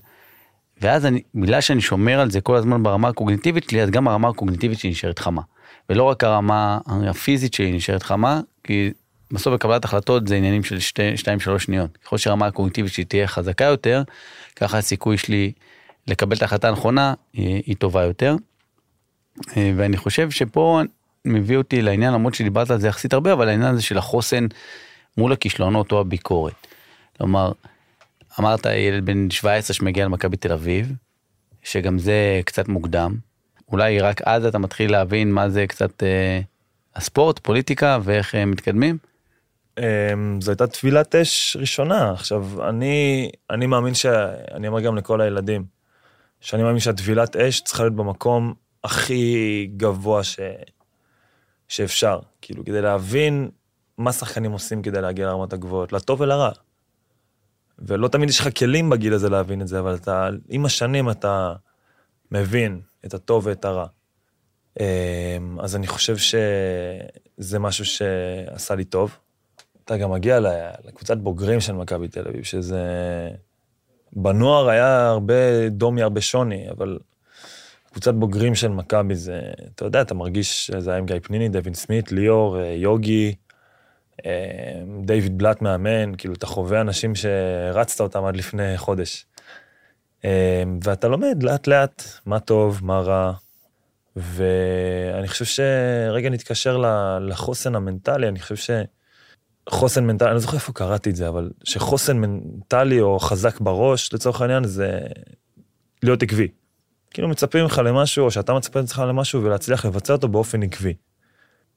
ואז 0.80 1.06
אני, 1.06 1.22
בגלל 1.34 1.60
שאני 1.60 1.80
שומר 1.80 2.20
על 2.20 2.30
זה 2.30 2.40
כל 2.40 2.56
הזמן 2.56 2.82
ברמה 2.82 3.08
הקוגניטיבית 3.08 3.70
שלי, 3.70 3.82
אז 3.82 3.90
גם 3.90 4.08
הרמה 4.08 4.28
הקוגניטיבית 4.28 4.78
שלי 4.78 4.90
נשארת 4.90 5.18
חמה. 5.18 5.42
ולא 5.88 6.02
רק 6.02 6.24
הרמה 6.24 6.78
הפיזית 6.86 7.54
שלי 7.54 7.72
נשארת 7.72 8.02
חמה, 8.02 8.40
כי 8.64 8.90
בסוף 9.30 9.54
בקבלת 9.54 9.84
החלטות 9.84 10.28
זה 10.28 10.36
עניינים 10.36 10.64
של 10.64 10.76
2-3 11.56 11.58
שניות. 11.58 11.98
ככל 12.04 12.18
שהרמה 12.18 12.46
הקוגניטיבית 12.46 12.92
שלי 12.92 13.04
תהיה 13.04 13.26
חזקה 13.26 13.64
יותר, 13.64 14.02
ככה 14.56 14.78
הסיכוי 14.78 15.18
שלי 15.18 15.52
לקבל 16.06 16.36
את 16.36 16.42
ההחלטה 16.42 16.68
הנכונה 16.68 17.14
היא, 17.32 17.76
טובה 17.76 18.02
יותר. 18.02 18.36
אה, 19.56 19.72
ואני 19.76 19.96
חושב 19.96 20.30
שפה 20.30 20.80
מביא 21.24 21.56
אותי 21.56 21.82
לעניין, 21.82 22.12
למרות 22.14 22.34
שדיברת 22.34 22.70
על 22.70 22.80
זה 22.80 22.88
יחסית 22.88 23.12
הרבה, 23.12 23.32
אבל 23.32 23.48
העניין 23.48 23.74
הזה 23.74 23.82
של 23.82 23.98
החוסן 23.98 24.46
מול 25.16 25.32
הכישלונות 25.32 25.92
או 25.92 26.00
הביקורת. 26.00 26.66
כלומר, 27.16 27.52
אמרת 28.40 28.66
ילד 28.66 29.06
בן 29.06 29.30
17 29.30 29.74
שמגיע 29.74 30.04
למכבי 30.04 30.36
תל 30.36 30.52
אביב, 30.52 30.92
שגם 31.62 31.98
זה 31.98 32.40
קצת 32.44 32.68
מוקדם, 32.68 33.16
אולי 33.72 34.00
רק 34.00 34.20
אז 34.24 34.44
אתה 34.44 34.58
מתחיל 34.58 34.92
להבין 34.92 35.32
מה 35.32 35.48
זה 35.48 35.66
קצת 35.66 36.02
אה, 36.02 36.40
הספורט, 36.96 37.38
פוליטיקה 37.38 37.98
ואיך 38.02 38.34
הם 38.34 38.50
מתקדמים? 38.50 38.98
אה, 39.78 40.12
זו 40.40 40.50
הייתה 40.50 40.66
טבילת 40.66 41.14
אש 41.14 41.56
ראשונה. 41.60 42.12
עכשיו, 42.12 42.68
אני, 42.68 43.30
אני 43.50 43.66
מאמין 43.66 43.94
ש... 43.94 44.06
אני 44.54 44.68
אומר 44.68 44.80
גם 44.80 44.96
לכל 44.96 45.20
הילדים, 45.20 45.64
שאני 46.40 46.62
מאמין 46.62 46.80
שהטבילת 46.80 47.36
אש 47.36 47.60
צריכה 47.60 47.82
להיות 47.82 47.96
במקום 47.96 48.54
הכי 48.84 49.68
גבוה 49.76 50.24
ש... 50.24 50.40
שאפשר. 51.68 52.18
כאילו, 52.42 52.64
כדי 52.64 52.82
להבין 52.82 53.50
מה 53.98 54.12
שחקנים 54.12 54.52
עושים 54.52 54.82
כדי 54.82 55.00
להגיע 55.00 55.26
לרמת 55.26 55.52
הגבוהות, 55.52 55.92
לטוב 55.92 56.20
ולרע. 56.20 56.50
ולא 57.78 58.08
תמיד 58.08 58.28
יש 58.28 58.40
לך 58.40 58.58
כלים 58.58 58.90
בגיל 58.90 59.14
הזה 59.14 59.28
להבין 59.28 59.62
את 59.62 59.68
זה, 59.68 59.78
אבל 59.80 59.94
אתה, 59.94 60.28
עם 60.48 60.64
השנים 60.64 61.10
אתה 61.10 61.54
מבין 62.30 62.80
את 63.06 63.14
הטוב 63.14 63.46
ואת 63.46 63.64
הרע. 63.64 63.86
אמ, 64.80 65.60
אז 65.60 65.76
אני 65.76 65.86
חושב 65.86 66.16
שזה 66.16 67.58
משהו 67.58 67.84
שעשה 67.84 68.74
לי 68.74 68.84
טוב. 68.84 69.18
אתה 69.84 69.96
גם 69.96 70.10
מגיע 70.10 70.40
לקבוצת 70.84 71.16
בוגרים 71.16 71.60
של 71.60 71.72
מכבי 71.72 72.08
תל 72.08 72.28
אביב, 72.28 72.42
שזה... 72.42 72.80
בנוער 74.16 74.68
היה 74.68 75.08
הרבה 75.08 75.68
דומי, 75.68 76.02
הרבה 76.02 76.20
שוני, 76.20 76.70
אבל 76.70 76.98
קבוצת 77.90 78.14
בוגרים 78.14 78.54
של 78.54 78.68
מכבי 78.68 79.14
זה, 79.14 79.40
אתה 79.74 79.84
יודע, 79.84 80.00
אתה 80.00 80.14
מרגיש 80.14 80.66
שזה 80.66 80.90
היה 80.90 80.98
עם 80.98 81.06
גיא 81.06 81.16
פניני, 81.22 81.48
דווין 81.48 81.74
סמית, 81.74 82.12
ליאור, 82.12 82.60
אה, 82.60 82.66
יוגי, 82.66 83.34
אמ, 84.24 84.30
דיוויד 85.04 85.38
בלאט 85.38 85.62
מאמן, 85.62 86.14
כאילו, 86.18 86.34
אתה 86.34 86.46
חווה 86.46 86.80
אנשים 86.80 87.12
שרצת 87.14 88.00
אותם 88.00 88.24
עד 88.24 88.36
לפני 88.36 88.78
חודש. 88.78 89.26
אמ, 90.24 90.78
ואתה 90.84 91.08
לומד 91.08 91.42
לאט 91.42 91.66
לאט 91.66 92.02
מה 92.26 92.40
טוב, 92.40 92.80
מה 92.82 92.98
רע, 92.98 93.32
ואני 94.16 95.28
חושב 95.28 95.44
שרגע 95.44 96.30
נתקשר 96.30 96.82
לחוסן 97.20 97.74
המנטלי, 97.74 98.28
אני 98.28 98.40
חושב 98.40 98.74
שחוסן 99.68 100.04
מנטלי, 100.04 100.28
אני 100.28 100.34
לא 100.34 100.40
זוכר 100.40 100.56
איפה 100.56 100.72
קראתי 100.72 101.10
את 101.10 101.16
זה, 101.16 101.28
אבל 101.28 101.50
שחוסן 101.64 102.16
מנטלי 102.16 103.00
או 103.00 103.18
חזק 103.18 103.60
בראש, 103.60 104.12
לצורך 104.12 104.40
העניין, 104.40 104.64
זה 104.64 105.00
להיות 106.02 106.22
עקבי. 106.22 106.48
כאילו 107.10 107.28
מצפים 107.28 107.64
לך 107.64 107.78
למשהו, 107.84 108.24
או 108.24 108.30
שאתה 108.30 108.54
מצפה 108.54 108.80
לך 108.80 109.02
למשהו, 109.08 109.42
ולהצליח 109.42 109.86
לבצע 109.86 110.12
אותו 110.12 110.28
באופן 110.28 110.62
עקבי. 110.62 110.94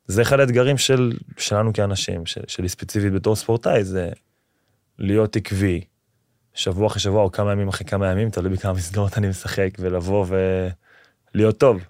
זה 0.06 0.22
אחד 0.22 0.40
האתגרים 0.40 0.78
של, 0.78 1.18
שלנו 1.38 1.74
כאנשים, 1.74 2.26
של, 2.26 2.42
שלי 2.48 2.70
ספציפית 2.70 3.14
בתור 3.14 3.36
ספורטאי, 3.36 3.84
זה 3.84 4.10
להיות 5.00 5.36
עקבי, 5.36 5.82
שבוע 6.58 6.88
אחרי 6.88 7.00
שבוע 7.00 7.24
או 7.24 7.32
כמה 7.32 7.52
ימים 7.52 7.68
אחרי 7.68 7.88
כמה 7.88 8.12
ימים, 8.12 8.30
תלוי 8.30 8.52
בכמה 8.52 8.74
מסגרות 8.74 9.18
אני 9.18 9.28
משחק, 9.28 9.70
ולבוא 9.80 10.26
ולהיות 11.34 11.58
טוב. 11.58 11.82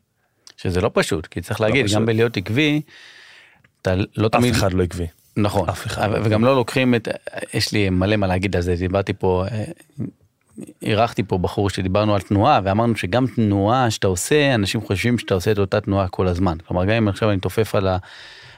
שזה 0.57 0.81
לא 0.81 0.91
פשוט, 0.93 1.25
כי 1.25 1.41
צריך 1.41 1.61
לא 1.61 1.67
להגיד, 1.67 1.85
פשוט. 1.85 1.95
גם 1.95 2.05
בלהיות 2.05 2.37
עקבי, 2.37 2.81
אתה 3.81 3.95
לא 4.17 4.29
תמיד... 4.29 4.53
אף 4.53 4.59
אחד 4.59 4.73
לא 4.73 4.83
עקבי. 4.83 5.07
נכון, 5.37 5.69
אף 5.69 5.85
אחד 5.85 6.11
לא 6.11 6.17
וגם 6.23 6.45
לא 6.45 6.55
לוקחים 6.55 6.95
את, 6.95 7.07
יש 7.53 7.71
לי 7.71 7.89
מלא 7.89 8.15
מה 8.15 8.27
להגיד 8.27 8.55
על 8.55 8.61
זה, 8.61 8.75
דיברתי 8.75 9.13
פה, 9.13 9.45
אה, 9.51 9.63
אירחתי 10.81 11.23
פה 11.23 11.37
בחור 11.37 11.69
שדיברנו 11.69 12.15
על 12.15 12.21
תנועה 12.21 12.59
ואמרנו 12.63 12.95
שגם 12.95 13.25
תנועה 13.35 13.91
שאתה 13.91 14.07
עושה 14.07 14.55
אנשים 14.55 14.81
חושבים 14.81 15.17
שאתה 15.17 15.33
עושה 15.33 15.51
את 15.51 15.59
אותה 15.59 15.81
תנועה 15.81 16.07
כל 16.07 16.27
הזמן 16.27 16.57
כלומר 16.67 16.85
גם 16.85 16.91
אם 16.91 17.07
עכשיו 17.07 17.31
אני 17.31 17.39
תופף 17.39 17.75
על 17.75 17.87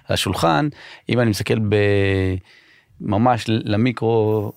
השולחן 0.10 0.68
אם 1.10 1.20
אני 1.20 1.30
מסתכל 1.30 1.56
ממש 3.02 3.46
למיקרו 3.48 4.52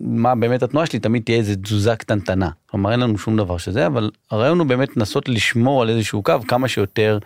מה 0.00 0.34
באמת 0.34 0.62
התנועה 0.62 0.86
שלי 0.86 0.98
תמיד 0.98 1.22
תהיה 1.22 1.38
איזה 1.38 1.56
תזוזה 1.56 1.96
קטנטנה 1.96 2.50
כלומר 2.66 2.92
אין 2.92 3.00
לנו 3.00 3.18
שום 3.18 3.36
דבר 3.36 3.58
שזה 3.58 3.86
אבל 3.86 4.10
הרעיון 4.30 4.58
הוא 4.58 4.66
באמת 4.66 4.96
לנסות 4.96 5.28
לשמור 5.28 5.82
על 5.82 5.90
איזשהו 5.90 6.22
קו 6.22 6.34
כמה 6.48 6.68
שיותר 6.68 7.18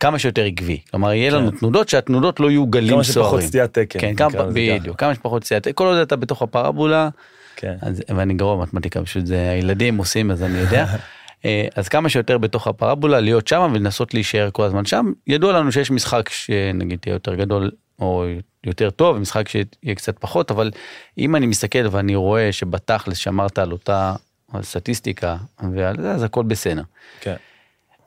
כמה 0.00 0.18
שיותר 0.18 0.44
עקבי. 0.44 0.80
כלומר, 0.90 1.12
יהיה 1.12 1.30
לנו 1.30 1.52
כן. 1.52 1.58
תנודות 1.58 1.88
שהתנודות 1.88 2.40
לא 2.40 2.50
יהיו 2.50 2.66
גלים 2.66 2.94
כמה 2.94 3.04
סוערים. 3.04 3.30
שפחות 3.30 3.48
סטיית 3.48 3.78
תקן. 3.78 3.98
כן, 4.00 4.14
כמה. 4.14 4.42
בדיוק, 4.52 5.00
כמה 5.00 5.14
שפחות 5.14 5.44
סטיית 5.44 5.62
תקן. 5.62 5.72
כל 5.74 5.86
עוד 5.86 5.96
אתה 5.96 6.16
בתוך 6.16 6.42
הפרבולה, 6.42 7.08
כן. 7.56 7.74
אז, 7.82 8.02
ואני 8.08 8.34
גרוע 8.34 8.56
במתמטיקה, 8.56 9.02
פשוט 9.02 9.26
זה 9.26 9.50
הילדים 9.50 9.96
עושים, 9.96 10.30
אז 10.30 10.42
אני 10.42 10.58
יודע. 10.58 10.86
אה, 11.44 11.66
אז 11.76 11.88
כמה 11.88 12.08
שיותר 12.08 12.38
בתוך 12.38 12.66
הפרבולה, 12.66 13.20
להיות 13.20 13.48
שם 13.48 13.70
ולנסות 13.74 14.14
להישאר 14.14 14.48
כל 14.52 14.64
הזמן 14.64 14.84
שם. 14.84 15.12
ידוע 15.26 15.52
לנו 15.52 15.72
שיש 15.72 15.90
משחק 15.90 16.28
שנגיד 16.28 16.98
יהיה 17.06 17.14
יותר 17.14 17.34
גדול 17.34 17.70
או 18.00 18.24
יותר 18.64 18.90
טוב, 18.90 19.18
משחק 19.18 19.48
שיהיה 19.48 19.94
קצת 19.96 20.18
פחות, 20.18 20.50
אבל 20.50 20.70
אם 21.18 21.36
אני 21.36 21.46
מסתכל 21.46 21.86
ואני 21.90 22.14
רואה 22.14 22.52
שבתכלס 22.52 23.16
שמרת 23.16 23.58
על 23.58 23.72
אותה 23.72 24.14
סטטיסטיקה 24.62 25.36
ועל 25.74 25.96
זה, 26.00 26.10
אז 26.10 26.22
הכל 26.22 26.42
בסדר. 26.42 26.82
כן. 27.20 27.36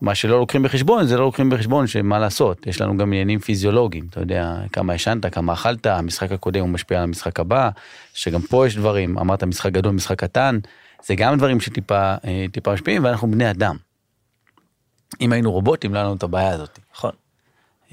מה 0.02 0.16
שלא 0.16 0.40
לוקחים 0.40 0.64
בחשבון 0.64 1.06
זה 1.08 1.18
לא 1.18 1.24
לוקחים 1.24 1.50
בחשבון 1.50 1.88
שמה 1.88 2.20
לעשות 2.20 2.68
יש 2.68 2.82
לנו 2.82 2.98
גם 2.98 3.08
עניינים 3.08 3.40
פיזיולוגיים 3.40 4.08
אתה 4.10 4.20
יודע 4.20 4.56
כמה 4.72 4.96
ישנת 4.96 5.26
כמה 5.26 5.54
אכלת 5.54 5.86
המשחק 5.86 6.32
הקודם 6.32 6.62
הוא 6.62 6.70
משפיע 6.70 6.98
על 6.98 7.04
המשחק 7.04 7.40
הבא 7.40 7.70
שגם 8.14 8.42
פה 8.42 8.68
יש 8.68 8.76
דברים 8.76 9.18
אמרת 9.18 9.44
משחק 9.44 9.72
גדול 9.72 9.92
משחק 9.92 10.20
קטן 10.20 10.60
זה 11.06 11.16
גם 11.16 11.38
דברים 11.38 11.60
שטיפה 11.60 12.16
אה, 12.26 12.74
משפיעים 12.74 13.04
ואנחנו 13.04 13.32
בני 13.32 13.50
אדם. 13.50 13.76
אם 15.22 15.32
היינו 15.34 15.52
רובוטים 15.52 15.94
לא 15.94 16.00
היה 16.00 16.06
לנו 16.06 16.16
את 16.16 16.24
הבעיה 16.24 16.50
הזאת. 16.50 16.80
נכון. 16.96 17.12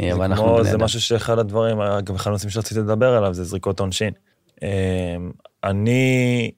אה, 0.01 0.09
זה 0.09 0.13
אבל 0.13 0.25
אנחנו 0.25 0.45
כמו, 0.45 0.55
בני 0.55 0.65
זה 0.65 0.71
אדם. 0.71 0.81
משהו 0.85 1.01
שאחד 1.01 1.39
הדברים, 1.39 1.79
גם 2.05 2.15
אחד 2.15 2.31
הנושאים 2.31 2.51
שרציתי 2.51 2.81
לדבר 2.81 3.17
עליו, 3.17 3.35
זה 3.35 3.45
זריקות 3.45 3.81
עונשין. 3.81 4.13
אמ, 4.63 4.69
אני 5.65 6.51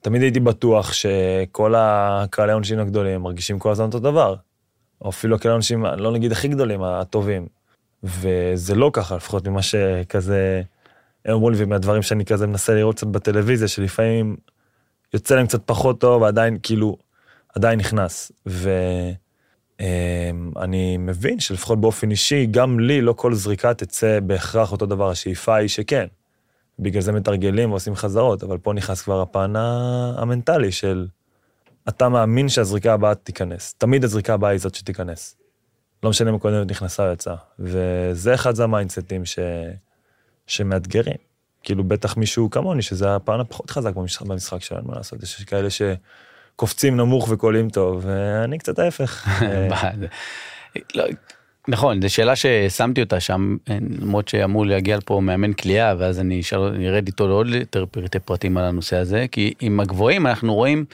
תמיד 0.00 0.22
הייתי 0.22 0.40
בטוח 0.40 0.92
שכל 0.92 1.74
הקהלי 1.76 2.52
העונשין 2.52 2.78
הגדולים 2.78 3.20
מרגישים 3.20 3.58
כל 3.58 3.70
הזמן 3.70 3.86
אותו 3.86 3.98
דבר. 3.98 4.34
או 5.02 5.08
אפילו 5.08 5.36
הקהלי 5.36 5.50
העונשין, 5.50 5.80
לא 5.80 6.12
נגיד 6.12 6.32
הכי 6.32 6.48
גדולים, 6.48 6.82
הטובים. 6.82 7.46
וזה 8.02 8.74
לא 8.74 8.90
ככה, 8.92 9.16
לפחות 9.16 9.48
ממה 9.48 9.62
שכזה, 9.62 10.62
הם 11.24 11.34
אמרו 11.34 11.50
לי, 11.50 11.56
ומהדברים 11.58 12.02
שאני 12.02 12.24
כזה 12.24 12.46
מנסה 12.46 12.74
לראות 12.74 12.96
קצת 12.96 13.06
בטלוויזיה, 13.06 13.68
שלפעמים 13.68 14.36
יוצא 15.14 15.34
להם 15.34 15.46
קצת 15.46 15.62
פחות 15.66 16.00
טוב, 16.00 16.22
ועדיין 16.22 16.58
כאילו, 16.62 16.96
עדיין 17.54 17.78
נכנס. 17.78 18.32
ו... 18.46 18.70
אמ, 19.80 19.86
אני 20.56 20.96
מבין 20.96 21.40
שלפחות 21.40 21.80
באופן 21.80 22.10
אישי, 22.10 22.46
גם 22.46 22.80
לי 22.80 23.00
לא 23.00 23.12
כל 23.12 23.34
זריקה 23.34 23.74
תצא 23.74 24.20
בהכרח 24.20 24.72
אותו 24.72 24.86
דבר, 24.86 25.10
השאיפה 25.10 25.56
היא 25.56 25.68
שכן. 25.68 26.06
בגלל 26.78 27.02
זה 27.02 27.12
מתרגלים 27.12 27.70
ועושים 27.70 27.94
חזרות, 27.94 28.42
אבל 28.42 28.58
פה 28.58 28.72
נכנס 28.72 29.02
כבר 29.02 29.20
הפן 29.20 29.52
המנטלי 30.16 30.72
של 30.72 31.06
אתה 31.88 32.08
מאמין 32.08 32.48
שהזריקה 32.48 32.94
הבאה 32.94 33.14
תיכנס. 33.14 33.74
תמיד 33.78 34.04
הזריקה 34.04 34.34
הבאה 34.34 34.50
היא 34.50 34.60
זאת 34.60 34.74
שתיכנס. 34.74 35.36
לא 36.02 36.10
משנה 36.10 36.30
אם 36.30 36.34
הקודמת 36.34 36.70
נכנסה 36.70 37.08
או 37.08 37.12
יצאה. 37.12 37.36
וזה 37.58 38.34
אחד 38.34 38.54
זה 38.54 38.64
המיינדסטים 38.64 39.24
ש... 39.24 39.38
שמאתגרים. 40.46 41.16
כאילו 41.62 41.84
בטח 41.84 42.16
מישהו 42.16 42.50
כמוני, 42.50 42.82
שזה 42.82 43.16
הפן 43.16 43.40
הפחות 43.40 43.70
חזק 43.70 43.94
במשחק, 43.94 44.26
במשחק 44.26 44.62
שלנו, 44.62 44.88
מה 44.88 44.94
לעשות, 44.94 45.22
יש 45.22 45.44
כאלה 45.44 45.68
שקופצים 46.60 46.96
נמוך 46.96 47.28
וקולים 47.30 47.70
טוב, 47.70 48.02
ואני 48.06 48.58
קצת 48.58 48.78
ההפך. 48.78 49.28
לא, 50.94 51.04
נכון, 51.68 52.02
זו 52.02 52.14
שאלה 52.14 52.36
ששמתי 52.36 53.02
אותה 53.02 53.20
שם, 53.20 53.56
למרות 54.00 54.28
שאמור 54.28 54.66
להגיע 54.66 54.96
לפה 54.96 55.20
מאמן 55.20 55.52
כליאה, 55.52 55.94
ואז 55.98 56.20
אני 56.20 56.40
ארד 56.88 57.06
איתו 57.06 57.28
לעוד 57.28 57.46
יותר 57.48 57.86
פרטי 57.86 58.18
פרטים 58.18 58.56
על 58.56 58.64
הנושא 58.64 58.96
הזה, 58.96 59.26
כי 59.32 59.54
עם 59.60 59.80
הגבוהים 59.80 60.26
אנחנו 60.26 60.54
רואים, 60.54 60.84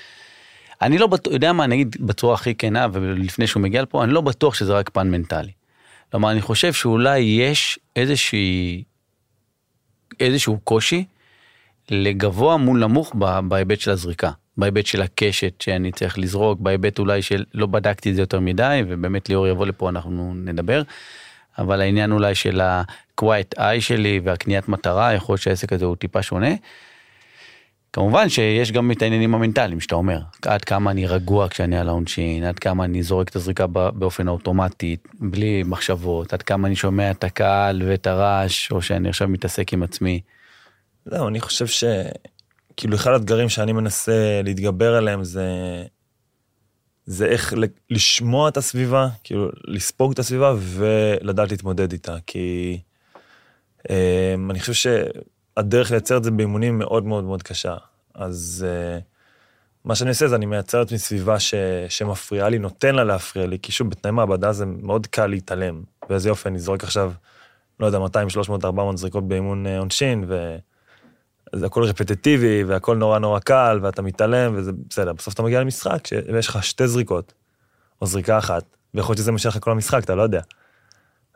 אני 0.83 0.99
לא 0.99 1.07
בטוח, 1.07 1.33
יודע 1.33 1.53
מה, 1.53 1.67
נגיד 1.67 1.97
בצורה 2.01 2.35
הכי 2.35 2.55
כנה, 2.55 2.87
ולפני 2.93 3.47
שהוא 3.47 3.63
מגיע 3.63 3.83
לפה, 3.83 4.05
אני 4.05 4.13
לא 4.13 4.21
בטוח 4.21 4.55
שזה 4.55 4.73
רק 4.73 4.91
פן 4.91 5.11
מנטלי. 5.11 5.53
כלומר, 6.11 6.31
אני 6.31 6.41
חושב 6.41 6.73
שאולי 6.73 7.19
יש 7.19 7.79
איזושהי, 7.97 8.83
איזשהו 10.21 10.59
קושי 10.65 11.05
לגבוה 11.91 12.57
מול 12.57 12.79
נמוך 12.79 13.15
בהיבט 13.49 13.81
של 13.81 13.91
הזריקה. 13.91 14.31
בהיבט 14.59 14.87
של 14.87 15.03
הקשת 15.03 15.61
שאני 15.61 15.93
צריך 15.93 16.19
לזרוק, 16.19 16.61
בהיבט 16.61 16.99
אולי 16.99 17.23
של 17.23 17.45
לא 17.55 17.67
בדקתי 17.67 18.11
את 18.11 18.15
זה 18.15 18.23
יותר 18.23 18.41
מדי, 18.41 18.83
ובאמת 18.89 19.29
ליאור 19.29 19.49
יבוא 19.49 19.67
לפה 19.67 19.89
אנחנו 19.89 20.35
נדבר, 20.35 20.83
אבל 21.59 21.81
העניין 21.81 22.13
אולי 22.13 22.35
של 22.35 22.61
ה-quiet 22.61 23.59
eye 23.59 23.81
שלי 23.81 24.21
והקניית 24.25 24.69
מטרה, 24.69 25.15
יכול 25.15 25.33
להיות 25.33 25.43
שהעסק 25.43 25.73
הזה 25.73 25.85
הוא 25.85 25.97
טיפה 25.97 26.23
שונה. 26.23 26.55
כמובן 27.93 28.29
שיש 28.29 28.73
גם 28.73 28.91
את 28.91 29.03
העניינים 29.03 29.35
המנטליים 29.35 29.81
שאתה 29.81 29.95
אומר, 29.95 30.19
עד 30.43 30.65
כמה 30.65 30.91
אני 30.91 31.07
רגוע 31.07 31.49
כשאני 31.49 31.79
על 31.79 31.89
העונשין, 31.89 32.45
עד 32.45 32.59
כמה 32.59 32.85
אני 32.85 33.03
זורק 33.03 33.29
את 33.29 33.37
הזריקה 33.37 33.67
באופן 33.67 34.29
אוטומטי, 34.29 34.97
בלי 35.15 35.63
מחשבות, 35.67 36.33
עד 36.33 36.43
כמה 36.43 36.69
אני 36.69 36.77
שומע 36.77 37.11
את 37.11 37.25
הקהל 37.25 37.83
ואת 37.87 38.07
הרעש, 38.07 38.73
או 38.73 38.83
שאני 38.83 39.09
עכשיו 39.09 39.29
מתעסק 39.29 39.73
עם 39.73 39.83
עצמי. 39.83 40.21
זהו, 41.05 41.29
אני 41.29 41.41
חושב 41.41 41.67
ש... 41.67 41.85
כאילו, 42.77 42.97
אחד 42.97 43.13
האתגרים 43.13 43.49
שאני 43.49 43.73
מנסה 43.73 44.41
להתגבר 44.45 44.95
עליהם 44.95 45.25
זה... 45.25 45.45
זה 47.07 47.27
איך 47.27 47.55
לשמוע 47.91 48.49
את 48.49 48.57
הסביבה, 48.57 49.09
כאילו, 49.25 49.49
לספוג 49.65 50.13
את 50.13 50.19
הסביבה 50.19 50.55
ולדעת 50.59 51.51
להתמודד 51.51 51.93
איתה, 51.93 52.17
כי... 52.27 52.79
אה, 53.91 54.35
אני 54.51 54.61
חושב 54.61 54.73
שהדרך 54.73 55.91
לייצר 55.91 56.17
את 56.17 56.25
זה 56.25 56.31
באימונים 56.31 56.79
מאוד 56.79 57.05
מאוד 57.05 57.25
מאוד 57.25 57.43
קשה. 57.43 57.77
אז 58.15 58.67
אה, 58.69 58.99
מה 59.85 59.95
שאני 59.95 60.11
עושה 60.11 60.29
זה 60.29 60.37
אני 60.37 60.47
מייצר 60.47 60.79
לעצמי 60.79 60.99
סביבה 60.99 61.41
ש... 61.41 61.55
שמפריעה 61.89 62.49
לי, 62.49 62.59
נותן 62.59 62.95
לה 62.95 63.05
להפריע 63.05 63.47
לי, 63.47 63.59
כי 63.63 63.73
שוב, 63.73 63.91
בתנאי 63.91 64.13
מעבדה 64.13 64.53
זה 64.53 64.67
מאוד 64.67 65.07
קל 65.07 65.27
להתעלם. 65.27 65.83
ואיזה 66.11 66.29
יופי, 66.29 66.49
אני 66.49 66.59
זורק 66.59 66.85
עכשיו, 66.85 67.13
לא 67.81 67.87
יודע, 67.87 67.99
200, 67.99 68.31
300, 68.31 68.65
400 68.65 68.99
זריקות 68.99 69.29
באימון 69.29 69.67
אה, 69.67 69.79
עונשין, 69.79 70.25
ו... 70.29 70.57
זה 71.55 71.67
הכל 71.67 71.85
רפטטיבי, 71.85 72.65
והכל 72.65 72.97
נורא 72.97 73.19
נורא 73.19 73.39
קל, 73.41 73.79
ואתה 73.83 74.03
מתעלם, 74.03 74.53
וזה 74.57 74.71
בסדר. 74.91 75.13
בסוף 75.13 75.35
אתה 75.35 75.43
מגיע 75.43 75.61
למשחק, 75.61 76.09
ויש 76.33 76.49
לך 76.49 76.65
שתי 76.65 76.89
זריקות, 76.89 77.33
או 78.03 78.07
זריקה 78.07 78.39
אחת, 78.39 78.65
ויכול 78.95 79.13
להיות 79.13 79.19
שזה 79.19 79.33
מה 79.33 79.39
לך 79.49 79.59
כל 79.61 79.71
המשחק, 79.71 80.05
אתה 80.05 80.15
לא 80.15 80.23
יודע. 80.23 80.41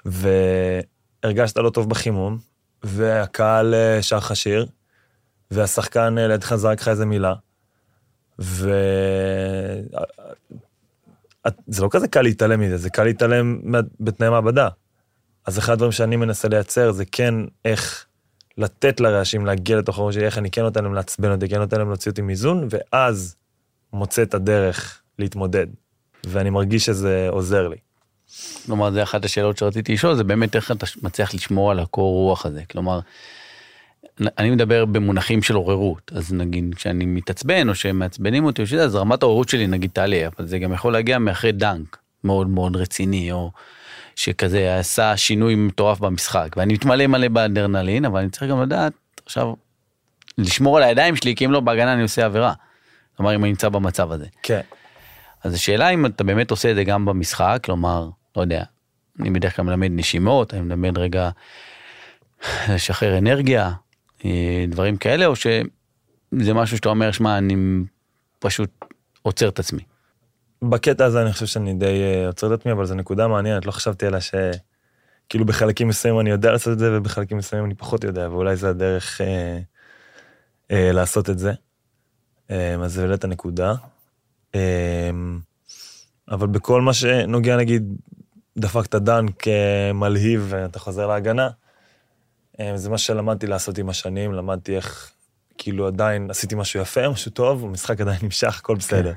והרגשת 0.04 1.56
לא 1.56 1.70
טוב 1.70 1.88
בחימום, 1.90 2.38
והקהל 2.82 3.74
אה, 3.74 4.02
שר 4.02 4.16
לך 4.16 4.36
שיר, 4.36 4.66
והשחקן 5.50 6.18
אה, 6.18 6.26
לידך 6.28 6.54
זרק 6.54 6.80
לך 6.80 6.88
איזה 6.88 7.06
מילה, 7.06 7.34
ו... 8.38 8.70
את- 11.46 11.56
זה 11.66 11.82
לא 11.82 11.88
כזה 11.90 12.08
קל 12.08 12.22
להתעלם 12.22 12.60
מזה, 12.60 12.76
זה 12.76 12.90
קל 12.90 13.04
להתעלם 13.04 13.60
בתנאי 14.00 14.30
מעבדה. 14.30 14.68
אז 15.46 15.58
אחד 15.58 15.72
הדברים 15.72 15.92
שאני 15.92 16.16
מנסה 16.16 16.48
לייצר 16.48 16.92
זה 16.92 17.04
כן 17.12 17.34
איך 17.64 18.06
לתת 18.58 19.00
לרעשים 19.00 19.46
להגיע 19.46 19.76
לתוך 19.76 19.98
הראש 19.98 20.14
שלי, 20.14 20.24
איך 20.24 20.38
אני 20.38 20.50
כן 20.50 20.62
נותן 20.62 20.84
להם 20.84 20.94
לעצבן 20.94 21.30
אותי, 21.32 21.48
כן 21.48 21.58
נותן 21.58 21.78
להם 21.78 21.88
להוציא 21.88 22.10
אותי 22.10 22.22
מאיזון, 22.22 22.68
ואז 22.70 23.36
מוצא 23.92 24.22
את 24.22 24.34
הדרך 24.34 25.00
להתמודד. 25.18 25.66
ואני 26.24 26.50
מרגיש 26.50 26.86
שזה 26.86 27.26
עוזר 27.30 27.68
לי. 27.68 27.76
כלומר, 28.66 28.90
זה 28.90 29.02
אחת 29.02 29.24
השאלות 29.24 29.58
שרציתי 29.58 29.92
לשאול, 29.92 30.14
זה 30.14 30.24
באמת 30.24 30.56
איך 30.56 30.70
אתה 30.70 30.86
מצליח 31.02 31.34
לשמור 31.34 31.70
על 31.70 31.78
הקור 31.78 32.12
רוח 32.12 32.46
הזה. 32.46 32.62
כלומר, 32.70 33.00
אני 34.38 34.50
מדבר 34.50 34.84
במונחים 34.84 35.42
של 35.42 35.54
עוררות, 35.54 36.12
אז 36.14 36.32
נגיד 36.32 36.74
כשאני 36.74 37.04
מתעצבן 37.06 37.68
או 37.68 37.74
שמעצבנים 37.74 38.44
אותי, 38.44 38.62
או 38.62 38.66
שזה, 38.66 38.84
אז 38.84 38.94
רמת 38.94 39.22
העוררות 39.22 39.48
שלי 39.48 39.66
נגיד 39.66 39.90
תעלה, 39.90 40.26
אבל 40.26 40.46
זה 40.46 40.58
גם 40.58 40.72
יכול 40.72 40.92
להגיע 40.92 41.18
מאחרי 41.18 41.52
דנק 41.52 41.98
מאוד 42.24 42.48
מאוד 42.48 42.76
רציני, 42.76 43.32
או 43.32 43.50
שכזה 44.16 44.78
עשה 44.78 45.16
שינוי 45.16 45.54
מטורף 45.54 46.00
במשחק, 46.00 46.48
ואני 46.56 46.74
מתמלא 46.74 47.06
מלא 47.06 47.28
באדרנלין, 47.28 48.04
אבל 48.04 48.20
אני 48.20 48.30
צריך 48.30 48.50
גם 48.50 48.62
לדעת 48.62 48.92
עכשיו 49.26 49.54
לשמור 50.38 50.76
על 50.76 50.82
הידיים 50.82 51.16
שלי, 51.16 51.34
כי 51.34 51.44
אם 51.44 51.52
לא 51.52 51.60
בהגנה 51.60 51.92
אני 51.92 52.02
עושה 52.02 52.24
עבירה. 52.24 52.52
כלומר, 53.16 53.34
אם 53.34 53.44
אני 53.44 53.50
נמצא 53.50 53.68
במצב 53.68 54.12
הזה. 54.12 54.26
כן. 54.42 54.60
אז 55.44 55.54
השאלה 55.54 55.88
אם 55.88 56.06
אתה 56.06 56.24
באמת 56.24 56.50
עושה 56.50 56.70
את 56.70 56.76
זה 56.76 56.84
גם 56.84 57.04
במשחק, 57.04 57.60
כלומר, 57.64 58.08
לא 58.36 58.42
יודע, 58.42 58.64
אני 59.20 59.30
בדרך 59.30 59.56
כלל 59.56 59.64
מלמד 59.64 59.90
נשימות, 59.92 60.54
אני 60.54 60.62
מלמד 60.62 60.98
רגע 60.98 61.30
לשחרר 62.68 63.18
אנרגיה, 63.18 63.72
אה, 64.24 64.64
דברים 64.68 64.96
כאלה, 64.96 65.26
או 65.26 65.36
שזה 65.36 66.54
משהו 66.54 66.76
שאתה 66.76 66.88
אומר, 66.88 67.12
שמע, 67.12 67.38
אני 67.38 67.54
פשוט 68.38 68.70
עוצר 69.22 69.48
את 69.48 69.58
עצמי. 69.58 69.82
בקטע 70.62 71.04
הזה 71.04 71.22
אני 71.22 71.32
חושב 71.32 71.46
שאני 71.46 71.74
די 71.74 72.02
אה, 72.02 72.26
עוצר 72.26 72.54
את 72.54 72.60
עצמי, 72.60 72.72
אבל 72.72 72.86
זו 72.86 72.94
נקודה 72.94 73.28
מעניינת, 73.28 73.66
לא 73.66 73.70
חשבתי 73.70 74.06
עליה 74.06 74.20
ש... 74.20 74.34
כאילו 75.30 75.44
בחלקים 75.44 75.88
מסוימים 75.88 76.20
אני 76.20 76.30
יודע 76.30 76.52
לעשות 76.52 76.72
את 76.72 76.78
זה, 76.78 76.96
ובחלקים 76.96 77.38
מסוימים 77.38 77.66
אני 77.66 77.74
פחות 77.74 78.04
יודע, 78.04 78.28
ואולי 78.30 78.56
זה 78.56 78.68
הדרך 78.68 79.20
אה, 79.20 79.58
אה, 80.70 80.92
לעשות 80.92 81.30
את 81.30 81.38
זה. 81.38 81.52
אה, 82.50 82.74
אז 82.74 82.92
זה 82.92 83.02
העלית 83.02 83.24
הנקודה. 83.24 83.74
אה, 84.54 85.10
אבל 86.30 86.46
בכל 86.46 86.80
מה 86.80 86.92
שנוגע, 86.92 87.56
נגיד, 87.56 87.96
דפקת 88.58 88.94
דנק 88.94 89.48
אה, 89.48 89.92
מלהיב 89.92 90.46
ואתה 90.48 90.78
חוזר 90.78 91.06
להגנה, 91.06 91.48
אה, 92.60 92.76
זה 92.76 92.90
מה 92.90 92.98
שלמדתי 92.98 93.46
לעשות 93.46 93.78
עם 93.78 93.88
השנים, 93.88 94.32
למדתי 94.32 94.76
איך, 94.76 95.12
כאילו 95.58 95.86
עדיין 95.86 96.30
עשיתי 96.30 96.54
משהו 96.54 96.80
יפה, 96.80 97.08
משהו 97.08 97.30
טוב, 97.30 97.64
המשחק 97.64 98.00
עדיין 98.00 98.18
נמשך, 98.22 98.58
הכל 98.58 98.76
בסדר. 98.76 99.12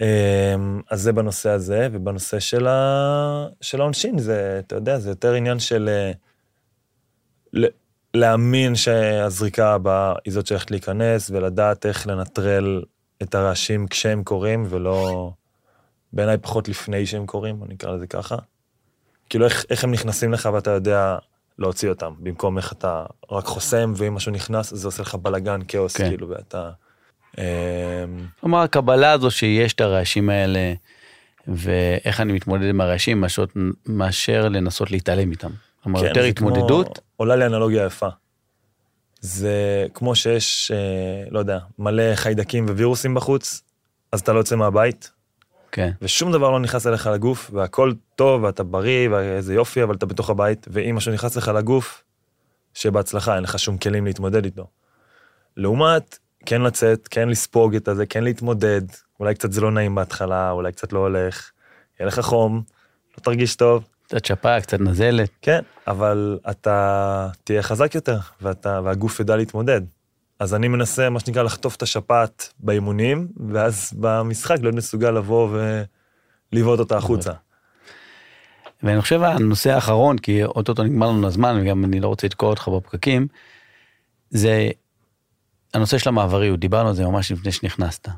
אמ, 0.00 0.80
אז 0.90 1.02
זה 1.02 1.12
בנושא 1.12 1.50
הזה, 1.50 1.88
ובנושא 1.92 2.40
של, 2.40 2.66
ה... 2.66 3.46
של 3.60 3.80
העונשין, 3.80 4.18
זה, 4.18 4.60
אתה 4.66 4.74
יודע, 4.74 4.98
זה 4.98 5.10
יותר 5.10 5.32
עניין 5.34 5.58
של 5.58 5.88
אה, 5.88 6.12
ל... 7.52 7.66
להאמין 8.14 8.74
שהזריקה 8.74 9.74
הבאה 9.74 10.14
היא 10.24 10.32
זאת 10.32 10.46
שהולכת 10.46 10.70
להיכנס, 10.70 11.30
ולדעת 11.30 11.86
איך 11.86 12.06
לנטרל 12.06 12.82
את 13.22 13.34
הרעשים 13.34 13.86
כשהם 13.86 14.24
קורים, 14.24 14.66
ולא 14.68 15.30
בעיניי 16.12 16.38
פחות 16.38 16.68
לפני 16.68 17.06
שהם 17.06 17.26
קורים, 17.26 17.58
בוא 17.58 17.66
נקרא 17.66 17.92
לזה 17.92 18.06
ככה. 18.06 18.36
כאילו 19.30 19.44
איך, 19.44 19.64
איך 19.70 19.84
הם 19.84 19.90
נכנסים 19.90 20.32
לך 20.32 20.48
ואתה 20.52 20.70
יודע 20.70 21.16
להוציא 21.58 21.88
אותם, 21.88 22.14
במקום 22.18 22.58
איך 22.58 22.72
אתה 22.72 23.04
רק 23.30 23.44
חוסם, 23.44 23.92
ואם 23.96 24.14
משהו 24.14 24.32
נכנס, 24.32 24.74
זה 24.74 24.88
עושה 24.88 25.02
לך 25.02 25.14
בלאגן, 25.14 25.60
כאוס, 25.68 25.96
כן. 25.96 26.08
כאילו, 26.08 26.28
ואתה... 26.28 26.70
אמ, 27.38 27.44
כלומר, 28.40 28.58
הקבלה 28.58 29.12
הזו 29.12 29.30
שיש 29.30 29.72
את 29.72 29.80
הרעשים 29.80 30.30
האלה, 30.30 30.72
ואיך 31.48 32.20
אני 32.20 32.32
מתמודד 32.32 32.68
עם 32.68 32.80
הרעשים, 32.80 33.24
מאשר, 33.86 34.48
לנסות 34.48 34.90
להתעלם 34.90 35.30
איתם. 35.30 35.50
כלומר, 35.82 36.00
כן, 36.00 36.06
יותר 36.06 36.22
זה 36.22 36.32
כמו- 36.32 36.48
התמודדות, 36.48 36.98
עולה 37.16 37.36
לי 37.36 37.46
אנלוגיה 37.46 37.84
יפה. 37.86 38.08
זה 39.20 39.52
כמו 39.94 40.14
שיש, 40.14 40.70
אה, 40.74 41.24
לא 41.30 41.38
יודע, 41.38 41.58
מלא 41.78 42.14
חיידקים 42.14 42.64
ווירוסים 42.66 43.14
בחוץ, 43.14 43.62
אז 44.12 44.20
אתה 44.20 44.32
לא 44.32 44.38
יוצא 44.38 44.56
מהבית, 44.56 45.10
כן, 45.72 45.90
ושום 46.02 46.32
דבר 46.32 46.50
לא 46.50 46.60
נכנס 46.60 46.86
אליך 46.86 47.06
לגוף, 47.06 47.50
והכל 47.54 47.92
טוב, 48.16 48.42
ואתה 48.42 48.62
בריא, 48.62 49.08
ואיזה 49.10 49.54
יופי, 49.54 49.82
אבל 49.82 49.94
אתה 49.94 50.06
בתוך 50.06 50.30
הבית, 50.30 50.66
ואם 50.70 50.96
משהו 50.96 51.12
נכנס 51.12 51.36
לך 51.36 51.48
לגוף, 51.48 52.04
שבהצלחה, 52.74 53.34
אין 53.36 53.42
לך 53.42 53.58
שום 53.58 53.78
כלים 53.78 54.04
להתמודד 54.06 54.44
איתו. 54.44 54.66
לעומת, 55.56 56.18
כן 56.46 56.62
לצאת, 56.62 57.08
כן 57.08 57.28
לספוג 57.28 57.74
את 57.74 57.88
הזה, 57.88 58.06
כן 58.06 58.24
להתמודד, 58.24 58.82
אולי 59.20 59.34
קצת 59.34 59.52
זה 59.52 59.60
לא 59.60 59.70
נעים 59.70 59.94
בהתחלה, 59.94 60.50
אולי 60.50 60.72
קצת 60.72 60.92
לא 60.92 60.98
הולך, 60.98 61.50
יהיה 62.00 62.06
לך 62.06 62.20
חום, 62.20 62.62
לא 63.18 63.22
תרגיש 63.22 63.56
טוב, 63.56 63.84
קצת 64.06 64.24
שפעה, 64.24 64.60
קצת 64.60 64.80
נזלת. 64.80 65.30
כן, 65.42 65.60
אבל 65.86 66.38
אתה 66.50 67.28
תהיה 67.44 67.62
חזק 67.62 67.94
יותר, 67.94 68.18
ואתה, 68.42 68.80
והגוף 68.84 69.20
ידע 69.20 69.36
להתמודד. 69.36 69.80
אז 70.38 70.54
אני 70.54 70.68
מנסה, 70.68 71.10
מה 71.10 71.20
שנקרא, 71.20 71.42
לחטוף 71.42 71.76
את 71.76 71.82
השפעת 71.82 72.52
באימונים, 72.58 73.28
ואז 73.52 73.92
במשחק 73.96 74.56
להיות 74.62 74.74
מסוגל 74.74 75.10
לבוא 75.10 75.58
ולבעוט 76.52 76.78
אותה 76.78 76.96
החוצה. 76.96 77.32
ואני 78.82 79.00
חושב 79.00 79.22
הנושא 79.22 79.70
האחרון, 79.70 80.18
כי 80.18 80.44
אוטוטו 80.44 80.82
נגמר 80.82 81.08
לנו 81.08 81.26
הזמן, 81.26 81.58
וגם 81.60 81.84
אני 81.84 82.00
לא 82.00 82.08
רוצה 82.08 82.26
לתקוע 82.26 82.48
אותך 82.48 82.68
בפקקים, 82.68 83.26
זה 84.30 84.70
הנושא 85.74 85.98
של 85.98 86.08
המעבריות, 86.08 86.60
דיברנו 86.60 86.88
על 86.88 86.94
זה 86.94 87.06
ממש 87.06 87.32
לפני 87.32 87.52
שנכנסת. 87.52 88.08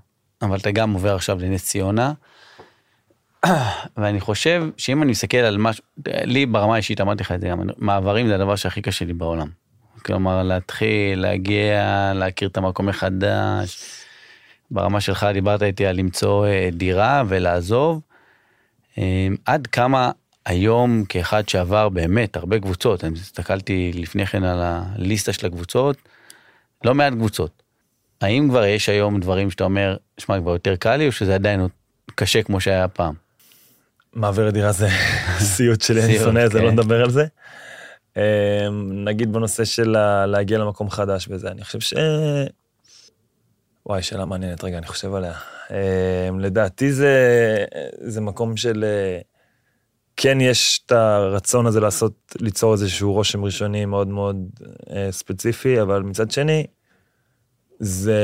אבל 0.42 0.58
אתה 0.58 0.70
גם 0.70 0.92
עובר 0.92 1.14
עכשיו 1.14 1.38
לנס 1.40 1.64
ציונה, 1.64 2.12
ואני 3.96 4.20
חושב 4.20 4.64
שאם 4.76 5.02
אני 5.02 5.10
מסתכל 5.10 5.36
על 5.36 5.58
משהו, 5.58 5.84
לי 6.06 6.46
ברמה 6.46 6.74
האישית 6.74 7.00
אמרתי 7.00 7.22
לך 7.22 7.32
את 7.32 7.40
זה 7.40 7.48
גם, 7.48 7.60
מעברים 7.78 8.28
זה 8.28 8.34
הדבר 8.34 8.56
שהכי 8.56 8.82
קשה 8.82 9.04
לי 9.04 9.12
בעולם. 9.12 9.48
כלומר, 10.04 10.42
להתחיל, 10.42 11.20
להגיע, 11.20 12.12
להכיר 12.14 12.48
את 12.48 12.56
המקום 12.56 12.86
מחדש. 12.86 13.78
ברמה 14.70 15.00
שלך 15.00 15.26
דיברת 15.32 15.62
איתי 15.62 15.86
על 15.86 15.96
למצוא 15.96 16.46
אה, 16.46 16.68
דירה 16.72 17.22
ולעזוב. 17.28 18.00
אה, 18.98 19.28
עד 19.46 19.66
כמה 19.66 20.10
היום 20.46 21.04
כאחד 21.08 21.48
שעבר 21.48 21.88
באמת 21.88 22.36
הרבה 22.36 22.60
קבוצות, 22.60 23.04
אני 23.04 23.14
הסתכלתי 23.18 23.90
לפני 23.94 24.26
כן 24.26 24.44
על 24.44 24.60
הליסטה 24.62 25.32
של 25.32 25.46
הקבוצות, 25.46 25.96
לא 26.84 26.94
מעט 26.94 27.12
קבוצות. 27.12 27.62
האם 28.20 28.48
כבר 28.48 28.64
יש 28.64 28.88
היום 28.88 29.20
דברים 29.20 29.50
שאתה 29.50 29.64
אומר, 29.64 29.96
שמע, 30.18 30.40
כבר 30.40 30.52
יותר 30.52 30.76
קל 30.76 30.96
לי, 30.96 31.06
או 31.06 31.12
שזה 31.12 31.34
עדיין 31.34 31.68
קשה 32.14 32.42
כמו 32.42 32.60
שהיה 32.60 32.88
פעם? 32.88 33.14
מעברת 34.12 34.52
דירה 34.52 34.72
זה 34.72 34.88
סיוט 35.54 35.80
שלי, 35.80 36.04
אני 36.04 36.18
שונא 36.18 36.46
את 36.46 36.52
זה, 36.52 36.58
כן. 36.58 36.64
לא 36.64 36.70
נדבר 36.70 37.02
על 37.02 37.10
זה. 37.10 37.24
אמ, 38.16 38.22
נגיד 39.04 39.32
בנושא 39.32 39.64
של 39.64 39.96
להגיע 40.26 40.58
למקום 40.58 40.90
חדש 40.90 41.28
וזה, 41.30 41.48
אני 41.48 41.64
חושב 41.64 41.80
ש... 41.80 41.94
וואי, 43.86 44.02
שאלה 44.02 44.24
מעניינת, 44.24 44.64
רגע, 44.64 44.78
אני 44.78 44.86
חושב 44.86 45.14
עליה. 45.14 45.32
אמ, 45.70 46.40
לדעתי 46.40 46.92
זה, 46.92 47.14
זה 47.98 48.20
מקום 48.20 48.56
של... 48.56 48.84
כן 50.16 50.40
יש 50.40 50.80
את 50.86 50.92
הרצון 50.92 51.66
הזה 51.66 51.80
לעשות, 51.80 52.34
ליצור 52.40 52.72
איזשהו 52.72 53.12
רושם 53.12 53.44
ראשוני 53.44 53.84
מאוד 53.84 54.08
מאוד 54.08 54.36
אה, 54.90 55.08
ספציפי, 55.10 55.82
אבל 55.82 56.02
מצד 56.02 56.30
שני, 56.30 56.66
זה 57.78 58.22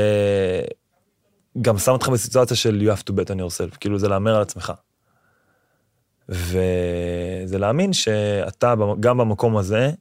גם 1.61 1.77
שם 1.77 1.91
אותך 1.91 2.09
בסיטואציה 2.09 2.57
של 2.57 2.81
you 2.87 2.97
have 2.97 3.01
to 3.01 3.13
bet 3.13 3.27
on 3.27 3.39
yourself, 3.39 3.77
כאילו 3.79 3.99
זה 3.99 4.07
להמר 4.07 4.35
על 4.35 4.41
עצמך. 4.41 4.73
וזה 6.29 7.57
להאמין 7.59 7.93
שאתה 7.93 8.73
גם 8.99 9.17
במקום 9.17 9.57
הזה 9.57 9.91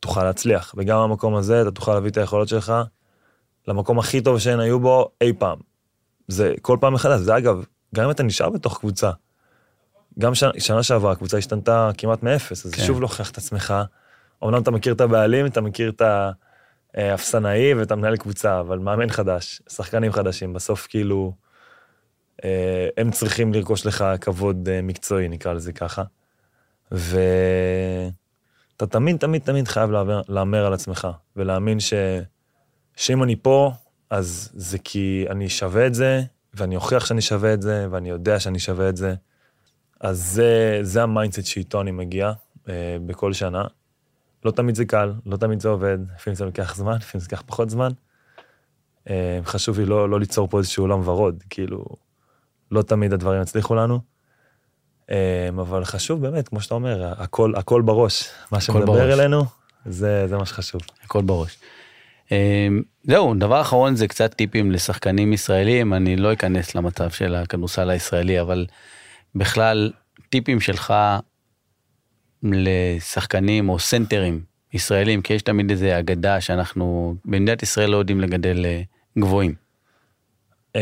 תוכל 0.00 0.24
להצליח, 0.24 0.74
וגם 0.76 1.02
במקום 1.02 1.34
הזה 1.34 1.62
אתה 1.62 1.70
תוכל 1.70 1.94
להביא 1.94 2.10
את 2.10 2.16
היכולות 2.16 2.48
שלך 2.48 2.72
למקום 3.68 3.98
הכי 3.98 4.20
טוב 4.20 4.38
שהן 4.38 4.60
היו 4.60 4.80
בו 4.80 5.10
אי 5.20 5.32
פעם. 5.32 5.58
זה 6.28 6.54
כל 6.62 6.78
פעם 6.80 6.94
מחדש, 6.94 7.20
זה 7.20 7.36
אגב, 7.36 7.64
גם 7.94 8.04
אם 8.04 8.10
אתה 8.10 8.22
נשאר 8.22 8.50
בתוך 8.50 8.78
קבוצה, 8.78 9.10
גם 10.18 10.34
שנה, 10.34 10.50
שנה 10.58 10.82
שעברה 10.82 11.12
הקבוצה 11.12 11.38
השתנתה 11.38 11.90
כמעט 11.98 12.22
מאפס, 12.22 12.66
אז 12.66 12.72
כן. 12.72 12.82
שוב 12.82 13.00
להוכיח 13.00 13.30
את 13.30 13.38
עצמך. 13.38 13.74
אמנם 14.44 14.62
אתה 14.62 14.70
מכיר 14.70 14.92
את 14.92 15.00
הבעלים, 15.00 15.46
אתה 15.46 15.60
מכיר 15.60 15.90
את 15.90 16.02
האפסנאי 16.94 17.74
ואתה 17.74 17.96
מנהל 17.96 18.16
קבוצה, 18.16 18.60
אבל 18.60 18.78
מאמן 18.78 19.10
חדש, 19.10 19.62
שחקנים 19.68 20.12
חדשים, 20.12 20.52
בסוף 20.52 20.86
כאילו, 20.86 21.32
אה, 22.44 22.88
הם 22.96 23.10
צריכים 23.10 23.54
לרכוש 23.54 23.86
לך 23.86 24.04
כבוד 24.20 24.68
אה, 24.68 24.82
מקצועי, 24.82 25.28
נקרא 25.28 25.52
לזה 25.52 25.72
ככה. 25.72 26.02
ואתה 26.92 28.10
תמיד, 28.88 29.16
תמיד, 29.16 29.42
תמיד 29.42 29.68
חייב 29.68 29.90
להמר 30.28 30.66
על 30.66 30.72
עצמך, 30.72 31.08
ולהאמין 31.36 31.80
ש... 31.80 31.92
שאם 32.96 33.22
אני 33.22 33.36
פה, 33.36 33.72
אז 34.10 34.50
זה 34.54 34.78
כי 34.78 35.26
אני 35.30 35.48
שווה 35.48 35.86
את 35.86 35.94
זה, 35.94 36.22
ואני 36.54 36.76
אוכיח 36.76 37.06
שאני 37.06 37.20
שווה 37.20 37.54
את 37.54 37.62
זה, 37.62 37.86
ואני 37.90 38.10
יודע 38.10 38.40
שאני 38.40 38.58
שווה 38.58 38.88
את 38.88 38.96
זה. 38.96 39.14
אז 40.00 40.18
זה, 40.18 40.78
זה 40.82 41.02
ה 41.02 41.07
mindset 41.07 41.46
שאיתו 41.46 41.80
אני 41.80 41.90
מגיע 41.90 42.32
אה, 42.68 42.96
בכל 43.06 43.32
שנה. 43.32 43.64
לא 44.44 44.50
תמיד 44.50 44.74
זה 44.74 44.84
קל, 44.84 45.12
לא 45.26 45.36
תמיד 45.36 45.60
זה 45.60 45.68
עובד, 45.68 45.98
לפעמים 46.16 46.34
זה 46.34 46.44
לוקח 46.44 46.76
זמן, 46.76 46.96
לפעמים 46.96 47.20
זה 47.20 47.26
לוקח 47.30 47.42
פחות 47.46 47.70
זמן. 47.70 47.92
אה, 49.10 49.38
חשוב 49.44 49.78
לי 49.78 49.84
לא, 49.86 50.10
לא 50.10 50.20
ליצור 50.20 50.48
פה 50.48 50.58
איזשהו 50.58 50.84
עולם 50.84 51.08
ורוד, 51.08 51.42
כאילו, 51.50 51.84
לא 52.70 52.82
תמיד 52.82 53.12
הדברים 53.12 53.42
יצליחו 53.42 53.74
לנו. 53.74 54.00
אה, 55.10 55.48
אבל 55.48 55.84
חשוב 55.84 56.20
באמת, 56.20 56.48
כמו 56.48 56.60
שאתה 56.60 56.74
אומר, 56.74 57.12
הכל, 57.18 57.52
הכל 57.56 57.82
בראש. 57.82 58.28
מה 58.52 58.60
שמדבר 58.60 58.84
בראש. 58.84 59.18
אלינו, 59.18 59.44
זה, 59.86 60.26
זה 60.28 60.36
מה 60.36 60.46
שחשוב. 60.46 60.80
הכל 61.04 61.22
בראש. 61.22 61.58
אה, 62.32 62.68
זהו, 63.04 63.34
דבר 63.34 63.60
אחרון 63.60 63.96
זה 63.96 64.08
קצת 64.08 64.34
טיפים 64.34 64.72
לשחקנים 64.72 65.32
ישראלים, 65.32 65.94
אני 65.94 66.16
לא 66.16 66.32
אכנס 66.32 66.74
למצב 66.74 67.10
של 67.10 67.34
הכדורסל 67.34 67.90
הישראלי, 67.90 68.40
אבל 68.40 68.66
בכלל, 69.36 69.92
טיפים 70.28 70.60
שלך 70.60 70.94
לשחקנים 72.42 73.68
או 73.68 73.78
סנטרים 73.78 74.44
ישראלים, 74.72 75.22
כי 75.22 75.34
יש 75.34 75.42
תמיד 75.42 75.70
איזה 75.70 75.98
אגדה 75.98 76.40
שאנחנו 76.40 77.16
במדינת 77.24 77.62
ישראל 77.62 77.90
לא 77.90 77.96
יודעים 77.96 78.20
לגדל 78.20 78.64
אה, 78.64 78.82
גבוהים. 79.18 79.54
אמ, 80.74 80.80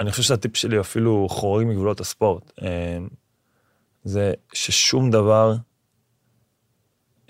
אני 0.00 0.10
חושב 0.10 0.22
שהטיפ 0.22 0.56
שלי 0.56 0.80
אפילו 0.80 1.26
חורג 1.30 1.66
מגבולות 1.66 2.00
הספורט. 2.00 2.52
אמ, 2.62 3.08
זה 4.04 4.32
ששום 4.52 5.10
דבר 5.10 5.54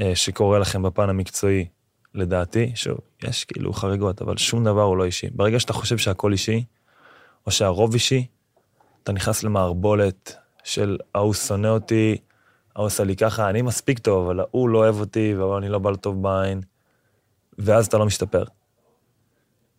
אה, 0.01 0.15
שקורה 0.15 0.59
לכם 0.59 0.83
בפן 0.83 1.09
המקצועי, 1.09 1.67
לדעתי, 2.15 2.73
שוב, 2.75 2.99
יש 3.25 3.45
כאילו 3.45 3.73
חריגות, 3.73 4.23
אבל 4.23 4.37
שום 4.37 4.65
דבר 4.65 4.83
הוא 4.83 4.97
לא 4.97 5.05
אישי. 5.05 5.31
ברגע 5.31 5.61
שאתה 5.61 5.73
חושב 5.73 5.99
שהכל 5.99 6.33
אישי, 6.33 6.65
או 7.47 7.51
שהרוב 7.51 7.93
אישי, 7.93 8.27
אתה 9.07 9.13
נכנס 9.13 9.43
למערבולת 9.43 10.37
של 10.65 10.99
ההוא 11.15 11.35
שונא 11.35 11.67
אותי, 11.67 12.17
ההוא 12.77 12.87
עושה 12.87 13.05
לי 13.05 13.17
ככה, 13.17 13.51
אני 13.51 13.63
מספיק 13.63 13.99
טוב, 13.99 14.27
אבל 14.27 14.41
ההוא 14.41 14.69
לא 14.69 14.79
אוהב 14.79 15.01
אותי, 15.01 15.35
אבל 15.35 15.57
אני 15.57 15.69
לא 15.69 15.79
בא 15.79 15.91
לו 15.91 15.97
טוב 15.97 16.23
בעין, 16.23 16.61
ואז 17.59 17.87
אתה 17.87 17.99
לא 17.99 18.07
משתפר. 18.07 18.45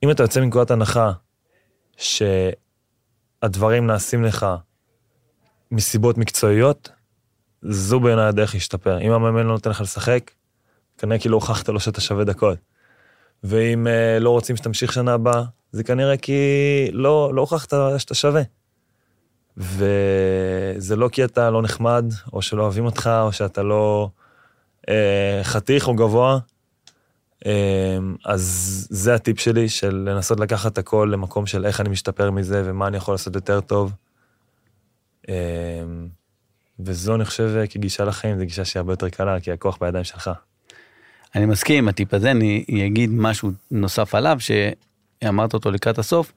אם 0.04 0.12
אתה 0.12 0.24
יוצא 0.24 0.42
מנקודת 0.42 0.72
הנחה 0.72 1.12
שהדברים 1.98 3.88
נעשים 3.88 4.24
לך 4.24 4.46
מסיבות 5.72 6.18
מקצועיות, 6.18 6.90
זו 7.62 8.00
בעיניי 8.00 8.26
הדרך 8.26 8.54
להשתפר. 8.54 9.02
אם 9.02 9.12
המאמן 9.12 9.44
לא 9.44 9.52
נותן 9.52 9.70
לך 9.70 9.82
לשחק, 9.82 10.32
כנראה 10.98 11.20
כאילו 11.20 11.38
הוכחת 11.38 11.70
לו 11.70 11.80
שאתה 11.80 12.02
שווה 12.02 12.24
דקות. 12.24 12.58
ואם 13.44 13.88
uh, 13.88 14.20
לא 14.20 14.30
רוצים 14.30 14.56
שתמשיך 14.56 14.94
שנה 14.94 15.14
הבאה, 15.14 15.44
זה 15.72 15.84
כנראה 15.84 16.18
כי 16.18 16.42
לא, 16.92 17.32
לא 17.34 17.42
הוכחת 17.42 17.74
שאתה 17.98 18.16
שווה. 18.16 18.42
וזה 19.58 20.96
לא 20.96 21.10
כי 21.10 21.24
אתה 21.24 21.50
לא 21.50 21.62
נחמד, 21.62 22.06
או 22.34 22.42
שלא 22.42 22.64
אוהבים 22.64 22.86
אותך, 22.86 23.10
או 23.22 23.32
שאתה 23.32 23.64
לא 23.64 24.10
uh, 24.82 24.90
חתיך 25.44 25.88
או 25.88 25.96
גבוה, 25.96 26.40
אמ, 27.46 28.16
אז 28.26 28.88
זה 28.90 29.16
הטיפ 29.16 29.40
שלי, 29.40 29.70
של 29.70 30.10
לנסות 30.10 30.40
לקחת 30.40 30.78
הכל 30.78 31.10
למקום 31.12 31.46
של 31.46 31.66
איך 31.66 31.82
אני 31.82 31.90
משתפר 31.90 32.32
מזה 32.32 32.64
ומה 32.66 32.88
אני 32.88 32.98
יכול 32.98 33.14
לעשות 33.14 33.36
יותר 33.36 33.62
טוב. 33.62 33.94
אמ, 35.30 35.34
וזו, 36.80 37.16
אני 37.16 37.26
חושב, 37.26 37.66
כגישה 37.70 38.06
לחיים, 38.06 38.40
זו 38.40 38.46
גישה 38.46 38.66
שהיא 38.66 38.80
הרבה 38.80 38.94
יותר 38.94 39.10
קלה, 39.10 39.40
כי 39.40 39.52
הכוח 39.52 39.78
בידיים 39.82 40.04
שלך. 40.04 40.32
אני 41.36 41.46
מסכים 41.46 41.88
הטיפ 41.88 42.14
הזה, 42.14 42.32
אני 42.32 42.88
אגיד 42.88 43.10
משהו 43.14 43.52
נוסף 43.72 44.16
עליו, 44.16 44.38
שאמרת 44.40 45.54
אותו 45.54 45.72
לקראת 45.72 46.00
הסוף, 46.00 46.34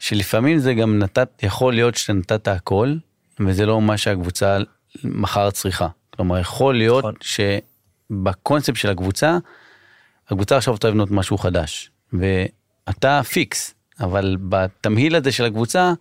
שלפעמים 0.00 0.58
זה 0.58 0.74
גם 0.74 0.98
נתת, 0.98 1.28
יכול 1.42 1.74
להיות 1.74 1.94
שאתה 1.94 2.12
נתת 2.12 2.48
הכל, 2.48 2.94
וזה 3.40 3.66
לא 3.66 3.80
מה 3.80 3.98
שהקבוצה 3.98 4.58
מחר 5.04 5.50
צריכה. 5.50 5.88
כלומר, 6.10 6.38
יכול 6.38 6.76
להיות 6.76 7.04
נכון. 7.04 7.14
שבקונספט 7.20 8.76
של 8.76 8.90
הקבוצה, 8.90 9.38
הקבוצה 10.28 10.56
עכשיו 10.56 10.74
רוצה 10.74 10.88
לבנות 10.88 11.10
משהו 11.10 11.38
חדש, 11.38 11.90
ואתה 12.12 13.20
פיקס, 13.22 13.74
אבל 14.00 14.36
בתמהיל 14.48 15.16
הזה 15.16 15.32
של 15.32 15.44
הקבוצה, 15.44 15.92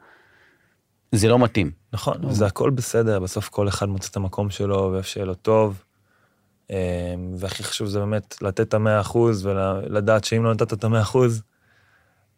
זה 1.11 1.27
לא 1.27 1.39
מתאים. 1.39 1.71
נכון, 1.93 2.17
לא. 2.21 2.33
זה 2.33 2.45
הכל 2.45 2.69
בסדר, 2.69 3.19
בסוף 3.19 3.49
כל 3.49 3.67
אחד 3.67 3.89
מוצא 3.89 4.07
את 4.11 4.15
המקום 4.15 4.49
שלו 4.49 4.89
ואיפה 4.93 5.07
שיהיה 5.07 5.25
לו 5.25 5.33
טוב. 5.35 5.83
אמ, 6.69 6.75
והכי 7.37 7.63
חשוב 7.63 7.87
זה 7.87 7.99
באמת 7.99 8.35
לתת 8.41 8.61
את 8.61 8.73
המאה 8.73 9.01
אחוז 9.01 9.45
ולדעת 9.45 10.23
שאם 10.23 10.43
לא 10.43 10.53
נתת 10.53 10.73
את 10.73 10.83
המאה 10.83 11.01
אחוז, 11.01 11.41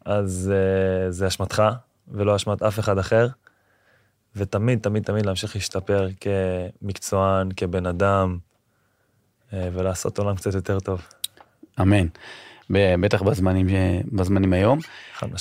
אז 0.04 0.52
uh, 0.52 1.10
זה 1.10 1.26
אשמתך 1.26 1.62
ולא 2.08 2.36
אשמת 2.36 2.62
אף 2.62 2.78
אחד 2.78 2.98
אחר. 2.98 3.28
ותמיד, 4.36 4.78
תמיד, 4.78 5.02
תמיד 5.02 5.26
להמשיך 5.26 5.56
להשתפר 5.56 6.08
כמקצוען, 6.20 7.48
כבן 7.56 7.86
אדם, 7.86 8.38
uh, 9.50 9.54
ולעשות 9.72 10.18
עולם 10.18 10.36
קצת 10.36 10.54
יותר 10.54 10.80
טוב. 10.80 11.02
אמן. 11.80 12.06
בטח 12.70 13.22
בזמנים, 13.22 13.66
בזמנים 14.12 14.52
היום. 14.52 14.78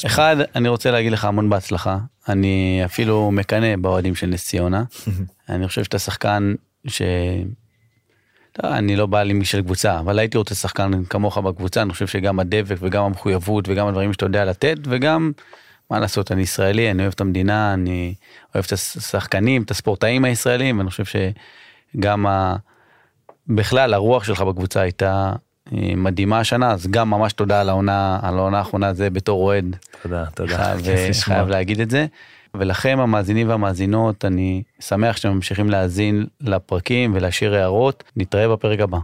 אחד, 0.06 0.36
אני 0.56 0.70
רוצה 0.70 0.92
להגיד 0.92 1.12
לך 1.12 1.26
המון 1.26 1.50
בהצלחה. 1.50 1.98
אני 2.30 2.82
אפילו 2.86 3.32
מקנא 3.32 3.76
באוהדים 3.76 4.16
של 4.16 4.28
נס 4.28 4.48
ציונה. 4.48 4.84
אני 5.50 5.68
חושב 5.68 5.84
שאתה 5.84 6.00
שחקן 6.00 6.54
ש... 6.88 7.02
אני 8.64 8.96
לא 8.96 9.06
בעל 9.06 9.30
עם 9.30 9.44
של 9.44 9.62
קבוצה, 9.62 10.00
אבל 10.00 10.20
הייתי 10.20 10.38
רוצה 10.38 10.56
שחקן 10.56 11.04
כמוך 11.10 11.38
בקבוצה, 11.38 11.82
אני 11.82 11.94
חושב 11.94 12.08
שגם 12.08 12.40
הדבק 12.40 12.76
וגם 12.80 13.04
המחויבות 13.04 13.66
וגם 13.68 13.88
הדברים 13.88 14.14
שאתה 14.14 14.26
יודע 14.26 14.46
לתת, 14.46 14.78
וגם, 14.84 15.32
מה 15.92 16.00
לעשות, 16.00 16.32
אני 16.32 16.42
ישראלי, 16.42 16.92
אני 16.92 17.02
אוהב 17.02 17.14
את 17.14 17.22
המדינה, 17.22 17.74
אני 17.74 18.14
אוהב 18.56 18.66
את 18.66 18.72
השחקנים, 18.72 19.62
את 19.62 19.72
הספורטאים 19.72 20.26
הישראלים, 20.26 20.78
ואני 20.78 20.90
חושב 20.90 21.04
שגם 21.06 22.28
ה... 22.28 22.56
בכלל 23.48 23.94
הרוח 23.94 24.24
שלך 24.24 24.42
בקבוצה 24.42 24.82
הייתה 24.82 25.34
אה, 25.74 25.94
מדהימה 25.96 26.40
השנה, 26.40 26.72
אז 26.72 26.88
גם 26.88 27.10
ממש 27.10 27.34
תודה 27.34 27.62
על 27.62 27.70
העונה, 27.70 28.20
על 28.22 28.38
העונה 28.38 28.58
האחרונה, 28.58 28.94
זה 28.94 29.10
בתור 29.10 29.44
אוהד. 29.44 29.76
תודה, 30.04 30.26
תודה. 30.26 30.58
חייב, 30.58 31.12
חייב 31.22 31.48
להגיד 31.48 31.80
את 31.80 31.90
זה. 31.90 32.06
ולכם 32.54 33.00
המאזינים 33.00 33.50
והמאזינות, 33.50 34.26
אני 34.26 34.64
שמח 34.80 35.18
שאתם 35.18 35.30
ממשיכים 35.30 35.70
להאזין 35.70 36.26
לפרקים 36.42 37.12
ולהשאיר 37.16 37.56
הערות. 37.56 38.04
נתראה 38.16 38.48
בפרק 38.50 38.80
הבא. 38.80 39.00